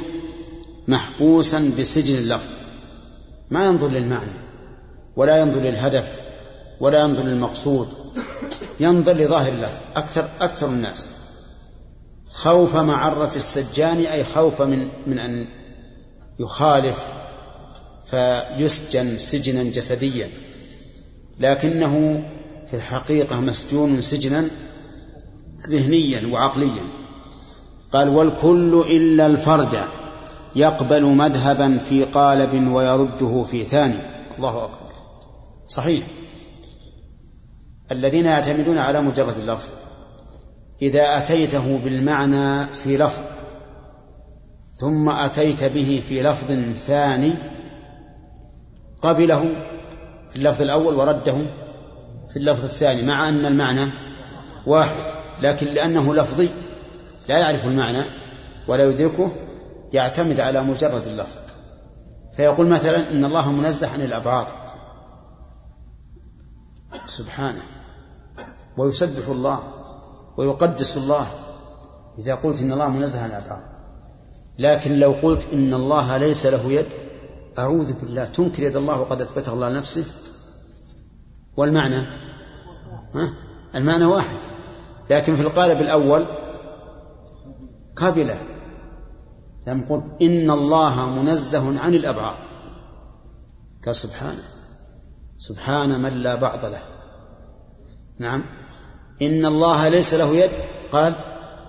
محبوسا 0.88 1.70
بسجن 1.78 2.18
اللفظ. 2.18 2.50
ما 3.50 3.66
ينظر 3.66 3.88
للمعنى 3.88 4.32
ولا 5.16 5.36
ينظر 5.36 5.60
للهدف 5.60 6.20
ولا 6.80 7.00
ينظر 7.00 7.22
للمقصود 7.22 7.88
ينظر 8.80 9.12
لظاهر 9.12 9.52
اللفظ. 9.52 9.80
أكثر 9.96 10.28
أكثر 10.40 10.68
الناس. 10.68 11.08
خوف 12.32 12.76
معرة 12.76 13.32
السجان 13.36 13.96
أي 13.96 14.24
خوف 14.24 14.62
من 14.62 14.88
من 15.06 15.18
أن 15.18 15.46
يخالف 16.38 17.21
فيسجن 18.04 19.18
سجنا 19.18 19.62
جسديا. 19.62 20.28
لكنه 21.40 22.24
في 22.66 22.74
الحقيقة 22.74 23.40
مسجون 23.40 24.00
سجنا 24.00 24.48
ذهنيا 25.68 26.26
وعقليا. 26.32 26.84
قال 27.92 28.08
والكل 28.08 28.84
إلا 28.90 29.26
الفرد 29.26 29.84
يقبل 30.56 31.04
مذهبا 31.04 31.78
في 31.78 32.04
قالب 32.04 32.72
ويرده 32.72 33.42
في 33.42 33.64
ثاني. 33.64 33.98
الله 34.38 34.64
أكبر. 34.64 34.92
صحيح. 35.68 36.04
الذين 37.92 38.26
يعتمدون 38.26 38.78
على 38.78 39.00
مجرد 39.00 39.38
اللفظ 39.38 39.68
إذا 40.82 41.18
أتيته 41.18 41.78
بالمعنى 41.84 42.66
في 42.66 42.96
لفظ 42.96 43.22
ثم 44.74 45.08
أتيت 45.08 45.64
به 45.64 46.02
في 46.08 46.22
لفظ 46.22 46.74
ثاني 46.76 47.32
قبله 49.02 49.48
في 50.30 50.36
اللفظ 50.36 50.62
الأول 50.62 50.94
ورده 50.94 51.34
في 52.28 52.36
اللفظ 52.36 52.64
الثاني 52.64 53.02
مع 53.02 53.28
أن 53.28 53.46
المعنى 53.46 53.90
واحد 54.66 54.96
لكن 55.42 55.66
لأنه 55.66 56.14
لفظي 56.14 56.48
لا 57.28 57.38
يعرف 57.38 57.66
المعنى 57.66 58.02
ولا 58.68 58.84
يدركه 58.84 59.32
يعتمد 59.92 60.40
على 60.40 60.62
مجرد 60.62 61.06
اللفظ. 61.06 61.38
فيقول 62.36 62.66
مثلا 62.66 63.10
إن 63.10 63.24
الله 63.24 63.52
منزه 63.52 63.92
عن 63.92 64.00
الأبعاد. 64.00 64.46
سبحانه. 67.06 67.62
ويسبح 68.76 69.28
الله 69.28 69.58
ويقدس 70.38 70.96
الله 70.96 71.26
إذا 72.18 72.34
قلت 72.34 72.60
إن 72.60 72.72
الله 72.72 72.88
منزه 72.88 73.22
عن 73.22 73.30
الأبعاد. 73.30 73.62
لكن 74.58 74.98
لو 74.98 75.14
قلت 75.22 75.46
إن 75.52 75.74
الله 75.74 76.16
ليس 76.16 76.46
له 76.46 76.72
يد 76.72 76.86
أعوذ 77.58 77.92
بالله 77.92 78.24
تنكر 78.24 78.62
يد 78.62 78.76
الله 78.76 79.00
وقد 79.00 79.20
أثبتها 79.20 79.54
الله 79.54 79.68
لنفسه 79.68 80.04
والمعنى؟ 81.56 82.02
ها؟ 83.14 83.34
المعنى 83.74 84.04
واحد. 84.04 84.38
لكن 85.10 85.36
في 85.36 85.42
القالب 85.42 85.80
الأول 85.80 86.26
قبل. 87.96 88.34
لم 89.66 89.86
قل 89.88 90.02
إن 90.22 90.50
الله 90.50 91.22
منزه 91.22 91.80
عن 91.80 91.94
الأبعاد. 91.94 92.36
قال 93.86 93.96
سبحانه 93.96 94.42
سبحان 95.36 96.02
من 96.02 96.12
لا 96.12 96.34
بعض 96.34 96.64
له. 96.64 96.82
نعم. 98.18 98.44
إن 99.22 99.46
الله 99.46 99.88
ليس 99.88 100.14
له 100.14 100.36
يد. 100.36 100.50
قال 100.92 101.14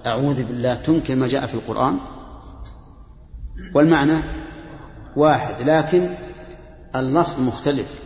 أعوذ 0.06 0.44
بالله 0.44 0.76
تنكر 0.76 1.16
ما 1.16 1.28
جاء 1.28 1.46
في 1.46 1.54
القرآن. 1.54 2.00
والمعنى؟ 3.76 4.43
واحد 5.16 5.70
لكن 5.70 6.16
اللفظ 6.96 7.40
مختلف. 7.40 8.00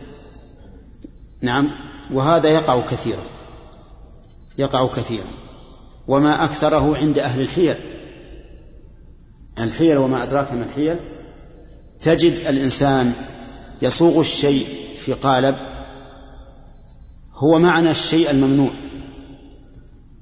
نعم 1.42 1.70
وهذا 2.12 2.48
يقع 2.48 2.80
كثيرا. 2.80 3.22
يقع 4.58 4.88
كثيرا. 4.88 5.26
وما 6.08 6.44
أكثره 6.44 6.96
عند 6.96 7.18
أهل 7.18 7.40
الحيل. 7.40 7.76
الحيل 9.58 9.98
وما 9.98 10.22
أدراك 10.22 10.52
ما 10.52 10.64
الحيل. 10.64 10.96
تجد 12.00 12.32
الإنسان 12.32 13.12
يصوغ 13.82 14.20
الشيء 14.20 14.66
في 14.96 15.12
قالب 15.12 15.56
هو 17.34 17.58
معنى 17.58 17.90
الشيء 17.90 18.30
الممنوع. 18.30 18.70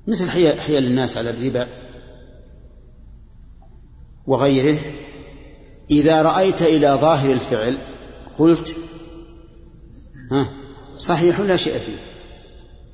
مثل 0.06 0.30
حيل 0.60 0.86
الناس 0.86 1.16
على 1.16 1.30
الربا 1.30 1.66
وغيره. 4.26 4.78
إذا 5.90 6.22
رأيت 6.22 6.62
إلى 6.62 6.98
ظاهر 7.00 7.32
الفعل 7.32 7.78
قلت 8.38 8.76
ها 10.32 10.46
صحيح 10.98 11.40
لا 11.40 11.56
شيء 11.56 11.78
فيه. 11.78 11.96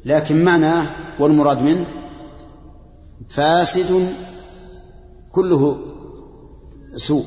لكن 0.05 0.45
معناه 0.45 0.87
والمراد 1.19 1.63
منه 1.63 1.87
فاسد 3.29 4.15
كله 5.33 5.79
سوء. 6.97 7.25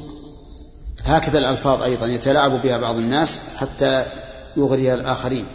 هكذا 1.03 1.37
الألفاظ 1.37 1.81
أيضا 1.83 2.07
يتلاعب 2.07 2.61
بها 2.61 2.77
بعض 2.77 2.95
الناس 2.95 3.41
حتى 3.57 4.05
يغري 4.57 4.93
الآخرين. 4.93 5.45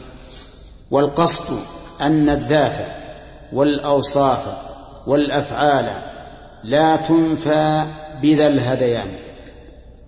والقصد 0.90 1.58
أن 2.00 2.28
الذات 2.28 2.78
والأوصاف 3.52 4.46
والأفعال 5.06 6.02
لا 6.64 6.96
تنفى 6.96 7.86
بذا 8.22 8.46
الهذيان. 8.46 9.08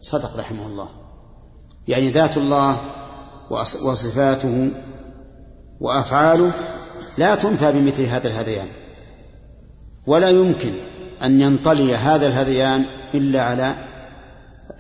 صدق 0.02 0.36
رحمه 0.36 0.66
الله. 0.66 0.88
يعني 1.88 2.10
ذات 2.10 2.36
الله 2.36 2.80
وصفاته 3.84 4.70
وأفعاله 5.80 6.54
لا 7.18 7.34
تنفى 7.34 7.72
بمثل 7.72 8.04
هذا 8.04 8.28
الهذيان. 8.28 8.68
ولا 10.06 10.30
يمكن 10.30 10.72
أن 11.22 11.40
ينطلي 11.40 11.96
هذا 11.96 12.26
الهذيان 12.26 12.84
إلا 13.14 13.42
على 13.44 13.74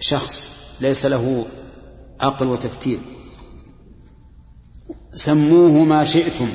شخص 0.00 0.50
ليس 0.80 1.06
له 1.06 1.44
عقل 2.20 2.46
وتفكير. 2.46 2.98
سموه 5.12 5.84
ما 5.84 6.04
شئتم 6.04 6.48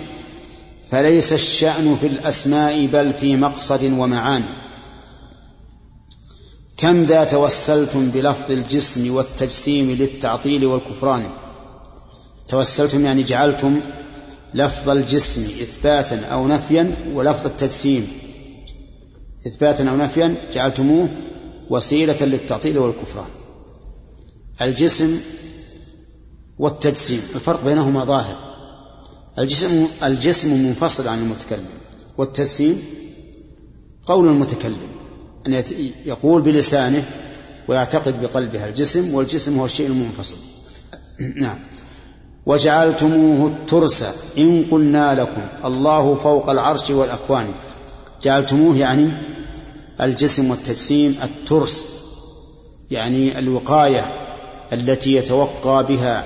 فليس 0.92 1.34
الشأن 1.34 1.96
في 1.96 2.08
الأسماء 2.08 2.86
بل 2.86 3.14
في 3.14 3.36
مقصد 3.36 3.84
ومعاني 3.84 4.46
كم 6.78 7.04
ذا 7.04 7.24
توسلتم 7.24 8.10
بلفظ 8.10 8.52
الجسم 8.52 9.16
والتجسيم 9.16 9.92
للتعطيل 9.92 10.66
والكفران؟ 10.66 11.30
توسلتم 12.48 13.06
يعني 13.06 13.24
جعلتم 13.24 13.80
لفظ 14.54 14.90
الجسم 14.90 15.42
إثباتا 15.42 16.26
أو 16.26 16.48
نفيا 16.48 17.12
ولفظ 17.14 17.46
التجسيم. 17.46 18.08
إثباتا 19.48 19.90
أو 19.90 19.96
نفيا 19.96 20.36
جعلتموه 20.54 21.10
وسيلة 21.70 22.26
للتعطيل 22.26 22.78
والكفران. 22.78 23.30
الجسم 24.62 25.20
والتجسيم 26.60 27.22
الفرق 27.36 27.64
بينهما 27.64 28.06
ظاهر. 28.06 28.38
الجسم 29.40 29.88
الجسم 30.04 30.66
منفصل 30.66 31.08
عن 31.08 31.20
المتكلم 31.20 31.66
والتجسيم 32.18 32.84
قول 34.06 34.28
المتكلم. 34.28 34.97
أن 35.48 35.64
يقول 36.06 36.42
بلسانه 36.42 37.04
ويعتقد 37.68 38.22
بقلبه 38.22 38.66
الجسم 38.66 39.14
والجسم 39.14 39.60
هو 39.60 39.66
الشيء 39.66 39.88
المنفصل. 39.88 40.36
نعم. 41.42 41.58
وجعلتموه 42.46 43.48
الترس 43.48 44.04
إن 44.38 44.66
قلنا 44.72 45.16
لكم 45.16 45.42
الله 45.66 46.16
فوق 46.16 46.50
العرش 46.50 46.90
والأكوان. 46.90 47.48
جعلتموه 48.24 48.78
يعني 48.78 49.12
الجسم 50.02 50.50
والتجسيم 50.50 51.16
الترس 51.24 51.86
يعني 52.92 53.40
الوقاية 53.40 54.06
التي 54.74 55.16
يتوقى 55.16 55.86
بها 55.86 56.26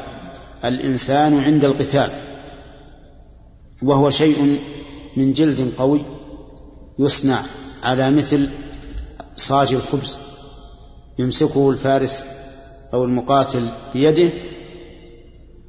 الإنسان 0.66 1.44
عند 1.44 1.66
القتال. 1.66 2.10
وهو 3.82 4.10
شيء 4.10 4.60
من 5.18 5.34
جلد 5.34 5.72
قوي 5.78 6.02
يصنع 7.00 7.42
على 7.84 8.12
مثل 8.12 8.50
صاج 9.36 9.74
الخبز 9.74 10.20
يمسكه 11.20 11.70
الفارس 11.70 12.24
أو 12.94 13.04
المقاتل 13.04 13.72
بيده 13.94 14.30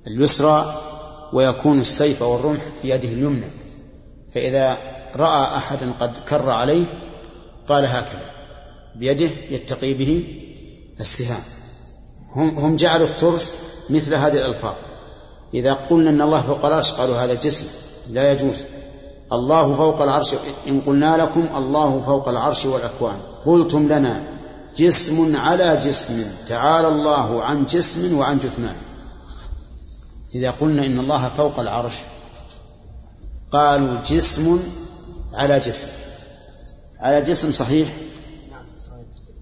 اليسرى 0.06 0.82
ويكون 1.32 1.80
السيف 1.80 2.22
أو 2.22 2.36
الرمح 2.36 2.60
بيده 2.82 3.08
اليمنى. 3.08 3.50
فإذا 4.34 4.78
رأى 5.16 5.56
أحدا 5.56 5.92
قد 6.00 6.12
كر 6.28 6.50
عليه 6.50 6.84
قال 7.68 7.86
هكذا 7.86 8.30
بيده 8.96 9.30
يتقي 9.50 9.94
به 9.94 10.24
السهام. 11.00 11.42
هم 12.32 12.58
هم 12.58 12.76
جعلوا 12.76 13.06
الترس 13.06 13.54
مثل 13.90 14.14
هذه 14.14 14.32
الألفاظ. 14.32 14.74
إذا 15.54 15.72
قلنا 15.72 16.10
أن 16.10 16.20
الله 16.20 16.40
فوق 16.40 16.66
العرش 16.66 16.92
قالوا 16.92 17.16
هذا 17.16 17.34
جسم 17.34 17.66
لا 18.10 18.32
يجوز. 18.32 18.64
الله 19.32 19.76
فوق 19.76 20.02
العرش. 20.02 20.34
إن 20.68 20.80
قلنا 20.80 21.16
لكم 21.16 21.48
الله 21.56 22.00
فوق 22.00 22.28
العرش 22.28 22.66
والأكوان. 22.66 23.16
قلتم 23.46 23.88
لنا 23.88 24.22
جسم 24.76 25.36
على 25.36 25.78
جسم. 25.84 26.24
تعالى 26.46 26.88
الله 26.88 27.42
عن 27.42 27.64
جسم 27.64 28.18
وعن 28.18 28.38
جثمان. 28.38 28.76
إذا 30.34 30.50
قلنا 30.50 30.86
إن 30.86 30.98
الله 30.98 31.28
فوق 31.36 31.60
العرش 31.60 31.94
قالوا 33.52 33.96
جسم 34.06 34.58
على 35.34 35.58
جسم. 35.58 35.88
على 37.00 37.20
جسم 37.22 37.52
صحيح؟ 37.52 37.88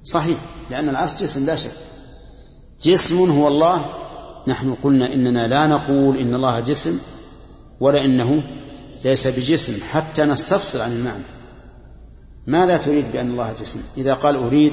صحيح 0.05 0.39
لأن 0.71 0.89
العرش 0.89 1.15
جسم 1.15 1.47
لا 1.47 1.57
شك. 1.57 1.71
جسم 2.83 3.31
هو 3.31 3.49
الله. 3.49 3.85
نحن 4.47 4.75
قلنا 4.83 5.13
إننا 5.13 5.47
لا 5.47 5.67
نقول 5.67 6.17
إن 6.17 6.35
الله 6.35 6.61
جسم 6.61 6.99
ولا 7.81 8.05
إنه 8.05 8.43
ليس 9.05 9.27
بجسم 9.27 9.79
حتى 9.91 10.25
نستفصل 10.25 10.81
عن 10.81 10.93
المعنى. 10.93 11.25
ماذا 12.47 12.77
تريد 12.77 13.13
بأن 13.13 13.31
الله 13.31 13.53
جسم. 13.53 13.81
إذا 13.97 14.15
قال 14.15 14.37
أريد 14.37 14.73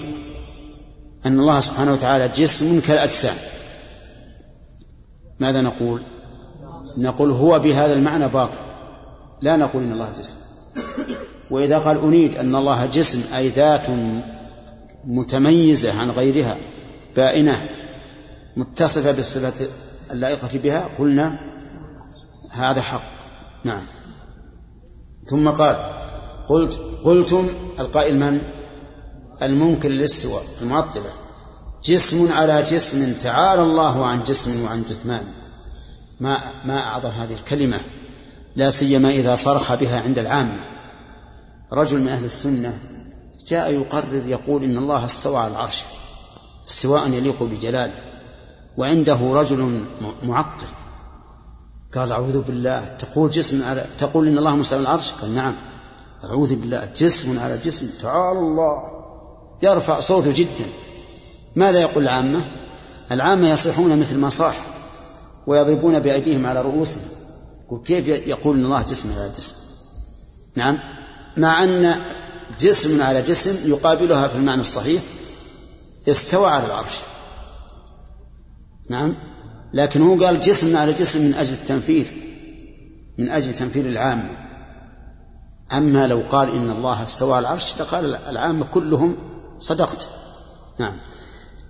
أن 1.26 1.40
الله 1.40 1.60
سبحانه 1.60 1.94
وتعالى 1.94 2.28
جسم 2.28 2.80
كالأجسام. 2.80 3.36
ماذا 5.40 5.62
نقول؟ 5.62 6.02
نقول 6.98 7.32
هو 7.32 7.60
بهذا 7.60 7.94
المعنى 7.94 8.28
باطل. 8.28 8.58
لا 9.42 9.56
نقول 9.56 9.84
إن 9.84 9.92
الله 9.92 10.12
جسم. 10.12 10.36
وإذا 11.52 11.80
قال 11.80 11.98
أريد 11.98 12.36
أن 12.36 12.56
الله 12.56 12.86
جسم 12.86 13.36
أي 13.36 13.50
ذات 13.50 13.88
متميزة 15.06 16.00
عن 16.00 16.10
غيرها 16.12 16.58
بائنة 17.16 17.70
متصفة 18.58 19.12
بالصفة 19.12 19.68
اللائقة 20.12 20.60
بها 20.64 20.90
قلنا 21.00 21.40
هذا 22.54 22.82
حق. 22.82 23.04
نعم. 23.64 23.84
ثم 25.30 25.50
قال 25.50 25.76
قلت 26.48 26.80
قلتم 27.04 27.50
القائل 27.80 28.20
من؟ 28.20 28.42
المنكر 29.42 29.90
للاستواء 29.90 30.44
المعطلة. 30.62 31.12
جسم 31.84 32.32
على 32.32 32.62
جسم 32.62 33.14
تعالى 33.14 33.62
الله 33.62 34.06
عن 34.06 34.24
جسم 34.24 34.64
وعن 34.64 34.84
جثمان. 34.90 35.26
ما 36.20 36.40
ما 36.66 36.80
أعظم 36.80 37.10
هذه 37.10 37.34
الكلمة 37.34 37.82
لا 38.56 38.70
سيما 38.70 39.10
إذا 39.10 39.36
صرخ 39.36 39.74
بها 39.74 40.02
عند 40.02 40.20
العامة. 40.20 40.60
رجل 41.74 42.02
من 42.02 42.08
أهل 42.08 42.26
السنة 42.26 42.80
جاء 43.48 43.74
يقرر 43.74 44.26
يقول 44.26 44.64
إن 44.64 44.78
الله 44.78 45.06
استوى 45.06 45.38
على 45.38 45.52
العرش 45.52 45.84
استواء 46.68 47.10
يليق 47.10 47.44
بجلاله 47.44 47.94
وعنده 48.78 49.20
رجل 49.22 49.82
معطل. 50.24 50.68
قال 51.98 52.12
أعوذ 52.12 52.42
بالله. 52.42 52.86
تقول 53.00 53.30
جسم 53.30 53.64
على 53.64 53.86
تقول 53.98 54.28
إن 54.28 54.38
الله 54.38 54.56
مستوى 54.56 54.80
العرش؟ 54.80 55.12
قال 55.12 55.36
نعم. 55.36 55.54
أعوذ 56.24 56.56
بالله. 56.56 56.90
جسم 56.98 57.40
على 57.40 57.58
جسم. 57.58 57.90
تعالى 58.02 58.40
الله. 58.40 58.84
يرفع 59.64 60.00
صوته 60.00 60.32
جدا. 60.32 60.66
ماذا 61.56 61.82
يقول 61.82 62.04
العامة؟ 62.04 62.42
العامة 63.12 63.50
يصيحون 63.50 64.00
مثل 64.00 64.18
ما 64.18 64.30
صاح 64.30 64.56
ويضربون 65.48 66.00
بأيديهم 66.00 66.46
على 66.46 66.62
رؤوسهم. 66.62 67.04
كيف 67.86 68.08
يقول 68.08 68.58
إن 68.58 68.66
الله 68.66 68.82
جسم 68.82 69.14
على 69.14 69.30
جسم؟ 69.38 69.56
نعم. 70.56 70.80
مع 71.38 71.64
أن 71.64 72.02
جسم 72.60 73.04
على 73.04 73.22
جسم 73.22 73.70
يقابلها 73.72 74.28
في 74.28 74.36
المعنى 74.36 74.62
الصحيح 74.62 75.02
استوى 76.10 76.50
على 76.50 76.66
العرش. 76.66 77.00
نعم. 78.90 79.16
لكن 79.74 80.02
هو 80.02 80.26
قال 80.26 80.40
جسم 80.40 80.78
على 80.78 80.94
جسم 80.94 81.26
من 81.26 81.34
أجل 81.34 81.54
التنفيذ 81.54 82.06
من 83.18 83.30
أجل 83.30 83.54
تنفيذ 83.54 83.86
العامة 83.86 84.30
أما 85.72 86.08
لو 86.08 86.22
قال 86.30 86.50
إن 86.50 86.70
الله 86.70 87.04
استوى 87.04 87.34
على 87.34 87.48
العرش 87.48 87.74
لقال 87.80 88.16
العامة 88.16 88.66
كلهم 88.74 89.16
صدقت. 89.60 90.08
نعم. 90.80 90.94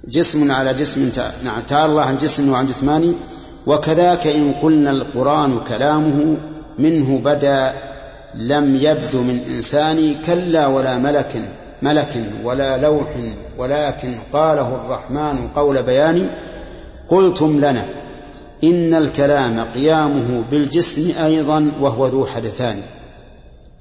جسم 0.07 0.51
على 0.51 0.73
جسم 0.73 1.11
نعم. 1.43 1.61
تعالى 1.61 1.91
الله 1.91 2.01
عن 2.01 2.17
جسم 2.17 2.49
وعن 2.49 2.67
جثمان 2.67 3.15
وكذاك 3.67 4.27
إن 4.27 4.53
قلنا 4.53 4.91
القرآن 4.91 5.59
كلامه 5.59 6.37
منه 6.79 7.19
بدا 7.19 7.73
لم 8.35 8.75
يبدو 8.75 9.21
من 9.21 9.39
إنسان 9.39 10.15
كلا 10.25 10.67
ولا 10.67 10.97
ملك 10.97 11.51
ملك 11.81 12.33
ولا 12.43 12.77
لوح 12.77 13.07
ولكن 13.57 14.19
قاله 14.33 14.75
الرحمن 14.75 15.47
قول 15.47 15.83
بيان. 15.83 16.29
قلتم 17.09 17.57
لنا 17.57 17.85
إن 18.63 18.93
الكلام 18.93 19.59
قيامه 19.59 20.43
بالجسم 20.51 21.11
أيضا 21.23 21.71
وهو 21.79 22.07
ذو 22.07 22.25
حدثان. 22.25 22.81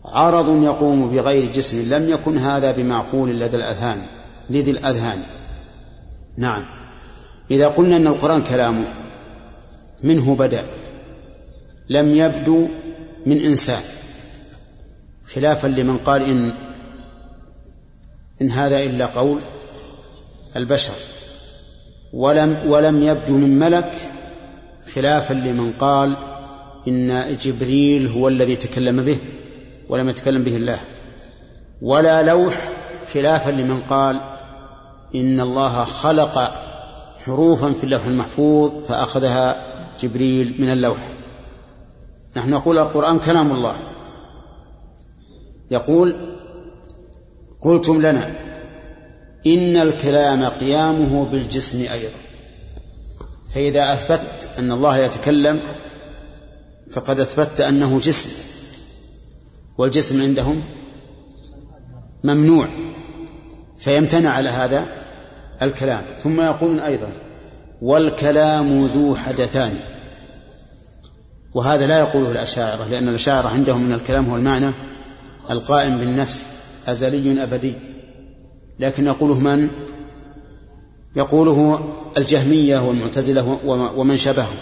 عرض 0.04 0.62
يقوم 0.62 1.10
بغير 1.10 1.52
جسم 1.52 1.94
لم 1.94 2.08
يكن 2.08 2.38
هذا 2.38 2.72
بمعقول 2.72 3.40
لدى 3.40 3.56
الأذهان 3.56 3.98
لذي 4.50 4.70
الأذهان. 4.70 5.22
نعم. 6.36 6.64
إذا 7.50 7.68
قلنا 7.68 7.96
أن 7.96 8.06
القرآن 8.06 8.42
كلامه 8.42 8.84
منه 10.02 10.34
بدأ 10.34 10.64
لم 11.88 12.16
يبدو 12.16 12.68
من 13.26 13.40
إنسان. 13.40 13.82
خلافا 15.34 15.66
لمن 15.66 15.98
قال 15.98 16.22
إن 16.22 16.52
إن 18.42 18.50
هذا 18.50 18.78
إلا 18.78 19.06
قول 19.06 19.38
البشر. 20.56 20.92
ولم 22.16 22.56
ولم 22.66 23.02
يبدو 23.02 23.36
من 23.36 23.58
ملك 23.58 23.92
خلافا 24.94 25.34
لمن 25.34 25.72
قال 25.72 26.16
إن 26.88 27.36
جبريل 27.40 28.06
هو 28.06 28.28
الذي 28.28 28.56
تكلم 28.56 29.04
به 29.04 29.18
ولم 29.88 30.08
يتكلم 30.08 30.44
به 30.44 30.56
الله. 30.56 30.80
ولا 31.82 32.22
لوح 32.22 32.70
خلافا 33.12 33.50
لمن 33.50 33.80
قال 33.80 34.20
إن 35.14 35.40
الله 35.40 35.84
خلق 35.84 36.52
حروفا 37.24 37.72
في 37.72 37.84
اللوح 37.84 38.06
المحفوظ 38.06 38.84
فأخذها 38.84 39.56
جبريل 40.00 40.54
من 40.58 40.72
اللوح. 40.72 41.08
نحن 42.36 42.50
نقول 42.50 42.78
القرآن 42.78 43.18
كلام 43.18 43.52
الله. 43.52 43.76
يقول 45.70 46.16
قلتم 47.62 48.02
لنا 48.02 48.30
إن 49.46 49.76
الكلام 49.76 50.44
قيامه 50.44 51.24
بالجسم 51.24 51.80
أيضا. 51.80 52.10
فإذا 53.54 53.92
أثبت 53.92 54.48
أن 54.58 54.72
الله 54.72 54.96
يتكلم 54.96 55.60
فقد 56.90 57.20
أثبت 57.20 57.60
أنه 57.60 58.00
جسم. 58.00 58.30
والجسم 59.78 60.22
عندهم 60.22 60.62
ممنوع 62.24 62.68
فيمتنع 63.78 64.30
على 64.30 64.48
هذا 64.48 64.86
الكلام. 65.62 66.02
ثم 66.22 66.40
يقولون 66.40 66.80
أيضا 66.80 67.12
والكلام 67.82 68.86
ذو 68.86 69.16
حدثان. 69.16 69.74
وهذا 71.54 71.86
لا 71.86 71.98
يقوله 71.98 72.30
الأشاعرة 72.30 72.88
لأن 72.90 73.08
الأشاعرة 73.08 73.48
عندهم 73.48 73.82
من 73.82 73.92
الكلام 73.92 74.30
هو 74.30 74.36
المعنى 74.36 74.70
القائم 75.50 75.98
بالنفس 75.98 76.46
أزلي 76.86 77.42
أبدي. 77.42 77.95
لكن 78.78 79.06
يقوله 79.06 79.38
من؟ 79.40 79.68
يقوله 81.16 81.80
الجهمية 82.18 82.78
والمعتزلة 82.78 83.58
ومن 83.96 84.16
شبههم. 84.16 84.56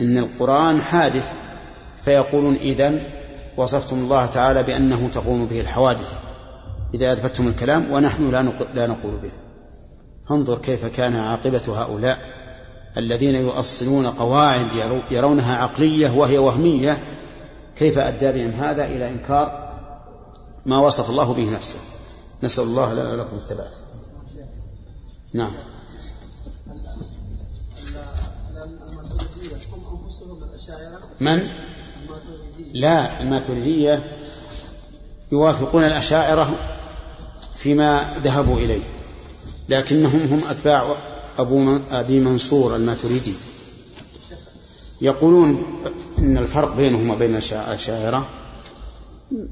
إن 0.00 0.18
القرآن 0.18 0.80
حادث 0.80 1.32
فيقولون 2.04 2.54
إذن 2.54 3.00
وصفتم 3.56 3.96
الله 3.96 4.26
تعالى 4.26 4.62
بأنه 4.62 5.08
تقوم 5.12 5.46
به 5.46 5.60
الحوادث. 5.60 6.18
إذا 6.94 7.12
أثبتتم 7.12 7.48
الكلام 7.48 7.92
ونحن 7.92 8.30
لا 8.74 8.86
نقول 8.86 9.16
به. 9.16 9.32
انظر 10.30 10.58
كيف 10.58 10.84
كان 10.84 11.14
عاقبة 11.14 11.62
هؤلاء 11.68 12.18
الذين 12.96 13.34
يؤصلون 13.34 14.06
قواعد 14.06 14.66
يرونها 15.10 15.56
عقلية 15.56 16.10
وهي 16.10 16.38
وهمية. 16.38 16.98
كيف 17.76 17.98
أدى 17.98 18.32
بهم 18.32 18.50
هذا 18.50 18.84
إلى 18.84 19.08
إنكار 19.10 19.68
ما 20.66 20.78
وصف 20.78 21.10
الله 21.10 21.34
به 21.34 21.50
نفسه. 21.50 21.78
نسأل 22.42 22.64
الله 22.64 22.92
لنا 22.92 23.12
ولكم 23.12 23.36
الثبات 23.36 23.76
نعم. 25.34 25.52
من؟ 31.20 31.48
لا 32.72 33.20
الماتريدية 33.20 34.12
يوافقون 35.32 35.84
الأشاعرة 35.84 36.56
فيما 37.56 38.14
ذهبوا 38.22 38.56
إليه 38.56 38.82
لكنهم 39.68 40.22
هم 40.22 40.42
أتباع 40.50 40.96
أبو 41.38 41.78
أبي 41.90 42.20
منصور 42.20 42.76
الماتريدي. 42.76 43.34
يقولون 45.00 45.62
إن 46.18 46.38
الفرق 46.38 46.74
بينهم 46.74 47.10
وبين 47.10 47.36
الأشاعرة 47.36 48.26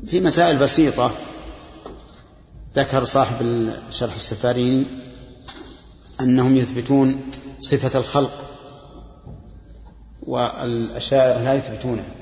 في 0.07 0.21
مسائل 0.21 0.59
بسيطة 0.59 1.11
ذكر 2.77 3.05
صاحب 3.05 3.69
شرح 3.91 4.15
السفاريني 4.15 4.85
أنهم 6.21 6.57
يثبتون 6.57 7.21
صفة 7.61 7.99
الخلق 7.99 8.45
والأشاعرة 10.23 11.43
لا 11.43 11.55
يثبتونها 11.55 12.15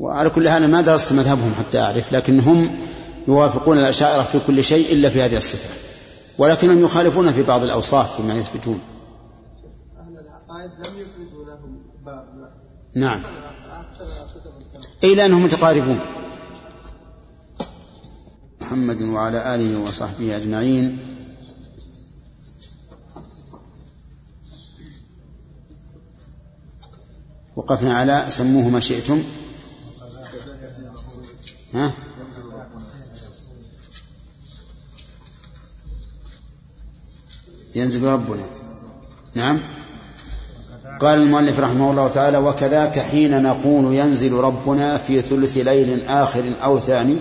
وعلى 0.00 0.30
كل 0.30 0.48
حال 0.48 0.70
ما 0.70 0.80
درست 0.80 1.12
مذهبهم 1.12 1.54
حتى 1.54 1.80
أعرف 1.80 2.12
لكنهم 2.12 2.76
يوافقون 3.28 3.78
الأشاعرة 3.78 4.22
في 4.22 4.38
كل 4.46 4.64
شيء 4.64 4.92
إلا 4.92 5.08
في 5.08 5.22
هذه 5.22 5.36
الصفة 5.36 5.74
ولكنهم 6.38 6.84
يخالفون 6.84 7.32
في 7.32 7.42
بعض 7.42 7.62
الأوصاف 7.62 8.16
فيما 8.16 8.34
يثبتون. 8.34 8.80
أهل 9.98 10.18
العقائد 10.18 10.70
لم 10.70 11.00
يثبتوا 11.00 11.44
لهم 11.44 11.82
باب 12.06 12.24
نعم. 12.94 13.22
أي 15.04 15.14
لأنهم 15.14 15.44
متقاربون. 15.44 15.98
محمد 18.72 19.02
وعلى 19.02 19.54
آله 19.54 19.80
وصحبه 19.80 20.36
أجمعين. 20.36 20.98
وقفنا 27.56 27.94
على 27.94 28.24
سموه 28.28 28.68
ما 28.68 28.80
شئتم. 28.80 29.22
ها؟ 31.74 31.92
ينزل 37.74 38.02
ربنا. 38.02 38.46
نعم. 39.34 39.58
قال 41.00 41.18
المؤلف 41.18 41.60
رحمه 41.60 41.90
الله 41.90 42.08
تعالى 42.08 42.38
وكذاك 42.38 42.98
حين 42.98 43.42
نقول 43.42 43.94
ينزل 43.94 44.32
ربنا 44.32 44.98
في 44.98 45.22
ثلث 45.22 45.56
ليل 45.56 46.04
آخر 46.04 46.52
أو 46.62 46.78
ثاني 46.78 47.16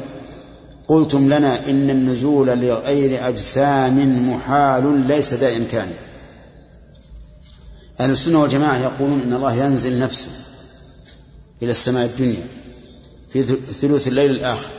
قلتم 0.91 1.33
لنا 1.33 1.69
إن 1.69 1.89
النزول 1.89 2.47
لغير 2.47 3.27
أجسام 3.27 4.29
محال 4.29 5.07
ليس 5.07 5.33
ذا 5.33 5.57
إمكان. 5.57 5.91
أهل 7.99 8.11
السنة 8.11 8.41
والجماعة 8.41 8.77
يقولون 8.77 9.21
إن 9.21 9.33
الله 9.33 9.53
ينزل 9.53 9.99
نفسه 9.99 10.29
إلى 11.61 11.71
السماء 11.71 12.05
الدنيا 12.05 12.43
في 13.33 13.43
ثلث 13.81 14.07
الليل 14.07 14.31
الآخر 14.31 14.69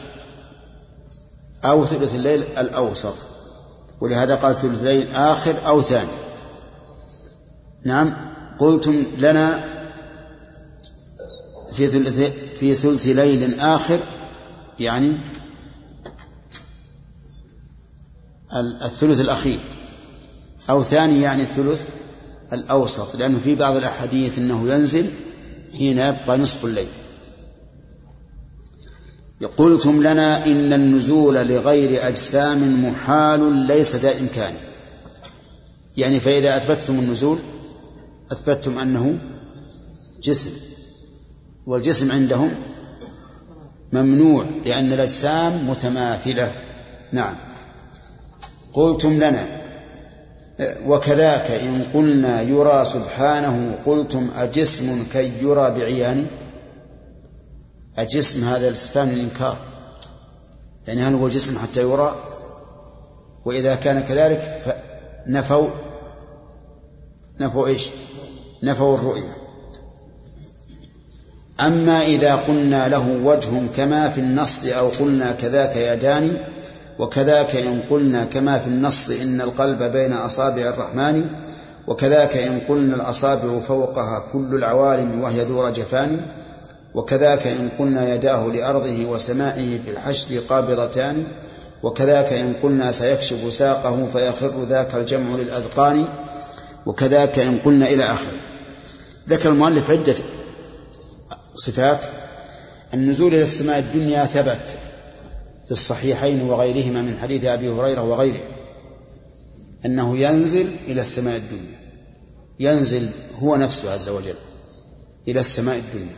أو 1.64 1.86
ثلث 1.86 2.14
الليل 2.14 2.42
الأوسط. 2.42 3.14
ولهذا 4.00 4.34
قال 4.34 4.56
ثلث 4.56 4.80
الليل 4.80 5.14
آخر 5.14 5.54
أو 5.66 5.82
ثاني. 5.82 6.08
نعم 7.84 8.14
قلتم 8.58 9.02
لنا 9.18 9.64
في 11.72 11.88
ثلث 11.88 12.32
في 12.60 12.74
ثلث 12.74 13.06
ليل 13.06 13.60
آخر 13.60 13.98
يعني 14.78 15.16
الثلث 18.60 19.20
الأخير. 19.20 19.58
أو 20.70 20.82
ثاني 20.82 21.22
يعني 21.22 21.42
الثلث 21.42 21.80
الأوسط 22.52 23.16
لأنه 23.16 23.38
في 23.38 23.54
بعض 23.54 23.76
الأحاديث 23.76 24.38
أنه 24.38 24.74
ينزل 24.74 25.06
حين 25.78 25.98
يبقى 25.98 26.38
نصف 26.38 26.64
الليل. 26.64 26.88
قلتم 29.56 30.02
لنا 30.02 30.46
إن 30.46 30.72
النزول 30.72 31.34
لغير 31.34 32.08
أجسام 32.08 32.84
محال 32.84 33.54
ليس 33.54 33.96
ذا 33.96 34.20
إمكان. 34.20 34.54
يعني 35.96 36.20
فإذا 36.20 36.56
أثبتتم 36.56 36.98
النزول 36.98 37.38
أثبتتم 38.32 38.78
أنه 38.78 39.18
جسم 40.22 40.50
والجسم 41.66 42.12
عندهم 42.12 42.50
ممنوع 43.92 44.44
لأن 44.66 44.92
الأجسام 44.92 45.70
متماثلة. 45.70 46.52
نعم. 47.12 47.34
قلتم 48.72 49.12
لنا 49.12 49.46
وكذاك 50.86 51.50
إن 51.50 51.82
قلنا 51.94 52.42
يرى 52.42 52.84
سبحانه 52.84 53.78
قلتم 53.86 54.30
أجسم 54.36 55.04
كي 55.12 55.32
يرى 55.42 55.70
بعيان 55.70 56.26
أجسم 57.98 58.44
هذا 58.44 58.68
الاستفهام 58.68 59.08
للإنكار. 59.08 59.56
يعني 60.86 61.02
هل 61.02 61.14
هو 61.14 61.28
جسم 61.28 61.58
حتى 61.58 61.80
يرى؟ 61.82 62.16
وإذا 63.44 63.74
كان 63.74 64.00
كذلك 64.00 64.40
فنفوا 64.40 65.68
نفوا 67.40 67.66
إيش؟ 67.66 67.90
نفوا 68.62 68.94
الرؤية. 68.94 69.36
أما 71.60 72.02
إذا 72.02 72.34
قلنا 72.34 72.88
له 72.88 73.20
وجه 73.24 73.50
كما 73.76 74.08
في 74.08 74.20
النص 74.20 74.64
أو 74.64 74.88
قلنا 74.88 75.32
كذاك 75.32 75.76
يدان 75.76 76.38
وكذاك 76.98 77.56
إن 77.56 77.80
قلنا 77.90 78.24
كما 78.24 78.58
في 78.58 78.66
النص 78.66 79.10
إن 79.10 79.40
القلب 79.40 79.82
بين 79.82 80.12
أصابع 80.12 80.62
الرحمن 80.62 81.26
وكذاك 81.86 82.36
إن 82.36 82.60
قلنا 82.68 82.96
الأصابع 82.96 83.60
فوقها 83.60 84.24
كل 84.32 84.54
العوالم 84.54 85.20
وهي 85.20 85.44
ذو 85.44 85.60
رجفان 85.60 86.20
وكذاك 86.94 87.46
إن 87.46 87.68
قلنا 87.78 88.14
يداه 88.14 88.46
لأرضه 88.46 89.06
وسمائه 89.06 89.78
في 89.84 89.90
الحشر 89.90 90.38
قابضتان 90.38 91.24
وكذاك 91.82 92.32
إن 92.32 92.54
قلنا 92.62 92.92
سيكشف 92.92 93.54
ساقه 93.54 94.06
فيخر 94.12 94.64
ذاك 94.64 94.94
الجمع 94.94 95.36
للأذقان 95.36 96.08
وكذاك 96.86 97.38
إن 97.38 97.58
قلنا 97.58 97.86
إلى 97.86 98.04
آخره. 98.04 98.38
ذكر 99.28 99.48
المؤلف 99.48 99.90
عدة 99.90 100.14
صفات. 101.54 102.04
النزول 102.94 103.34
إلى 103.34 103.42
السماء 103.42 103.78
الدنيا 103.78 104.24
ثبت. 104.24 104.76
في 105.64 105.70
الصحيحين 105.70 106.42
وغيرهما 106.42 107.02
من 107.02 107.18
حديث 107.18 107.44
أبي 107.44 107.68
هريرة 107.68 108.02
وغيره 108.02 108.40
أنه 109.86 110.18
ينزل 110.18 110.76
إلى 110.88 111.00
السماء 111.00 111.36
الدنيا 111.36 111.82
ينزل 112.60 113.08
هو 113.42 113.56
نفسه 113.56 113.92
عز 113.92 114.08
وجل 114.08 114.34
إلى 115.28 115.40
السماء 115.40 115.76
الدنيا. 115.76 116.16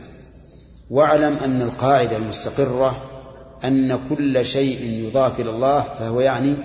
واعلم 0.89 1.37
أن 1.37 1.61
القاعدة 1.61 2.17
المستقرة 2.17 3.01
أن 3.63 3.99
كل 4.09 4.45
شيء 4.45 4.81
يضاف 4.81 5.39
إلى 5.39 5.49
الله 5.49 5.81
فهو 5.81 6.19
يعني 6.19 6.55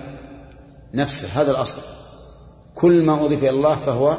نفسه 0.93 1.27
هذا 1.27 1.51
الأصل. 1.51 1.81
كل 2.75 3.03
ما 3.03 3.25
أضيف 3.25 3.43
إلى 3.43 3.49
الله 3.49 3.75
فهو 3.75 4.17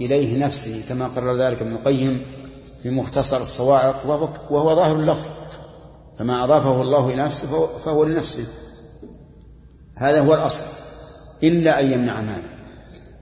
إليه 0.00 0.38
نفسه 0.38 0.82
كما 0.88 1.06
قرر 1.06 1.36
ذلك 1.36 1.62
ابن 1.62 1.72
القيم 1.72 2.26
في 2.82 2.90
مختصر 2.90 3.40
الصواعق 3.40 4.06
وهو 4.50 4.74
ظاهر 4.74 4.96
اللفظ. 4.96 5.26
فما 6.18 6.44
أضافه 6.44 6.82
الله 6.82 7.08
إلى 7.08 7.22
نفسه 7.22 7.66
فهو 7.78 8.04
لنفسه. 8.04 8.44
هذا 9.96 10.20
هو 10.20 10.34
الأصل 10.34 10.64
إلا 11.42 11.80
أن 11.80 11.92
يمنع 11.92 12.20
مانع 12.20 12.58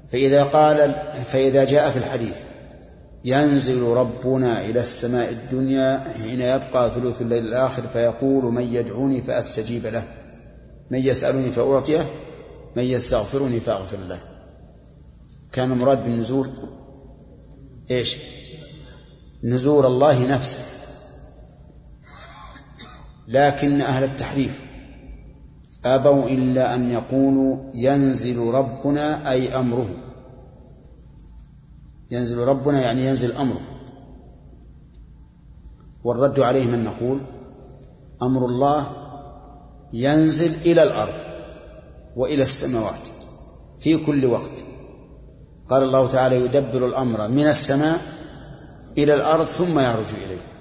فإذا 0.08 0.44
قال 0.44 0.94
فإذا 1.28 1.64
جاء 1.64 1.90
في 1.90 1.98
الحديث 1.98 2.36
ينزل 3.24 3.82
ربنا 3.82 4.64
إلى 4.64 4.80
السماء 4.80 5.30
الدنيا 5.30 6.12
حين 6.16 6.40
يبقى 6.40 6.90
ثلث 6.94 7.20
الليل 7.22 7.46
الآخر 7.46 7.82
فيقول 7.82 8.44
من 8.44 8.74
يدعوني 8.74 9.22
فأستجيب 9.22 9.86
له. 9.86 10.04
من 10.90 10.98
يسألني 10.98 11.52
فأعطيه 11.52 12.06
من 12.76 12.82
يستغفرني 12.82 13.60
فأغفر 13.60 13.98
له. 14.08 14.20
كان 15.52 15.72
المراد 15.72 16.04
بالنزول 16.04 16.50
إيش؟ 17.90 18.16
نزول 19.44 19.86
الله 19.86 20.26
نفسه. 20.26 20.62
لكن 23.28 23.80
أهل 23.80 24.04
التحريف 24.04 24.62
أبوا 25.84 26.28
إلا 26.28 26.74
أن 26.74 26.90
يقولوا 26.90 27.58
ينزل 27.74 28.38
ربنا 28.38 29.30
أي 29.30 29.58
أمره. 29.58 29.88
ينزل 32.10 32.38
ربنا 32.38 32.80
يعني 32.80 33.06
ينزل 33.06 33.32
أمره. 33.32 33.60
والرد 36.04 36.40
عليهم 36.40 36.74
أن 36.74 36.84
نقول 36.84 37.20
أمر 38.22 38.46
الله 38.46 38.86
ينزل 39.92 40.54
إلى 40.54 40.82
الأرض 40.82 41.14
وإلى 42.16 42.42
السماوات 42.42 43.06
في 43.80 43.96
كل 43.96 44.26
وقت. 44.26 44.50
قال 45.68 45.82
الله 45.82 46.08
تعالى 46.08 46.36
يدبر 46.36 46.86
الأمر 46.86 47.28
من 47.28 47.46
السماء 47.48 48.00
إلى 48.98 49.14
الأرض 49.14 49.44
ثم 49.44 49.78
يعرج 49.78 50.14
إليه. 50.24 50.55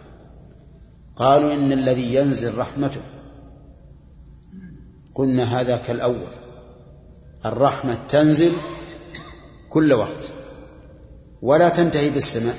قالوا 1.15 1.53
إن 1.53 1.71
الذي 1.71 2.15
ينزل 2.15 2.57
رحمته. 2.57 3.01
قلنا 5.15 5.43
هذا 5.43 5.77
كالأول. 5.77 6.33
الرحمة 7.45 7.97
تنزل 8.09 8.51
كل 9.69 9.93
وقت. 9.93 10.31
ولا 11.41 11.69
تنتهي 11.69 12.09
بالسماء. 12.09 12.55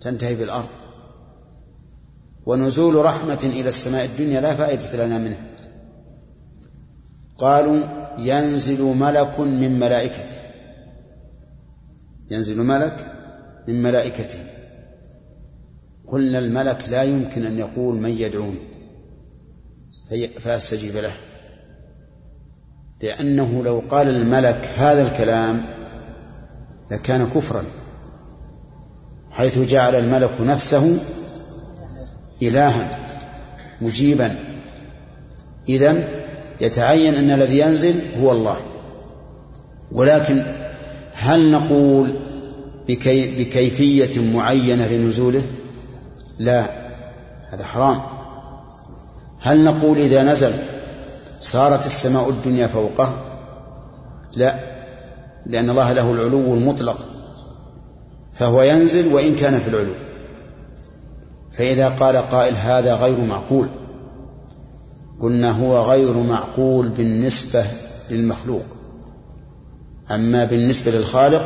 تنتهي 0.00 0.34
بالأرض. 0.34 0.68
ونزول 2.46 3.04
رحمة 3.04 3.40
إلى 3.44 3.68
السماء 3.68 4.04
الدنيا 4.04 4.40
لا 4.40 4.54
فائدة 4.54 5.06
لنا 5.06 5.18
منه. 5.18 5.50
قالوا 7.38 7.80
ينزل 8.18 8.82
ملك 8.82 9.40
من 9.40 9.78
ملائكته. 9.78 10.38
ينزل 12.30 12.56
ملك 12.56 13.12
من 13.68 13.82
ملائكته. 13.82 14.57
قلنا 16.08 16.38
الملك 16.38 16.88
لا 16.88 17.02
يمكن 17.02 17.46
أن 17.46 17.58
يقول 17.58 17.96
من 17.96 18.10
يدعوني. 18.10 18.58
فأستجيب 20.40 20.96
له. 20.96 21.12
لأنه 23.02 23.62
لو 23.64 23.82
قال 23.90 24.08
الملك 24.08 24.70
هذا 24.76 25.02
الكلام 25.02 25.66
لكان 26.90 27.26
كفرا 27.26 27.64
حيث 29.30 29.58
جعل 29.58 29.94
الملك 29.94 30.40
نفسه 30.40 30.98
إلها 32.42 32.98
مجيبا. 33.80 34.36
إذن 35.68 36.04
يتعين 36.60 37.14
أن 37.14 37.30
الذي 37.30 37.58
ينزل 37.58 38.00
هو 38.20 38.32
الله. 38.32 38.56
ولكن 39.92 40.42
هل 41.14 41.50
نقول 41.50 42.14
بكي 42.88 43.44
بكيفية 43.44 44.32
معينة 44.32 44.86
لنزوله؟ 44.86 45.42
لا 46.38 46.70
هذا 47.50 47.64
حرام. 47.64 48.00
هل 49.40 49.64
نقول 49.64 49.98
إذا 49.98 50.22
نزل 50.22 50.52
صارت 51.40 51.86
السماء 51.86 52.30
الدنيا 52.30 52.66
فوقه؟ 52.66 53.12
لا 54.36 54.54
لأن 55.46 55.70
الله 55.70 55.92
له 55.92 56.12
العلو 56.12 56.54
المطلق. 56.54 57.06
فهو 58.32 58.62
ينزل 58.62 59.14
وإن 59.14 59.34
كان 59.36 59.58
في 59.58 59.68
العلو. 59.68 59.92
فإذا 61.52 61.88
قال 61.88 62.16
قائل 62.16 62.54
هذا 62.54 62.94
غير 62.94 63.20
معقول 63.20 63.68
قلنا 65.20 65.50
هو 65.50 65.82
غير 65.82 66.12
معقول 66.14 66.88
بالنسبة 66.88 67.64
للمخلوق. 68.10 68.64
أما 70.10 70.44
بالنسبة 70.44 70.90
للخالق 70.90 71.42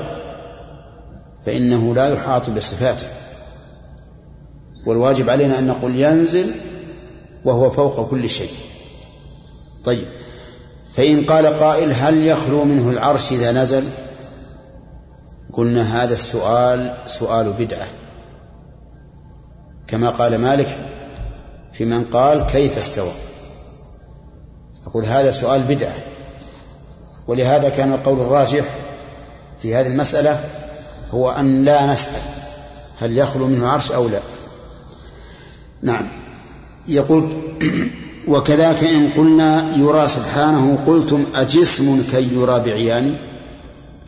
فإنه 1.43 1.95
لا 1.95 2.09
يحاط 2.09 2.51
بصفاته. 2.51 3.07
والواجب 4.87 5.31
علينا 5.31 5.59
أن 5.59 5.67
نقول 5.67 5.97
ينزل 5.97 6.55
وهو 7.45 7.71
فوق 7.71 8.11
كل 8.11 8.29
شيء. 8.29 8.51
طيب 9.85 10.05
فإن 10.93 11.25
قال 11.25 11.47
قائل 11.47 11.93
هل 11.93 12.27
يخلو 12.27 12.65
منه 12.65 12.91
العرش 12.91 13.33
إذا 13.33 13.53
نزل؟ 13.53 13.85
قلنا 15.53 16.05
هذا 16.05 16.15
السؤال 16.15 16.95
سؤال 17.07 17.53
بدعة. 17.53 17.87
كما 19.87 20.11
قال 20.11 20.39
مالك 20.39 20.79
في 21.73 21.85
من 21.85 22.05
قال 22.05 22.47
كيف 22.47 22.79
استوى؟ 22.79 23.13
أقول 24.87 25.05
هذا 25.05 25.31
سؤال 25.31 25.63
بدعة. 25.63 25.95
ولهذا 27.27 27.69
كان 27.69 27.93
القول 27.93 28.21
الراجح 28.21 28.65
في 29.59 29.75
هذه 29.75 29.87
المسألة 29.87 30.41
هو 31.15 31.31
أن 31.31 31.65
لا 31.65 31.87
نسأل 31.87 32.21
هل 33.01 33.19
يخلو 33.19 33.47
منه 33.47 33.69
عرش 33.69 33.93
أو 33.93 34.09
لا. 34.09 34.21
نعم. 35.83 36.09
يقول 36.89 37.33
وكذاك 38.29 38.85
إن 38.85 39.11
قلنا 39.11 39.77
يرى 39.77 40.09
سبحانه 40.09 40.79
قلتم 40.87 41.25
أجسم 41.35 42.03
كي 42.11 42.35
يرى 42.35 42.61
بعيان 42.61 43.17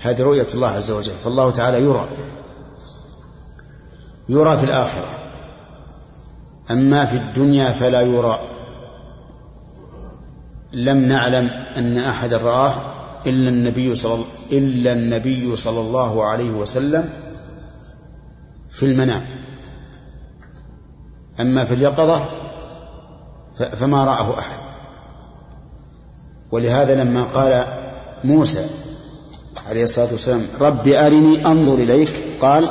هذه 0.00 0.22
رؤية 0.22 0.46
الله 0.54 0.68
عز 0.68 0.90
وجل 0.90 1.12
فالله 1.24 1.50
تعالى 1.50 1.82
يرى. 1.82 2.08
يرى 4.28 4.56
في 4.56 4.64
الآخرة. 4.64 5.08
أما 6.70 7.04
في 7.04 7.16
الدنيا 7.16 7.70
فلا 7.70 8.00
يرى. 8.00 8.40
لم 10.72 10.98
نعلم 10.98 11.50
أن 11.76 11.98
أحد 11.98 12.34
رآه 12.34 12.74
إلا 13.26 13.48
النبي 13.48 13.94
صلى 13.94 14.24
إلا 14.52 14.92
النبي 14.92 15.56
صلى 15.56 15.80
الله 15.80 16.24
عليه 16.24 16.50
وسلم 16.50 17.10
في 18.70 18.86
المنام. 18.86 19.43
أما 21.40 21.64
في 21.64 21.74
اليقظة 21.74 22.24
فما 23.56 24.04
رآه 24.04 24.38
أحد. 24.38 24.58
ولهذا 26.50 27.04
لما 27.04 27.22
قال 27.22 27.66
موسى 28.24 28.66
عليه 29.68 29.84
الصلاة 29.84 30.08
والسلام 30.12 30.46
رب 30.60 30.88
أرني 30.88 31.46
أنظر 31.46 31.74
إليك 31.74 32.22
قال 32.40 32.70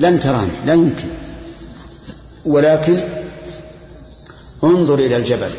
لن 0.00 0.20
تراني 0.20 0.50
لا 0.66 0.74
يمكن. 0.74 1.08
ولكن 2.44 3.00
انظر 4.64 4.94
إلى 4.94 5.16
الجبل. 5.16 5.50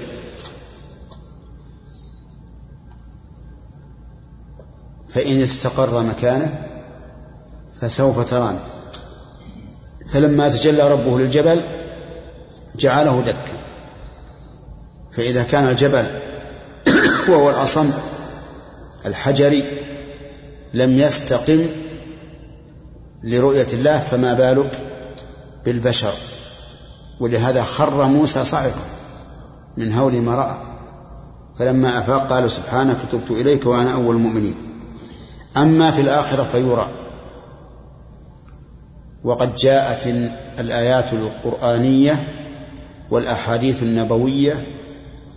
فإن 5.10 5.42
استقر 5.42 6.04
مكانه 6.04 6.64
فسوف 7.82 8.30
تراني. 8.30 8.60
فلما 10.14 10.50
تجلى 10.50 10.92
ربه 10.92 11.20
للجبل 11.20 11.77
جعله 12.78 13.22
دكا 13.22 13.58
فإذا 15.12 15.44
كان 15.44 15.70
الجبل 15.70 16.06
وهو 17.30 17.50
الأصم 17.50 17.92
الحجري 19.06 19.64
لم 20.74 21.00
يستقم 21.00 21.66
لرؤية 23.24 23.68
الله 23.74 24.00
فما 24.00 24.34
بالك 24.34 24.80
بالبشر؟ 25.66 26.14
ولهذا 27.20 27.64
خر 27.64 28.06
موسى 28.06 28.44
صعقا 28.44 28.82
من 29.78 29.94
هول 29.94 30.14
ما 30.14 30.36
رأى. 30.36 30.58
فلما 31.60 32.00
أفاق 32.00 32.28
قال 32.28 32.52
سبحانك 32.52 32.98
تبت 33.12 33.32
إليك 33.32 33.66
وأنا 33.66 33.94
أول 33.94 34.16
المؤمنين. 34.16 34.56
أما 35.58 35.92
في 35.92 36.02
الآخرة 36.02 36.44
فيرى 36.44 36.88
وقد 39.24 39.56
جاءت 39.56 40.08
الآيات 40.60 41.14
القرآنية 41.14 42.28
والأحاديث 43.12 43.84
النبوية 43.84 44.68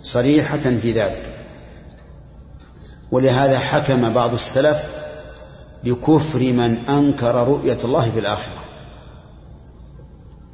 صريحة 0.03 0.57
في 0.57 0.91
ذلك. 0.91 1.33
ولهذا 3.11 3.59
حكم 3.59 4.13
بعض 4.13 4.33
السلف 4.33 5.01
بكفر 5.83 6.39
من 6.39 6.77
أنكر 6.89 7.47
رؤية 7.47 7.77
الله 7.83 8.09
في 8.09 8.19
الآخرة 8.19 8.61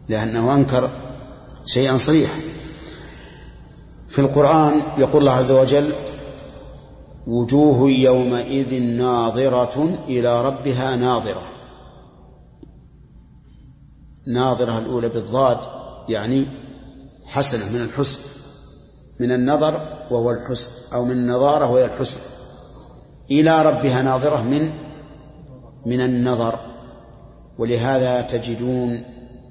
لأنه 0.09 0.53
أنكر 0.53 0.89
شيئا 1.65 1.97
صريحا. 1.97 2.39
في 4.07 4.19
القرآن 4.19 4.81
يقول 4.97 5.21
الله 5.21 5.31
عز 5.31 5.51
وجل 5.51 5.93
وجوه 7.27 7.89
يومئذ 7.89 8.83
ناظرة 8.83 9.97
إلى 10.07 10.41
ربها 10.41 10.95
ناظرة. 10.95 11.41
ناظرة 14.27 14.79
الأولى 14.79 15.09
بالضاد 15.09 15.57
يعني 16.09 16.45
حسنة 17.27 17.69
من 17.69 17.81
الحسن 17.81 18.19
من 19.19 19.31
النظر 19.31 19.73
وهو 20.11 20.31
الحسن 20.31 20.71
أو 20.93 21.05
من 21.05 21.11
النظارة 21.11 21.71
وهي 21.71 21.85
الحسن. 21.85 22.19
إلى 23.31 23.61
ربها 23.61 24.01
ناظرة 24.01 24.43
من 24.43 24.71
من 25.85 26.01
النظر. 26.01 26.59
ولهذا 27.57 28.21
تجدون 28.21 29.01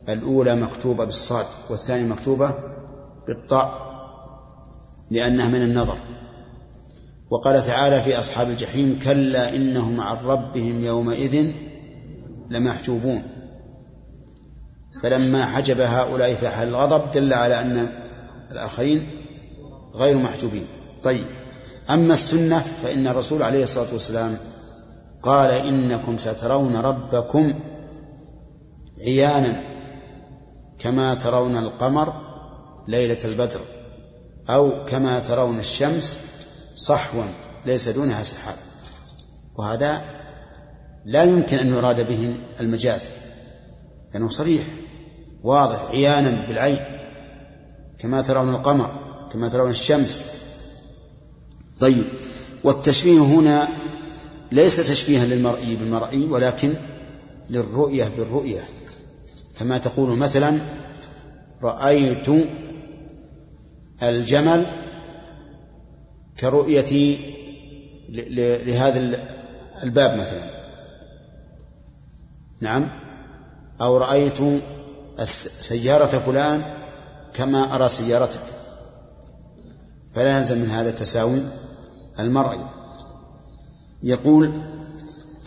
الأولى 0.08 0.54
مكتوبة 0.54 1.04
بالصاد 1.04 1.46
والثانية 1.70 2.08
مكتوبة 2.08 2.54
بالطاء 3.26 3.86
لأنها 5.10 5.48
من 5.48 5.62
النظر. 5.62 5.98
وقال 7.30 7.62
تعالى 7.62 8.02
في 8.02 8.18
أصحاب 8.18 8.50
الجحيم 8.50 8.98
كلا 9.04 9.56
إنهم 9.56 10.00
عن 10.00 10.16
ربهم 10.24 10.84
يومئذ 10.84 11.50
لمحجوبون. 12.50 13.22
فلما 15.02 15.46
حجب 15.46 15.80
هؤلاء 15.80 16.34
في 16.34 16.48
حال 16.48 16.68
الغضب 16.68 17.12
دل 17.12 17.32
على 17.32 17.60
أن 17.60 17.88
الآخرين 18.52 19.10
غير 19.94 20.16
محجوبين. 20.16 20.66
طيب 21.02 21.26
أما 21.90 22.14
السنة 22.14 22.58
فإن 22.82 23.06
الرسول 23.06 23.42
عليه 23.42 23.62
الصلاة 23.62 23.86
والسلام 23.92 24.36
قال 25.22 25.50
إنكم 25.50 26.18
سترون 26.18 26.76
ربكم 26.76 27.54
عيانا 29.00 29.60
كما 30.78 31.14
ترون 31.14 31.56
القمر 31.56 32.12
ليلة 32.88 33.18
البدر 33.24 33.60
أو 34.50 34.84
كما 34.86 35.18
ترون 35.18 35.58
الشمس 35.58 36.16
صحوا 36.76 37.24
ليس 37.66 37.88
دونها 37.88 38.22
سحاب. 38.22 38.54
وهذا 39.56 40.02
لا 41.04 41.24
يمكن 41.24 41.58
أن 41.58 41.66
يراد 41.66 42.08
به 42.08 42.34
المجاز. 42.60 43.02
لأنه 44.14 44.28
صريح 44.28 44.62
واضح 45.42 45.90
عيانا 45.90 46.46
بالعين 46.48 46.78
كما 47.98 48.22
ترون 48.22 48.54
القمر 48.54 48.94
كما 49.32 49.48
ترون 49.48 49.70
الشمس. 49.70 50.24
طيب 51.80 52.04
والتشبيه 52.64 53.20
هنا 53.20 53.68
ليس 54.52 54.76
تشبيها 54.76 55.26
للمرئي 55.26 55.76
بالمرئي 55.76 56.24
ولكن 56.24 56.74
للرؤية 57.50 58.10
بالرؤية. 58.16 58.60
كما 59.58 59.78
تقول 59.78 60.18
مثلا 60.18 60.58
رأيت 61.62 62.26
الجمل 64.02 64.66
كرؤيتي 66.40 67.18
لهذا 68.66 69.20
الباب 69.82 70.18
مثلا. 70.18 70.50
نعم؟ 72.60 73.05
أو 73.80 73.96
رأيت 73.96 74.38
سيارة 75.60 76.06
فلان 76.06 76.62
كما 77.34 77.74
أرى 77.74 77.88
سيارتك. 77.88 78.40
فلا 80.14 80.38
يلزم 80.38 80.58
من 80.58 80.70
هذا 80.70 80.88
التساوي 80.88 81.40
المرئي 82.20 82.66
يقول 84.02 84.50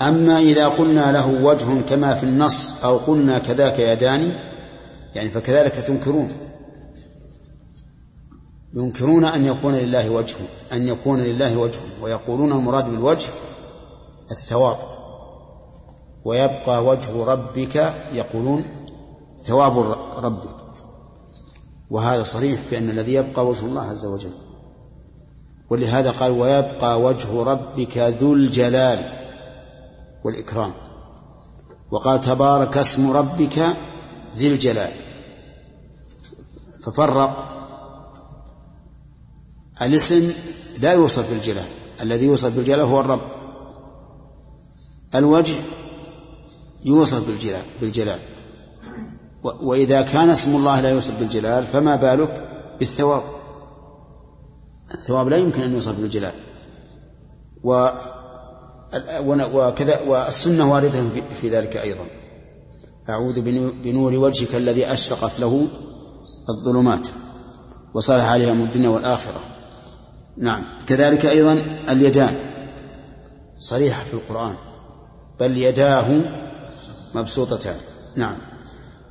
أما 0.01 0.39
إذا 0.39 0.67
قلنا 0.67 1.11
له 1.11 1.27
وجه 1.27 1.81
كما 1.81 2.13
في 2.13 2.23
النص 2.23 2.83
أو 2.83 2.97
قلنا 2.97 3.39
كذاك 3.39 3.79
يدان 3.79 4.33
يعني 5.15 5.29
فكذلك 5.29 5.75
تنكرون. 5.75 6.31
ينكرون 8.73 9.25
أن 9.25 9.45
يكون 9.45 9.75
لله 9.75 10.09
وجه 10.09 10.35
أن 10.73 10.87
يكون 10.87 11.19
لله 11.19 11.57
وجه 11.57 11.79
ويقولون 12.01 12.51
المراد 12.51 12.89
بالوجه 12.89 13.29
الثواب. 14.31 14.77
ويبقى 16.25 16.85
وجه 16.85 17.25
ربك 17.25 17.93
يقولون 18.13 18.63
ثواب 19.43 19.77
ربك. 20.17 20.55
وهذا 21.89 22.23
صريح 22.23 22.61
بأن 22.71 22.89
الذي 22.89 23.13
يبقى 23.13 23.47
وجه 23.47 23.65
الله 23.65 23.81
عز 23.81 24.05
وجل. 24.05 24.31
ولهذا 25.69 26.11
قال 26.11 26.31
ويبقى 26.31 27.01
وجه 27.01 27.43
ربك 27.43 27.97
ذو 27.97 28.33
الجلال 28.33 28.99
والإكرام. 30.23 30.73
وقال 31.91 32.21
تبارك 32.21 32.77
اسم 32.77 33.11
ربك 33.11 33.59
ذي 34.37 34.47
الجلال. 34.47 34.91
ففرق 36.83 37.45
الاسم 39.81 40.31
لا 40.79 40.93
يوصف 40.93 41.29
بالجلال. 41.29 41.67
الذي 42.01 42.25
يوصف 42.25 42.55
بالجلال 42.55 42.79
هو 42.79 42.99
الرب. 42.99 43.21
الوجه 45.15 45.55
يوصف 46.85 47.27
بالجلال 47.27 47.61
بالجلال. 47.81 48.19
وإذا 49.43 50.01
كان 50.01 50.29
اسم 50.29 50.55
الله 50.55 50.81
لا 50.81 50.89
يوصف 50.89 51.19
بالجلال 51.19 51.63
فما 51.63 51.95
بالك 51.95 52.49
بالثواب؟ 52.79 53.21
الثواب 54.93 55.27
لا 55.27 55.37
يمكن 55.37 55.61
أن 55.61 55.73
يوصف 55.73 55.99
بالجلال. 55.99 56.33
و 57.63 57.89
وكذا 59.53 60.01
والسنة 60.07 60.71
واردة 60.71 61.05
في 61.41 61.49
ذلك 61.49 61.77
أيضا. 61.77 62.05
أعوذ 63.09 63.41
بنور 63.83 64.13
وجهك 64.13 64.55
الذي 64.55 64.93
أشرقت 64.93 65.39
له 65.39 65.67
الظلمات 66.49 67.07
وصالح 67.93 68.25
عليها 68.25 68.53
الدنيا 68.53 68.89
والآخرة. 68.89 69.39
نعم. 70.37 70.63
كذلك 70.87 71.25
أيضا 71.25 71.53
اليدان. 71.89 72.39
صريحة 73.59 74.03
في 74.03 74.13
القرآن. 74.13 74.53
بل 75.39 75.57
يداه 75.57 76.21
مبسوطتان. 77.15 77.75
نعم. 78.15 78.35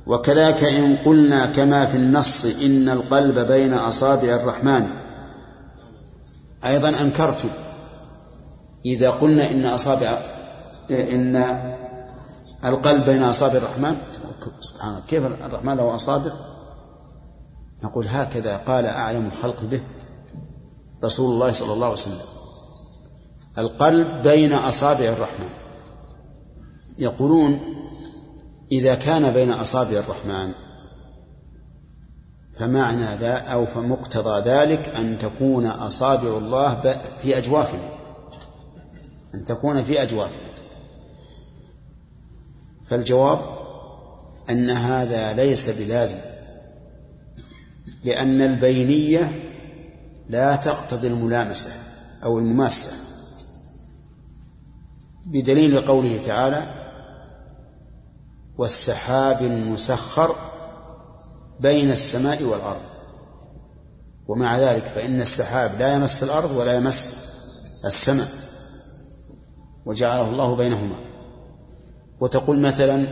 وكذاك 0.07 0.63
إن 0.63 0.97
قلنا 0.97 1.45
كما 1.45 1.85
في 1.85 1.97
النص 1.97 2.45
إن 2.45 2.89
القلب 2.89 3.39
بين 3.39 3.73
أصابع 3.73 4.35
الرحمن. 4.35 4.87
أيضا 6.65 6.89
أنكرتم 6.89 7.49
إذا 8.85 9.09
قلنا 9.09 9.51
إن 9.51 9.65
أصابع 9.65 10.17
إن 10.91 11.35
القلب 12.65 13.05
بين 13.05 13.23
أصابع 13.23 13.53
الرحمن 13.53 13.97
سبحان 14.61 15.01
كيف 15.07 15.25
الرحمن 15.25 15.77
له 15.77 15.95
أصابع؟ 15.95 16.31
نقول 17.83 18.07
هكذا 18.07 18.57
قال 18.57 18.85
أعلم 18.85 19.25
الخلق 19.25 19.63
به 19.63 19.81
رسول 21.03 21.33
الله 21.33 21.51
صلى 21.51 21.73
الله 21.73 21.85
عليه 21.85 21.97
وسلم. 21.97 22.19
القلب 23.57 24.21
بين 24.23 24.53
أصابع 24.53 25.05
الرحمن. 25.05 25.49
يقولون 26.97 27.59
إذا 28.71 28.95
كان 28.95 29.33
بين 29.33 29.51
أصابع 29.51 29.99
الرحمن 29.99 30.51
فمعنى 32.59 33.15
ذا 33.15 33.37
أو 33.37 33.65
فمقتضى 33.65 34.49
ذلك 34.49 34.95
أن 34.95 35.19
تكون 35.19 35.65
أصابع 35.65 36.37
الله 36.37 36.97
في 37.21 37.37
أجوافنا. 37.37 37.89
أن 39.35 39.45
تكون 39.45 39.83
في 39.83 40.01
أجوافنا. 40.01 40.49
فالجواب 42.83 43.39
أن 44.49 44.69
هذا 44.69 45.33
ليس 45.33 45.69
بلازم 45.69 46.17
لأن 48.03 48.41
البينية 48.41 49.31
لا 50.29 50.55
تقتضي 50.55 51.07
الملامسة 51.07 51.69
أو 52.23 52.37
المماسة. 52.39 52.91
بدليل 55.25 55.81
قوله 55.81 56.19
تعالى 56.25 56.78
والسحاب 58.59 59.41
المسخر 59.41 60.35
بين 61.59 61.91
السماء 61.91 62.43
والأرض. 62.43 62.81
ومع 64.27 64.59
ذلك 64.59 64.85
فإن 64.85 65.21
السحاب 65.21 65.71
لا 65.79 65.95
يمس 65.95 66.23
الأرض 66.23 66.51
ولا 66.51 66.75
يمس 66.75 67.13
السماء. 67.85 68.27
وجعله 69.85 70.29
الله 70.29 70.55
بينهما. 70.55 70.95
وتقول 72.21 72.59
مثلا 72.59 73.07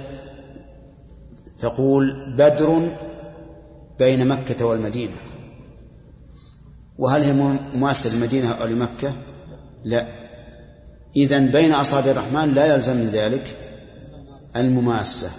تقول 1.59 2.35
بدر 2.37 2.95
بين 3.99 4.27
مكة 4.27 4.65
والمدينة. 4.65 5.15
وهل 6.97 7.23
هي 7.23 7.33
مماثلة 7.73 8.13
للمدينة 8.13 8.51
أو 8.51 8.65
لمكة؟ 8.65 9.13
لا. 9.83 10.07
إذا 11.15 11.39
بين 11.39 11.73
أصابع 11.73 12.11
الرحمن 12.11 12.53
لا 12.53 12.75
يلزم 12.75 13.09
ذلك. 13.09 13.76
المماسة 14.59 15.29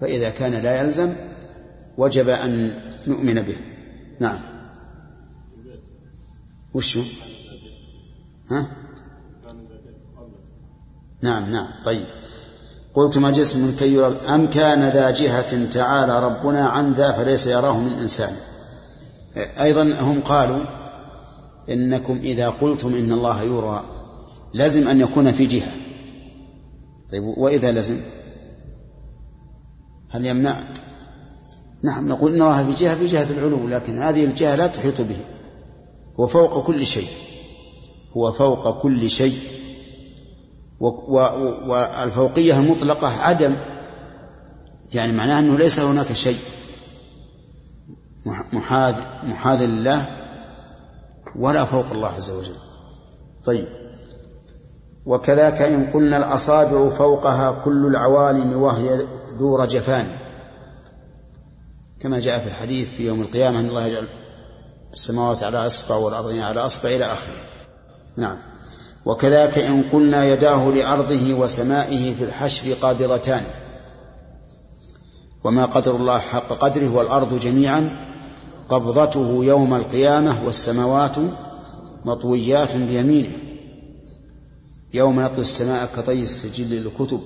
فإذا 0.00 0.30
كان 0.30 0.52
لا 0.52 0.80
يلزم 0.80 1.12
وجب 1.98 2.28
أن 2.28 2.80
نؤمن 3.08 3.42
به. 3.42 3.56
نعم. 4.20 4.38
وشو 6.74 7.02
ها؟ 8.50 8.66
نعم 11.22 11.52
نعم 11.52 11.68
طيب. 11.84 12.06
قلت 12.94 13.18
ما 13.18 13.30
جسم 13.30 13.76
كي 13.78 13.94
يرى 13.94 14.16
أم 14.28 14.50
كان 14.50 14.88
ذا 14.88 15.10
جهة 15.10 15.70
تعالى 15.70 16.24
ربنا 16.24 16.68
عن 16.68 16.92
ذا 16.92 17.12
فليس 17.12 17.46
يراه 17.46 17.80
من 17.80 17.92
إنسان؟ 17.92 18.32
أيضا 19.36 19.82
هم 20.00 20.20
قالوا 20.20 20.64
إنكم 21.68 22.20
إذا 22.22 22.48
قلتم 22.48 22.94
إن 22.94 23.12
الله 23.12 23.42
يرى 23.42 23.84
لازم 24.52 24.88
أن 24.88 25.00
يكون 25.00 25.32
في 25.32 25.46
جهة. 25.46 25.72
طيب 27.12 27.24
وإذا 27.24 27.72
لزم 27.72 28.00
هل 30.10 30.26
يمنع؟ 30.26 30.58
نعم 31.82 32.08
نقول 32.08 32.34
إن 32.34 32.42
الله 32.42 32.72
في 32.72 32.84
جهة 32.84 32.94
في 32.94 33.06
جهة 33.06 33.30
العلو 33.30 33.68
لكن 33.68 34.02
هذه 34.02 34.24
الجهة 34.24 34.54
لا 34.54 34.66
تحيط 34.66 35.00
به. 35.00 35.16
هو 36.20 36.26
فوق 36.26 36.66
كل 36.66 36.86
شيء. 36.86 37.08
هو 38.16 38.32
فوق 38.32 38.78
كل 38.82 39.10
شيء. 39.10 39.38
والفوقية 40.80 42.58
المطلقة 42.58 43.08
عدم. 43.08 43.56
يعني 44.94 45.12
معناه 45.12 45.38
أنه 45.38 45.58
ليس 45.58 45.80
هناك 45.80 46.12
شيء. 46.12 46.38
محاذ 48.52 48.94
محاذ 49.22 49.66
لله 49.66 50.06
ولا 51.36 51.64
فوق 51.64 51.86
الله 51.92 52.08
عز 52.08 52.30
وجل. 52.30 52.56
طيب. 53.44 53.79
وكذاك 55.06 55.62
إن 55.62 55.90
قلنا 55.94 56.16
الأصابع 56.16 56.88
فوقها 56.88 57.62
كل 57.64 57.86
العوالم 57.86 58.62
وهي 58.62 59.06
ذو 59.38 59.56
رجفان. 59.56 60.06
كما 62.00 62.20
جاء 62.20 62.38
في 62.38 62.46
الحديث 62.46 62.92
في 62.92 63.06
يوم 63.06 63.20
القيامة 63.20 63.60
أن 63.60 63.66
الله 63.66 63.86
يجعل 63.86 64.06
السماوات 64.92 65.42
على 65.42 65.66
أصبع 65.66 65.96
والأرض 65.96 66.38
على 66.38 66.60
أصبع 66.60 66.88
إلى 66.90 67.04
آخره. 67.04 67.34
نعم. 68.16 68.38
وكذاك 69.04 69.58
إن 69.58 69.82
قلنا 69.92 70.24
يداه 70.24 70.70
لأرضه 70.70 71.34
وسمائه 71.34 72.14
في 72.14 72.24
الحشر 72.24 72.72
قابضتان. 72.72 73.42
وما 75.44 75.64
قدر 75.64 75.96
الله 75.96 76.18
حق 76.18 76.48
قدره 76.48 76.88
والأرض 76.88 77.38
جميعا 77.38 77.96
قبضته 78.68 79.44
يوم 79.44 79.74
القيامة 79.74 80.44
والسماوات 80.44 81.16
مطويات 82.04 82.76
بيمينه. 82.76 83.49
يوم 84.94 85.20
نطوي 85.20 85.40
السماء 85.40 85.90
كطي 85.96 86.22
السجل 86.22 86.70
للكتب 86.70 87.20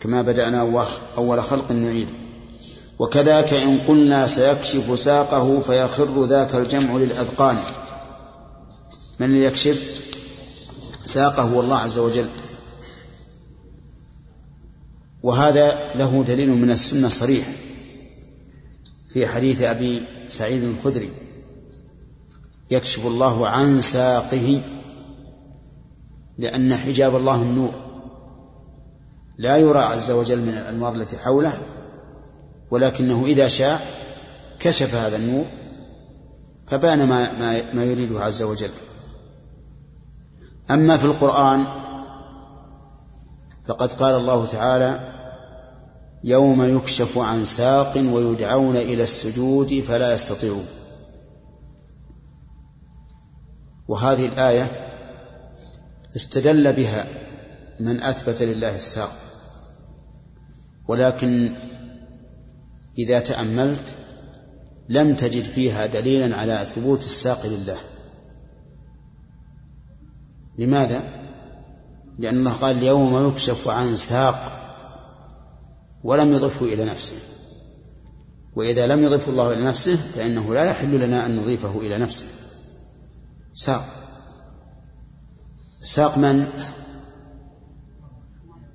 كما 0.00 0.22
بدأنا 0.22 0.86
أول 1.16 1.42
خلق 1.42 1.72
نعيد. 1.72 2.08
وكذاك 2.98 3.52
إن 3.52 3.78
قلنا 3.78 4.26
سيكشف 4.26 4.98
ساقه 4.98 5.60
فيخر 5.60 6.24
ذاك 6.24 6.54
الجمع 6.54 6.96
للأذقان. 6.96 7.56
من 9.20 9.36
يكشف 9.36 10.04
ساقه؟ 11.04 11.42
هو 11.42 11.60
الله 11.60 11.76
عز 11.76 11.98
وجل. 11.98 12.28
وهذا 15.22 15.94
له 15.94 16.24
دليل 16.24 16.50
من 16.50 16.70
السنة 16.70 17.08
صريح 17.08 17.46
في 19.12 19.26
حديث 19.26 19.62
أبي 19.62 20.02
سعيد 20.28 20.62
الخدري. 20.62 21.10
يكشف 22.70 23.06
الله 23.06 23.48
عن 23.48 23.80
ساقه 23.80 24.62
لأن 26.38 26.74
حجاب 26.74 27.16
الله 27.16 27.42
النور. 27.42 27.72
لا 29.38 29.56
يرى 29.56 29.78
عز 29.78 30.10
وجل 30.10 30.40
من 30.40 30.48
الأنوار 30.48 30.94
التي 30.94 31.18
حوله 31.18 31.58
ولكنه 32.70 33.24
إذا 33.24 33.48
شاء 33.48 33.86
كشف 34.60 34.94
هذا 34.94 35.16
النور 35.16 35.44
فبان 36.66 37.08
ما, 37.08 37.32
ما, 37.32 37.72
ما 37.72 37.84
يريده 37.84 38.20
عز 38.20 38.42
وجل. 38.42 38.70
أما 40.70 40.96
في 40.96 41.04
القرآن 41.04 41.66
فقد 43.66 43.92
قال 43.92 44.14
الله 44.14 44.46
تعالى 44.46 45.00
يوم 46.24 46.76
يكشف 46.76 47.18
عن 47.18 47.44
ساق 47.44 47.96
ويدعون 47.96 48.76
إلى 48.76 49.02
السجود 49.02 49.80
فلا 49.80 50.14
يستطيعون. 50.14 50.66
وهذه 53.88 54.26
الآية 54.26 54.83
استدل 56.16 56.72
بها 56.72 57.06
من 57.80 58.02
أثبت 58.02 58.42
لله 58.42 58.74
الساق. 58.74 59.12
ولكن 60.88 61.50
إذا 62.98 63.20
تأملت 63.20 63.96
لم 64.88 65.14
تجد 65.14 65.44
فيها 65.44 65.86
دليلا 65.86 66.36
على 66.36 66.66
ثبوت 66.74 66.98
الساق 66.98 67.46
لله. 67.46 67.78
لماذا؟ 70.58 71.02
لأن 72.18 72.38
الله 72.38 72.52
قال 72.52 72.78
اليوم 72.78 73.28
يكشف 73.28 73.68
عن 73.68 73.96
ساق 73.96 74.60
ولم 76.04 76.32
يضفه 76.32 76.66
إلى 76.66 76.84
نفسه. 76.84 77.16
وإذا 78.56 78.86
لم 78.86 79.04
يضفه 79.04 79.30
الله 79.30 79.52
إلى 79.52 79.64
نفسه 79.64 79.96
فإنه 79.96 80.54
لا 80.54 80.64
يحل 80.64 81.00
لنا 81.00 81.26
أن 81.26 81.36
نضيفه 81.36 81.78
إلى 81.80 81.98
نفسه. 81.98 82.26
ساق. 83.54 84.03
ساق 85.84 86.18
من؟ 86.18 86.46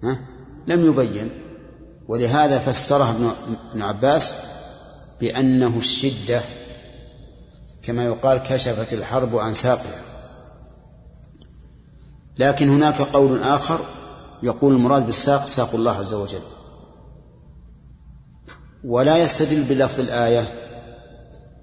ها؟ 0.03 0.19
لم 0.67 0.85
يبين 0.85 1.29
ولهذا 2.07 2.59
فسرها 2.59 3.15
ابن 3.71 3.81
عباس 3.81 4.35
بأنه 5.21 5.77
الشدة 5.77 6.41
كما 7.83 8.05
يقال 8.05 8.37
كشفت 8.37 8.93
الحرب 8.93 9.35
عن 9.35 9.53
ساقها 9.53 10.01
لكن 12.37 12.69
هناك 12.69 13.01
قول 13.01 13.41
آخر 13.41 13.79
يقول 14.43 14.75
المراد 14.75 15.05
بالساق 15.05 15.45
ساق 15.45 15.75
الله 15.75 15.91
عز 15.91 16.13
وجل 16.13 16.41
ولا 18.83 19.17
يستدل 19.17 19.63
بلفظ 19.63 19.99
الآية 19.99 20.53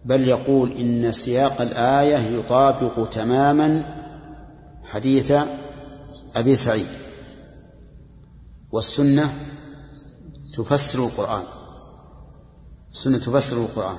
بل 0.04 0.28
يقول 0.28 0.72
إن 0.72 1.12
سياق 1.12 1.60
الآية 1.60 2.16
يطابق 2.16 3.08
تماما 3.08 3.82
حديث 4.86 5.32
أبي 6.36 6.56
سعيد. 6.56 6.86
والسنة 8.72 9.34
تفسر 10.54 10.98
القرآن. 10.98 11.42
السنة 12.92 13.18
تفسر 13.18 13.56
القرآن. 13.56 13.96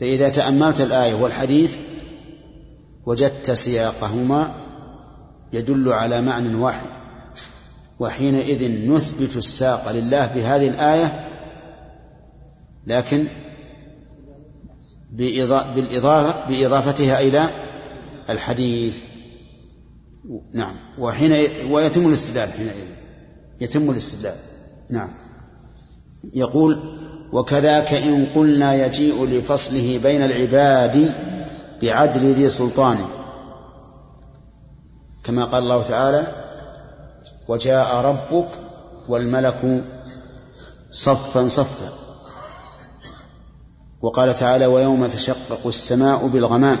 فإذا 0.00 0.28
تأملت 0.28 0.80
الآية 0.80 1.14
والحديث 1.14 1.78
وجدت 3.06 3.50
سياقهما 3.50 4.54
يدل 5.52 5.92
على 5.92 6.20
معنى 6.20 6.54
واحد. 6.54 6.88
وحينئذ 7.98 8.90
نثبت 8.90 9.36
الساق 9.36 9.92
لله 9.92 10.26
بهذه 10.26 10.68
الآية 10.68 11.28
لكن 12.86 13.26
بإضافتها 16.48 17.20
إلى 17.20 17.50
الحديث. 18.30 19.07
نعم. 20.52 20.76
وحين 20.98 21.32
ويتم 21.70 22.08
الاستدلال 22.08 22.52
حينئذ. 22.52 22.86
يتم 23.60 23.90
الاستدلال. 23.90 24.36
نعم. 24.90 25.08
يقول 26.34 26.78
وكذاك 27.32 27.94
إن 27.94 28.26
قلنا 28.34 28.74
يجيء 28.74 29.26
لفصله 29.26 30.00
بين 30.02 30.22
العباد 30.22 31.14
بعدل 31.82 32.34
ذي 32.34 32.48
سلطان. 32.48 32.98
كما 35.24 35.44
قال 35.44 35.62
الله 35.62 35.82
تعالى 35.82 36.32
وجاء 37.48 37.96
ربك 37.96 38.48
والملك 39.08 39.84
صفا 40.90 41.48
صفا. 41.48 41.92
وقال 44.02 44.34
تعالى 44.34 44.66
ويوم 44.66 45.06
تشقق 45.06 45.66
السماء 45.66 46.26
بالغمام. 46.26 46.78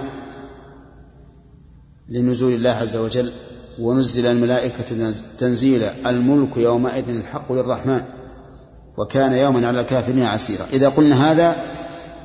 لنزول 2.08 2.52
الله 2.52 2.70
عز 2.70 2.96
وجل 2.96 3.32
ونزل 3.80 4.26
الملائكة 4.26 5.12
تنزيلا 5.38 6.10
الملك 6.10 6.56
يومئذ 6.56 7.08
الحق 7.08 7.52
للرحمن 7.52 8.02
وكان 8.96 9.32
يوما 9.32 9.66
على 9.66 9.80
الكافرين 9.80 10.22
عسيرا. 10.22 10.66
إذا 10.72 10.88
قلنا 10.88 11.32
هذا 11.32 11.56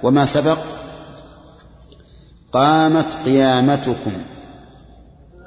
وما 0.04 0.26
سبق 0.26 0.58
قامت 2.52 3.14
قيامتكم. 3.26 4.12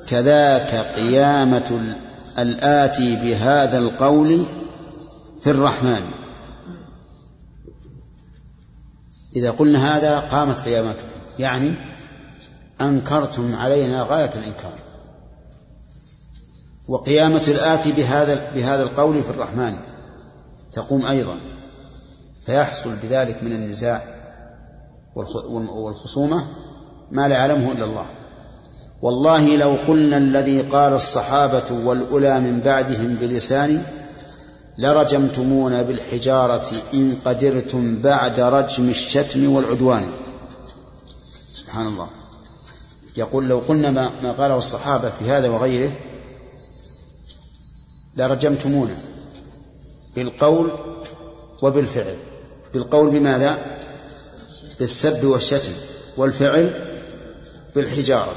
كذاك 0.09 0.75
قيامة 0.75 1.97
الآتي 2.39 3.17
بهذا 3.17 3.79
القول 3.79 4.45
في 5.41 5.51
الرحمن. 5.51 6.01
إذا 9.37 9.51
قلنا 9.51 9.97
هذا 9.97 10.19
قامت 10.19 10.61
قيامتكم. 10.61 11.07
يعني 11.39 11.73
أنكرتم 12.81 13.55
علينا 13.55 14.03
غاية 14.03 14.31
الإنكار. 14.37 14.79
وقيامة 16.89 17.45
الآتي 17.49 17.93
بهذا 17.93 18.51
بهذا 18.55 18.83
القول 18.83 19.23
في 19.23 19.31
الرحمن 19.31 19.77
تقوم 20.73 21.07
أيضا 21.07 21.37
فيحصل 22.47 22.91
بذلك 23.03 23.43
من 23.43 23.53
النزاع 23.53 24.03
والخصومة 25.69 26.47
ما 27.11 27.29
لا 27.29 27.35
يعلمه 27.35 27.73
إلا 27.73 27.85
الله. 27.85 28.07
والله 29.03 29.57
لو 29.57 29.77
قلنا 29.89 30.17
الذي 30.17 30.61
قال 30.63 30.93
الصحابة 30.93 31.73
والأولى 31.85 32.41
من 32.41 32.61
بعدهم 32.61 33.15
بلسان 33.15 33.83
لرجمتمونا 34.79 35.83
بالحجارة 35.83 36.67
إن 36.95 37.17
قدرتم 37.25 37.99
بعد 38.03 38.41
رجم 38.41 38.89
الشتم 38.89 39.53
والعدوان. 39.53 40.07
سبحان 41.53 41.87
الله. 41.87 42.09
يقول 43.17 43.49
لو 43.49 43.59
قلنا 43.59 43.91
ما, 43.91 44.11
ما 44.23 44.33
قاله 44.33 44.57
الصحابة 44.57 45.11
في 45.11 45.31
هذا 45.31 45.49
وغيره 45.49 45.93
لرجمتمونا 48.17 48.97
بالقول 50.17 50.71
وبالفعل. 51.63 52.17
بالقول 52.75 53.11
بماذا؟ 53.11 53.59
بالسب 54.79 55.25
والشتم 55.25 55.73
والفعل 56.17 56.71
بالحجارة. 57.75 58.33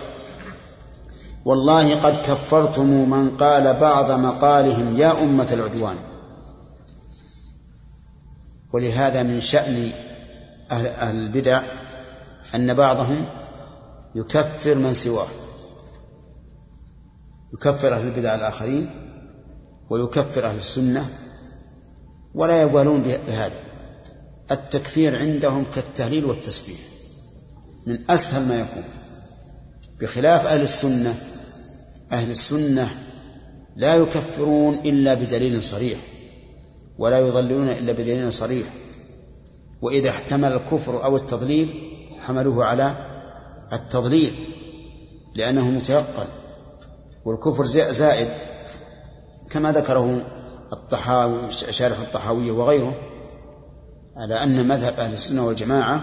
والله 1.46 1.96
قد 1.96 2.18
كفرتم 2.18 3.10
من 3.10 3.38
قال 3.38 3.74
بعض 3.74 4.12
مقالهم 4.12 4.98
يا 4.98 5.24
أمة 5.24 5.48
العدوان. 5.54 5.96
ولهذا 8.74 9.24
من 9.24 9.42
شأن 9.42 9.92
أهل, 10.72 10.88
أهل 10.88 11.16
البدع 11.16 11.62
أن 12.56 12.74
بعضهم 12.74 13.26
يكفر 14.15 14.76
من 14.76 14.94
سواه. 14.94 15.27
يكفر 17.53 17.94
أهل 17.94 18.07
البدع 18.07 18.36
الآخرين 18.36 18.90
ويكفر 19.90 20.45
أهل 20.45 20.57
السنة 20.57 21.10
ولا 22.36 22.61
يبالون 22.61 23.02
بهذا. 23.02 23.61
التكفير 24.52 25.19
عندهم 25.19 25.65
كالتهليل 25.76 26.26
والتسبيح. 26.26 26.80
من 27.88 28.11
أسهل 28.11 28.48
ما 28.48 28.60
يكون. 28.60 28.84
بخلاف 30.02 30.45
أهل 30.45 30.61
السنة 30.61 31.15
أهل 32.11 32.31
السنة 32.31 32.91
لا 33.76 33.95
يكفرون 33.95 34.73
إلا 34.73 35.14
بدليل 35.14 35.64
صريح 35.64 35.99
ولا 36.98 37.19
يضللون 37.19 37.69
إلا 37.69 37.91
بدليل 37.91 38.34
صريح. 38.34 38.68
وإذا 39.81 40.10
احتمل 40.10 40.53
الكفر 40.53 41.03
أو 41.03 41.15
التضليل 41.15 41.94
حملوه 42.19 42.65
على 42.65 43.09
التضليل 43.74 44.34
لأنه 45.36 45.70
متيقن 45.70 46.28
والكفر 47.26 47.64
زائد 47.91 48.28
كما 49.50 49.72
ذكره 49.72 50.22
الطحاوي 50.74 51.52
شارح 51.52 52.00
الطحاوية 52.00 52.52
وغيره 52.52 52.94
على 54.18 54.44
أن 54.44 54.68
مذهب 54.68 54.94
أهل 55.00 55.14
السنة 55.14 55.46
والجماعة 55.48 56.02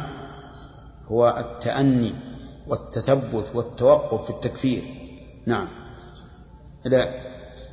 هو 1.09 1.37
التأني 1.39 2.13
والتثبت 2.69 3.45
والتوقف 3.55 4.25
في 4.25 4.31
التكفير. 4.31 4.83
نعم. 5.47 5.69
لا. 6.85 7.09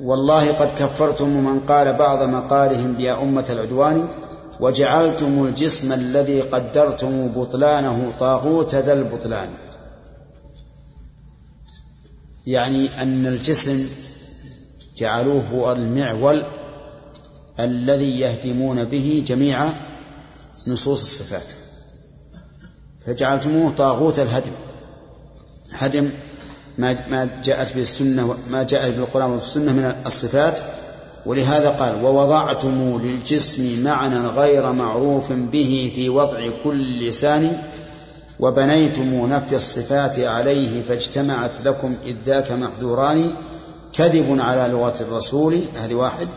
والله 0.02 0.52
قد 0.52 0.68
كفرتم 0.68 1.30
من 1.30 1.60
قال 1.60 1.94
بعض 1.94 2.24
مقالهم 2.24 3.00
يا 3.00 3.22
أمة 3.22 3.46
العدوان 3.50 4.08
وجعلتم 4.60 5.46
الجسم 5.46 5.94
الذي 5.94 6.42
قدرتم 6.42 7.28
بطلانه 7.28 8.12
طاغوت 8.20 8.76
ذا 8.76 8.94
البطلان. 8.94 9.50
يعني 12.48 13.02
أن 13.02 13.28
الجسم 13.28 13.88
جعلوه 14.98 15.44
هو 15.54 15.72
المعول 15.72 16.44
الذي 17.60 18.20
يهدمون 18.20 18.84
به 18.84 19.24
جميع 19.28 19.70
نصوص 20.68 21.02
الصفات. 21.02 21.54
فجعلتموه 23.06 23.72
طاغوت 23.72 24.20
الهدم. 24.20 24.52
هدم 25.72 26.12
ما 26.78 27.08
ما 27.10 27.42
جاءت 27.44 27.74
به 27.74 27.82
السنة 27.82 28.38
ما 28.50 28.64
جاء 28.64 28.90
به 28.90 28.98
القرآن 28.98 29.32
والسنة 29.32 29.74
من 29.74 29.96
الصفات. 30.06 30.60
ولهذا 31.26 31.70
قال 31.70 32.06
ووضعتم 32.06 33.02
للجسم 33.04 33.84
معنى 33.84 34.28
غير 34.28 34.72
معروف 34.72 35.32
به 35.32 35.92
في 35.96 36.10
وضع 36.10 36.50
كل 36.64 37.08
لسان 37.08 37.58
وبنيتم 38.44 39.26
نفي 39.34 39.56
الصفات 39.56 40.20
عليه 40.20 40.84
فاجتمعت 40.84 41.62
لكم 41.62 41.96
إذ 42.06 42.16
ذاك 42.26 42.52
محذوران. 42.52 43.32
كذب 43.94 44.40
على 44.40 44.74
لغة 44.74 45.02
الرسول 45.02 45.62
هذه 45.76 45.94
واحد. 45.96 46.28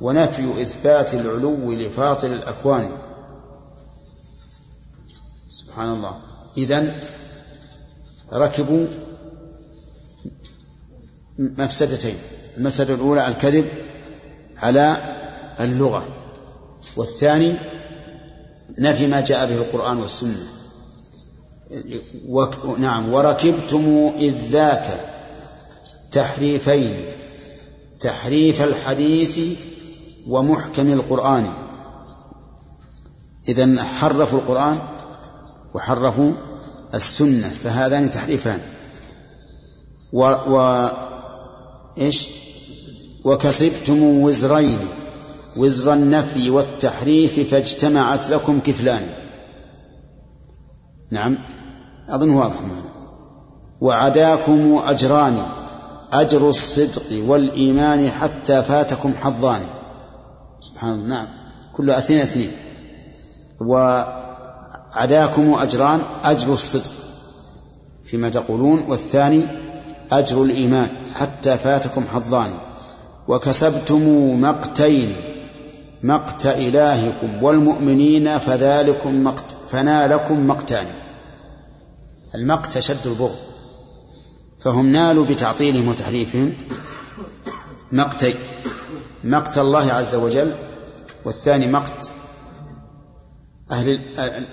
ونفي 0.00 0.62
إثبات 0.62 1.14
العلو 1.14 1.72
لفاطر 1.72 2.26
الأكوان. 2.28 2.88
سبحان 5.48 5.92
الله. 5.92 6.16
إذن 6.56 6.94
ركبوا 8.32 8.86
مفسدتين. 11.38 12.16
المفسدة 12.56 12.94
الأولى 12.94 13.28
الكذب 13.28 13.66
على 14.56 14.96
اللغة. 15.60 16.06
والثاني 16.96 17.54
نفي 18.78 19.06
ما 19.06 19.20
جاء 19.20 19.46
به 19.46 19.56
القرآن 19.56 19.96
والسنة. 19.96 20.55
و... 22.28 22.44
نعم 22.78 23.12
وركبتم 23.12 24.12
إذ 24.18 24.34
ذاك 24.50 24.86
تحريفين 26.12 26.96
تحريف 28.00 28.62
الحديث 28.62 29.40
ومحكم 30.28 30.92
القرآن. 30.92 31.52
إذا 33.48 33.82
حرفوا 33.82 34.38
القرآن 34.38 34.78
وحرفوا 35.74 36.32
السنة 36.94 37.48
فهذان 37.48 38.10
تحريفان. 38.10 38.60
و, 40.12 40.22
و... 40.22 40.88
إيش؟ 41.98 42.28
وكسبتم 43.24 44.02
وزرين 44.02 44.78
وزر 45.56 45.92
النفي 45.92 46.50
والتحريف 46.50 47.50
فاجتمعت 47.50 48.30
لكم 48.30 48.60
كفلان. 48.60 49.25
نعم. 51.10 51.38
أظن 52.08 52.30
واضح. 52.30 52.60
معنا 52.60 52.96
وعداكم 53.80 54.80
أجران 54.86 55.42
أجر 56.12 56.48
الصدق 56.48 57.02
والإيمان 57.26 58.10
حتى 58.10 58.62
فاتكم 58.62 59.14
حظان. 59.14 59.60
سبحان 60.60 60.92
الله. 60.92 61.08
نعم. 61.08 61.26
كل 61.76 61.90
اثنين 61.90 62.20
اثنين. 62.20 62.50
وعداكم 63.60 65.54
أجران 65.54 66.00
أجر 66.24 66.52
الصدق. 66.52 66.92
فيما 68.04 68.28
تقولون. 68.28 68.84
والثاني 68.88 69.42
أجر 70.12 70.42
الإيمان 70.42 70.88
حتى 71.14 71.58
فاتكم 71.58 72.04
حظان. 72.14 72.50
وكسبتم 73.28 74.40
مقتين 74.40 75.12
مقت 76.02 76.46
إلهكم 76.46 77.42
والمؤمنين 77.42 78.38
فذلكم 78.38 79.24
مقت. 79.24 79.55
فنالكم 79.70 80.46
مقتان 80.46 80.86
المقت 82.34 82.78
شد 82.78 83.06
البغض. 83.06 83.36
فهم 84.58 84.86
نالوا 84.86 85.26
بتعطيلهم 85.26 85.88
وتحريفهم 85.88 86.52
مقتين 87.92 88.34
مقت 89.24 89.58
الله 89.58 89.92
عز 89.92 90.14
وجل 90.14 90.54
والثاني 91.24 91.66
مقت 91.66 92.10
أهل 93.70 94.00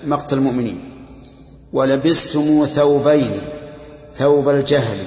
مقت 0.04 0.32
المؤمنين. 0.32 1.06
ولبستم 1.72 2.64
ثوبين 2.64 3.40
ثوب 4.12 4.48
الجهل 4.48 4.98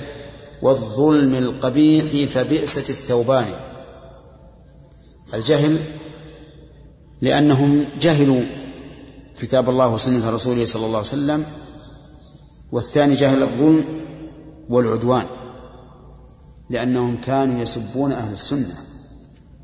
والظلم 0.61 1.35
القبيح 1.35 2.29
فبئست 2.31 2.89
الثوبان. 2.89 3.45
الجهل 5.34 5.79
لأنهم 7.21 7.85
جهلوا 7.99 8.41
كتاب 9.39 9.69
الله 9.69 9.89
وسنة 9.89 10.30
رسوله 10.30 10.65
صلى 10.65 10.85
الله 10.85 10.97
عليه 10.97 11.07
وسلم 11.07 11.45
والثاني 12.72 13.14
جهل 13.14 13.43
الظلم 13.43 13.85
والعدوان 14.69 15.26
لأنهم 16.69 17.18
كانوا 17.26 17.61
يسبون 17.61 18.11
أهل 18.11 18.34
السنة 18.34 18.76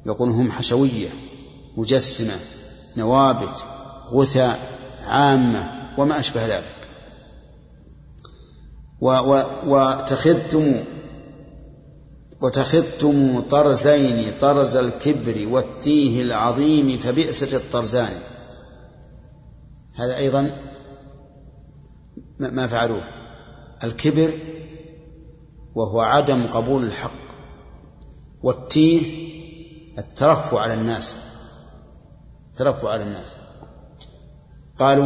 يقولون 0.06 0.36
هم 0.36 0.52
حشوية 0.52 1.10
مجسمة 1.78 2.36
نوابت 2.98 3.66
غثاء 4.16 4.60
عامة 5.08 5.72
وما 5.98 6.20
أشبه 6.20 6.46
ذلك. 6.46 6.74
وتخذتم 9.68 10.76
وتخذتم 12.42 13.40
طرزين 13.40 14.32
طرز 14.42 14.76
الكبر 14.76 15.48
والتيه 15.52 16.22
العظيم 16.22 16.98
فبئست 16.98 17.54
الطرزان. 17.54 18.14
هذا 19.96 20.18
أيضا 20.18 20.52
ما 22.40 22.68
فعلوه. 22.68 23.04
الكبر 23.84 24.32
وهو 25.76 26.02
عدم 26.02 26.48
قبول 26.48 26.84
الحق 26.84 27.12
والتيه 28.44 29.02
الترفع 29.98 30.60
على 30.60 30.74
الناس 30.74 31.16
الترفع 32.52 32.90
على 32.90 33.04
الناس. 33.04 33.36
قال 34.78 35.00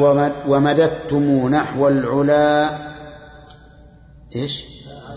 ومددتم 0.48 1.50
نحو 1.50 1.88
العلا 1.88 2.78
إيش؟ 4.36 4.66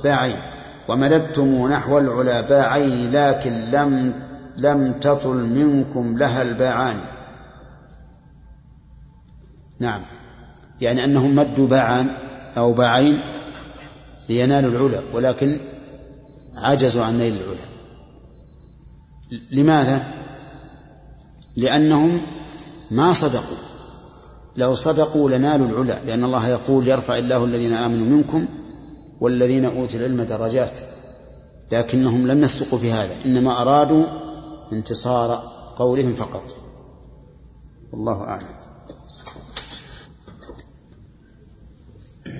باعين. 0.04 0.38
ومددتم 0.88 1.68
نحو 1.68 1.98
العلا 1.98 2.40
باعين 2.40 3.12
لكن 3.12 3.52
لم 3.52 4.14
لم 4.56 4.92
تطل 4.92 5.36
منكم 5.36 6.18
لها 6.18 6.42
الباعان. 6.42 7.00
نعم. 9.80 10.02
يعني 10.80 11.04
أنهم 11.04 11.34
مدوا 11.34 11.66
باعان 11.66 12.10
أو 12.56 12.72
باعين 12.72 13.20
لينالوا 14.28 14.70
العلا 14.70 15.02
ولكن 15.12 15.58
عجزوا 16.56 17.04
عن 17.04 17.18
نيل 17.18 17.36
العلا. 17.36 17.70
لماذا؟ 19.50 20.12
لأنهم 21.56 22.20
ما 22.90 23.12
صدقوا. 23.12 23.56
لو 24.56 24.74
صدقوا 24.74 25.30
لنالوا 25.30 25.66
العلا 25.66 26.04
لأن 26.04 26.24
الله 26.24 26.48
يقول 26.48 26.88
يرفع 26.88 27.18
الله 27.18 27.44
الذين 27.44 27.72
آمنوا 27.72 28.06
منكم 28.06 28.46
والذين 29.20 29.64
أوتوا 29.64 29.98
العلم 29.98 30.22
درجات. 30.22 30.78
لكنهم 31.72 32.26
لم 32.26 32.42
يصدقوا 32.44 32.78
في 32.78 32.92
هذا 32.92 33.14
إنما 33.26 33.62
أرادوا 33.62 34.04
انتصار 34.72 35.52
قولهم 35.76 36.14
فقط. 36.14 36.56
والله 37.92 38.22
أعلم. 38.22 38.69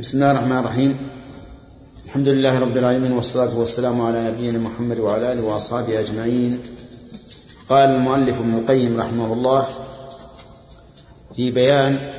بسم 0.01 0.19
الله 0.19 0.31
الرحمن 0.31 0.59
الرحيم 0.59 0.99
الحمد 2.07 2.29
لله 2.29 2.59
رب 2.59 2.77
العالمين 2.77 3.13
والصلاة 3.13 3.59
والسلام 3.59 4.01
على 4.01 4.31
نبينا 4.31 4.59
محمد 4.59 4.99
وعلى 4.99 5.33
آله 5.33 5.43
وأصحابه 5.43 6.01
أجمعين 6.01 6.61
قال 7.69 7.89
المؤلف 7.89 8.39
ابن 8.39 8.59
القيم 8.59 9.01
رحمه 9.01 9.33
الله 9.33 9.69
في 11.37 11.51
بيان 11.51 12.13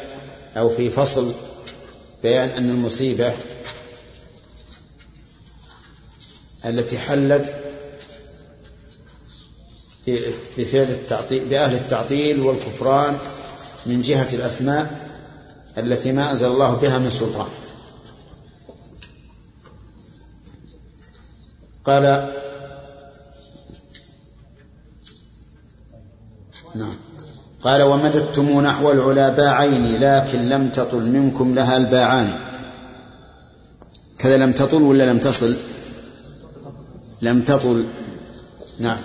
أو 0.57 0.69
في 0.69 0.89
فصل 0.89 1.31
بيان 2.23 2.49
أن 2.49 2.69
المصيبة 2.69 3.33
التي 6.65 6.97
حلت 6.97 7.55
بفعل 10.57 10.87
التعطيل 10.91 11.45
بأهل 11.45 11.75
التعطيل 11.75 12.41
والكفران 12.41 13.17
من 13.85 14.01
جهة 14.01 14.27
الأسماء 14.33 15.11
التي 15.77 16.11
ما 16.11 16.31
أنزل 16.31 16.47
الله 16.47 16.73
بها 16.75 16.97
من 16.97 17.09
سلطان 17.09 17.47
قال 21.85 22.33
نعم. 26.75 26.95
قال 27.63 27.81
ومددتم 27.81 28.61
نحو 28.61 28.91
العلا 28.91 29.29
باعين 29.29 29.99
لكن 29.99 30.49
لم 30.49 30.69
تطل 30.69 31.01
منكم 31.01 31.55
لها 31.55 31.77
الباعان. 31.77 32.33
كذا 34.19 34.37
لم 34.37 34.51
تطل 34.51 34.81
ولا 34.81 35.11
لم 35.11 35.19
تصل؟ 35.19 35.55
لم 37.21 37.41
تطل. 37.41 37.85
نعم. 38.79 38.99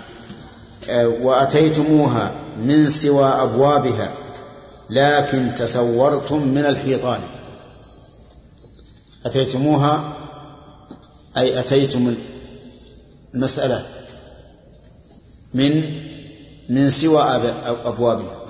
وأتيتموها 1.21 2.31
من 2.57 2.89
سوى 2.89 3.25
أبوابها 3.25 4.11
لكن 4.89 5.53
تسورتم 5.53 6.47
من 6.47 6.65
الحيطان. 6.65 7.21
أتيتموها؟ 9.25 10.13
أي 11.37 11.59
أتيتم 11.59 12.15
المسألة 13.37 13.83
من 15.53 15.83
من 16.69 16.89
سوى 16.89 17.21
أبوابها 17.85 18.41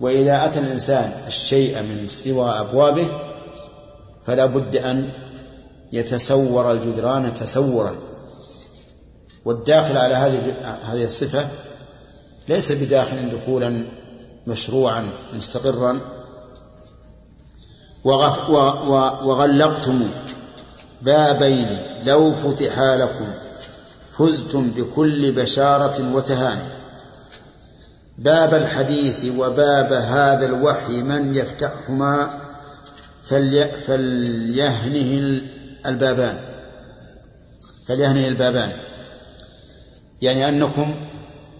وإذا 0.00 0.44
أتى 0.44 0.58
الإنسان 0.58 1.24
الشيء 1.26 1.82
من 1.82 2.08
سوى 2.08 2.50
أبوابه 2.50 3.08
فلا 4.26 4.46
بد 4.46 4.76
أن 4.76 5.10
يتسور 5.92 6.72
الجدران 6.72 7.34
تسورا. 7.34 7.94
والداخل 9.44 9.96
على 9.96 10.14
هذه 10.14 10.54
هذه 10.82 11.04
الصفة 11.04 11.48
ليس 12.48 12.72
بداخل 12.72 13.30
دخولا 13.30 13.84
مشروعا 14.46 15.04
مستقرا. 15.36 16.00
وغلقتم 19.24 20.10
بابين 21.02 21.82
لو 22.04 22.34
فتحا 22.34 22.96
لكم 22.96 23.26
فزتم 24.20 24.70
بكل 24.70 25.32
بشارة 25.32 26.14
وتهاني. 26.14 26.70
باب 28.18 28.54
الحديث 28.54 29.24
وباب 29.24 29.92
هذا 29.92 30.46
الوحي 30.46 31.02
من 31.02 31.36
يفتحهما 31.36 32.30
فلي 33.22 33.72
فليهنه 33.72 35.40
البابان. 35.86 36.38
فليهنه 37.88 38.26
البابان. 38.26 38.72
يعني 40.22 40.48
أنكم 40.48 40.94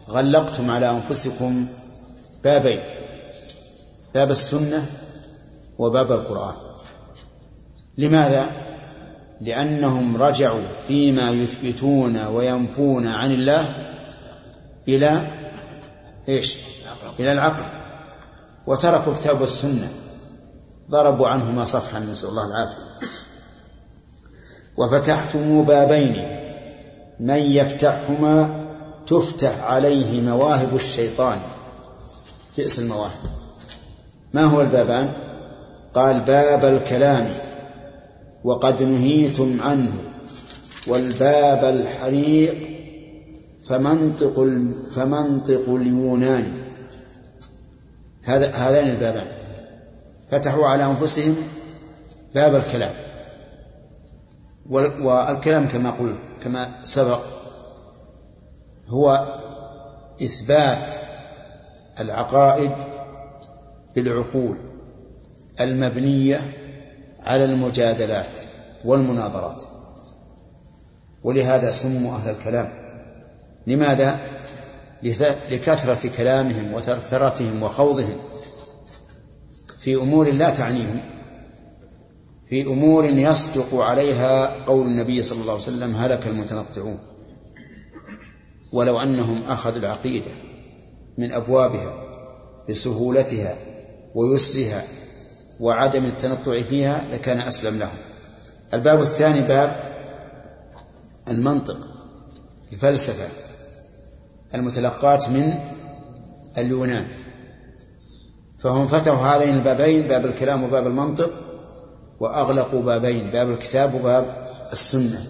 غلقتم 0.09 0.71
على 0.71 0.91
أنفسكم 0.91 1.67
بابين 2.45 2.81
باب 4.15 4.31
السنة 4.31 4.87
وباب 5.79 6.13
القرآن. 6.13 6.55
لماذا؟ 7.99 8.70
لأنهم 9.41 10.23
رجعوا 10.23 10.63
فيما 10.89 11.31
يثبتون 11.31 12.27
وينفون 12.27 13.07
عن 13.07 13.33
الله 13.33 13.75
إلى 14.89 15.27
إيش؟ 16.29 16.57
إلى 17.21 17.33
العقل. 17.33 17.65
وتركوا 18.67 19.15
كتاب 19.15 19.43
السنة 19.43 19.89
ضربوا 20.91 21.29
عنهما 21.29 21.65
صفحا 21.65 21.99
نسأل 21.99 22.29
الله 22.29 22.47
العافية. 22.47 22.77
وفتحتم 24.77 25.65
بابين. 25.65 26.41
من 27.21 27.53
يفتحهما 27.53 28.67
تفتح 29.07 29.63
عليه 29.63 30.21
مواهب 30.21 30.75
الشيطان. 30.75 31.39
بئس 32.59 32.79
المواهب. 32.79 33.11
ما 34.35 34.45
هو 34.45 34.61
البابان؟ 34.61 35.13
قال 35.95 36.21
باب 36.21 36.65
الكلام. 36.65 37.50
وقد 38.45 38.83
نهيتم 38.83 39.63
عنه 39.63 39.93
والباب 40.87 41.65
الحريق 41.65 42.69
فمنطق 43.65 44.47
فمنطق 44.91 45.69
اليونان. 45.69 46.53
هذا 48.23 48.51
هذان 48.51 48.91
البابان. 48.91 49.27
فتحوا 50.31 50.67
على 50.67 50.85
أنفسهم 50.85 51.37
باب 52.35 52.55
الكلام. 52.55 52.95
والكلام 55.03 55.69
كما 55.69 55.91
قلت 55.91 56.19
كما 56.43 56.71
سبق 56.85 57.21
هو 58.89 59.37
إثبات 60.23 60.89
العقائد 62.01 62.71
بالعقول 63.95 64.57
المبنية 65.61 66.41
على 67.23 67.45
المجادلات 67.45 68.41
والمناظرات. 68.85 69.65
ولهذا 71.25 71.71
سموا 71.71 72.17
أهل 72.17 72.31
الكلام. 72.31 72.73
لماذا؟ 73.67 74.19
لكثرة 75.51 76.09
كلامهم 76.17 76.75
وترثرتهم 76.75 77.63
وخوضهم 77.63 78.17
في 79.79 79.95
أمور 79.95 80.31
لا 80.31 80.51
تعنيهم 80.51 81.01
في 82.49 82.63
أمور 82.63 83.05
يصدق 83.05 83.75
عليها 83.75 84.65
قول 84.65 84.87
النبي 84.87 85.23
صلى 85.23 85.41
الله 85.41 85.53
عليه 85.53 85.63
وسلم 85.63 85.97
هلك 85.97 86.27
المتنطعون. 86.27 86.99
ولو 88.73 89.01
أنهم 89.01 89.43
أخذوا 89.43 89.79
العقيدة 89.79 90.31
من 91.19 91.33
أبوابها 91.33 91.95
بسهولتها 92.69 93.57
ويسرها 94.15 94.85
وعدم 95.61 96.05
التنطع 96.05 96.63
فيها 96.63 97.05
لكان 97.13 97.39
أسلم 97.39 97.79
لهم 97.79 97.97
الباب 98.75 99.01
الثاني 99.01 99.41
باب 99.41 99.77
المنطق 101.29 101.77
الفلسفة 102.73 103.29
المتلقاة 104.55 105.29
من 105.29 105.55
اليونان. 106.59 107.07
فهم 108.59 108.89
فتحوا 108.89 109.27
هذين 109.27 109.55
البابين 109.55 110.03
باب 110.09 110.27
الكلام 110.27 110.65
وباب 110.65 110.87
المنطق 110.87 111.31
وأغلقوا 112.21 112.83
بابين 112.83 113.31
باب 113.31 113.51
الكتاب 113.51 113.95
وباب 113.95 114.49
السنة. 114.73 115.27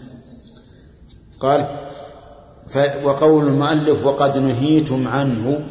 قال 1.41 1.89
وقول 3.03 3.49
المؤلف 3.49 4.07
وقد 4.07 4.39
نهيتم 4.39 5.09
عنه. 5.09 5.67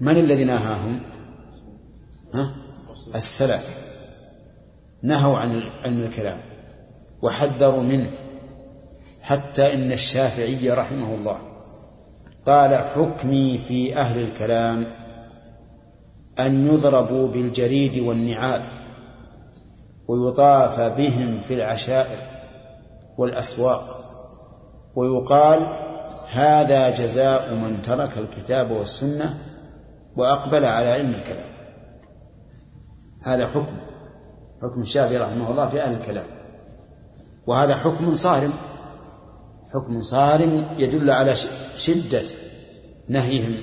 من 0.00 0.16
الذي 0.16 0.44
نهاهم؟ 0.44 1.00
ها؟ 1.00 1.11
السلف 3.14 3.68
نهوا 5.02 5.38
عن 5.38 5.62
عن 5.84 6.04
الكلام 6.04 6.38
وحذروا 7.22 7.82
منه 7.82 8.10
حتى 9.22 9.74
إن 9.74 9.92
الشافعي 9.92 10.70
رحمه 10.70 11.14
الله 11.14 11.38
قال 12.46 12.74
حكمي 12.74 13.58
في 13.58 13.96
أهل 13.96 14.22
الكلام 14.22 14.86
أن 16.40 16.66
يضربوا 16.66 17.28
بالجريد 17.28 17.98
والنعال 17.98 18.62
ويطاف 20.08 20.80
بهم 20.80 21.40
في 21.48 21.54
العشائر 21.54 22.18
والأسواق 23.18 23.84
ويقال 24.94 25.60
هذا 26.28 26.90
جزاء 26.90 27.54
من 27.54 27.82
ترك 27.82 28.18
الكتاب 28.18 28.70
والسنة 28.70 29.38
وأقبل 30.16 30.64
على 30.64 30.88
علم 30.88 31.10
الكلام. 31.10 31.48
هذا 33.22 33.46
حكم 33.46 33.76
حكم 34.62 34.82
الشافعي 34.82 35.16
رحمه 35.16 35.50
الله 35.50 35.68
في 35.68 35.82
أهل 35.82 35.92
الكلام. 35.92 36.26
وهذا 37.46 37.74
حكم 37.74 38.14
صارم 38.14 38.52
حكم 39.74 40.02
صارم 40.02 40.64
يدل 40.78 41.10
على 41.10 41.34
شدة 41.76 42.22
نهيهم 43.08 43.54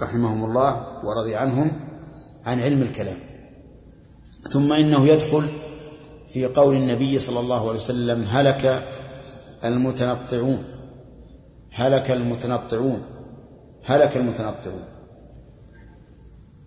رحمهم 0.00 0.44
الله 0.44 0.86
ورضي 1.04 1.36
عنهم 1.36 1.72
عن 2.46 2.60
علم 2.60 2.82
الكلام. 2.82 3.18
ثم 4.50 4.72
إنه 4.72 5.06
يدخل 5.06 5.48
في 6.28 6.46
قول 6.46 6.74
النبي 6.74 7.18
صلى 7.18 7.40
الله 7.40 7.60
عليه 7.60 7.78
وسلم 7.78 8.24
هلك 8.28 8.82
المتنطعون 9.64 10.64
هلك 11.72 12.10
المتنطعون 12.10 13.02
هلك 13.84 14.16
المتنطعون. 14.16 14.93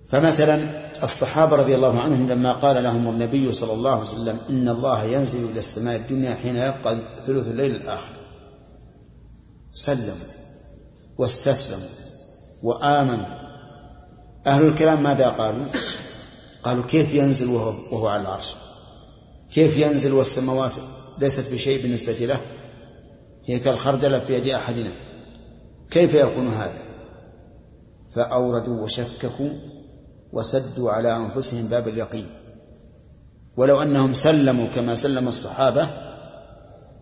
فمثلا 0.08 0.88
الصحابة 1.04 1.56
رضي 1.56 1.76
الله 1.76 2.02
عنهم 2.02 2.30
لما 2.30 2.54
قال 2.54 2.84
لهم 2.84 3.10
النبي 3.10 3.52
صلى 3.52 3.74
الله 3.74 3.92
عليه 3.92 4.02
وسلم 4.02 4.40
إن 4.50 4.70
الله 4.70 5.04
ينزل 5.04 5.44
إلى 5.44 5.60
السماء 5.60 5.96
الدنيا 5.96 6.36
حين 6.36 6.56
يبقى 6.56 6.98
ثلث 7.28 7.48
الليل 7.48 7.72
الآخر. 7.72 8.12
سلموا 9.72 10.28
واستسلموا 11.18 11.88
وآمنوا. 12.64 13.26
أهل 14.48 14.68
الكلام 14.68 15.04
ماذا 15.04 15.30
قالوا؟ 15.30 15.66
قالوا 16.64 16.84
كيف 16.84 17.14
ينزل 17.14 17.48
وهو, 17.48 17.74
وهو 17.92 18.08
على 18.08 18.22
العرش؟ 18.22 18.56
كيف 19.54 19.78
ينزل 19.78 20.14
والسماوات 20.14 20.74
ليست 21.20 21.54
بشيء 21.54 21.82
بالنسبة 21.82 22.14
له؟ 22.14 22.40
هي 23.46 23.60
كالخردلة 23.60 24.20
في 24.20 24.34
يد 24.34 24.48
أحدنا. 24.48 24.92
كيف 25.92 26.14
يكون 26.14 26.48
هذا؟ 26.48 26.80
فأوردوا 28.12 28.82
وشككوا 28.84 29.50
وسدوا 30.34 30.92
على 30.92 31.16
أنفسهم 31.16 31.68
باب 31.68 31.88
اليقين. 31.88 32.28
ولو 33.58 33.82
أنهم 33.82 34.14
سلموا 34.14 34.68
كما 34.76 34.96
سلم 34.96 35.28
الصحابة 35.28 35.90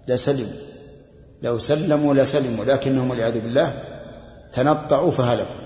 لسلموا. 0.08 0.54
لو 1.42 1.58
سلموا 1.58 2.14
لسلموا 2.14 2.66
لكنهم 2.66 3.10
والعياذ 3.10 3.40
بالله 3.40 3.82
تنطعوا 4.54 5.12
فهلكوا. 5.12 5.66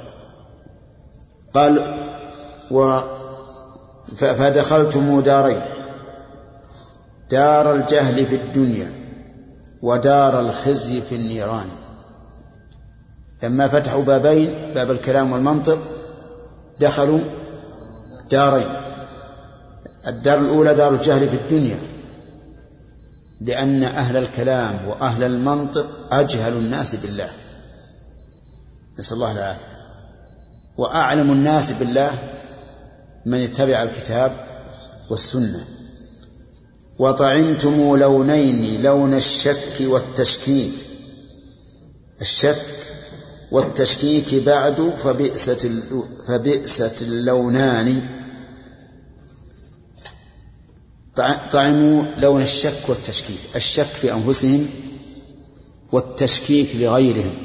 قال 1.53 1.97
و 2.71 2.99
فدخلتم 4.15 5.21
دارين 5.21 5.61
دار 7.31 7.75
الجهل 7.75 8.25
في 8.25 8.35
الدنيا 8.35 8.91
ودار 9.81 10.39
الخزي 10.39 11.01
في 11.01 11.15
النيران. 11.15 11.67
لما 13.43 13.67
فتحوا 13.67 14.03
بابين 14.03 14.73
باب 14.73 14.91
الكلام 14.91 15.31
والمنطق 15.31 15.79
دخلوا 16.79 17.19
دارين 18.31 18.67
الدار 20.07 20.39
الأولى 20.39 20.73
دار 20.73 20.93
الجهل 20.93 21.29
في 21.29 21.35
الدنيا. 21.35 21.79
لأن 23.41 23.83
أهل 23.83 24.17
الكلام 24.17 24.87
وأهل 24.87 25.23
المنطق 25.23 25.87
أجهل 26.11 26.53
الناس 26.53 26.95
بالله. 26.95 27.29
نسأل 28.99 29.13
الله 29.13 29.31
العافية. 29.31 29.79
وأعلم 30.77 31.31
الناس 31.31 31.71
بالله 31.71 32.11
من 33.25 33.43
اتبع 33.43 33.83
الكتاب 33.83 34.31
والسنة. 35.09 35.65
وطعمتم 36.99 37.97
لونين 37.97 38.81
لون 38.81 39.13
الشك 39.13 39.75
والتشكيك. 39.81 40.73
الشك 42.21 42.78
والتشكيك 43.51 44.35
بعد 44.35 44.93
فبئست 45.03 45.67
فبئست 46.27 47.01
اللونان. 47.01 48.07
طعموا 51.51 52.03
لون 52.17 52.41
الشك 52.41 52.89
والتشكيك 52.89 53.39
الشك 53.55 53.83
في 53.83 54.13
أنفسهم 54.13 54.67
والتشكيك 55.91 56.75
لغيرهم. 56.75 57.35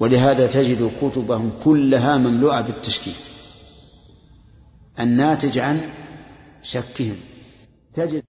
ولهذا 0.00 0.46
تجد 0.46 0.90
كتبهم 1.02 1.52
كلها 1.64 2.16
مملوءة 2.16 2.60
بالتشكيك 2.60 3.14
الناتج 5.00 5.58
عن 5.58 5.80
شكهم. 6.62 7.16
تجد 7.94 8.22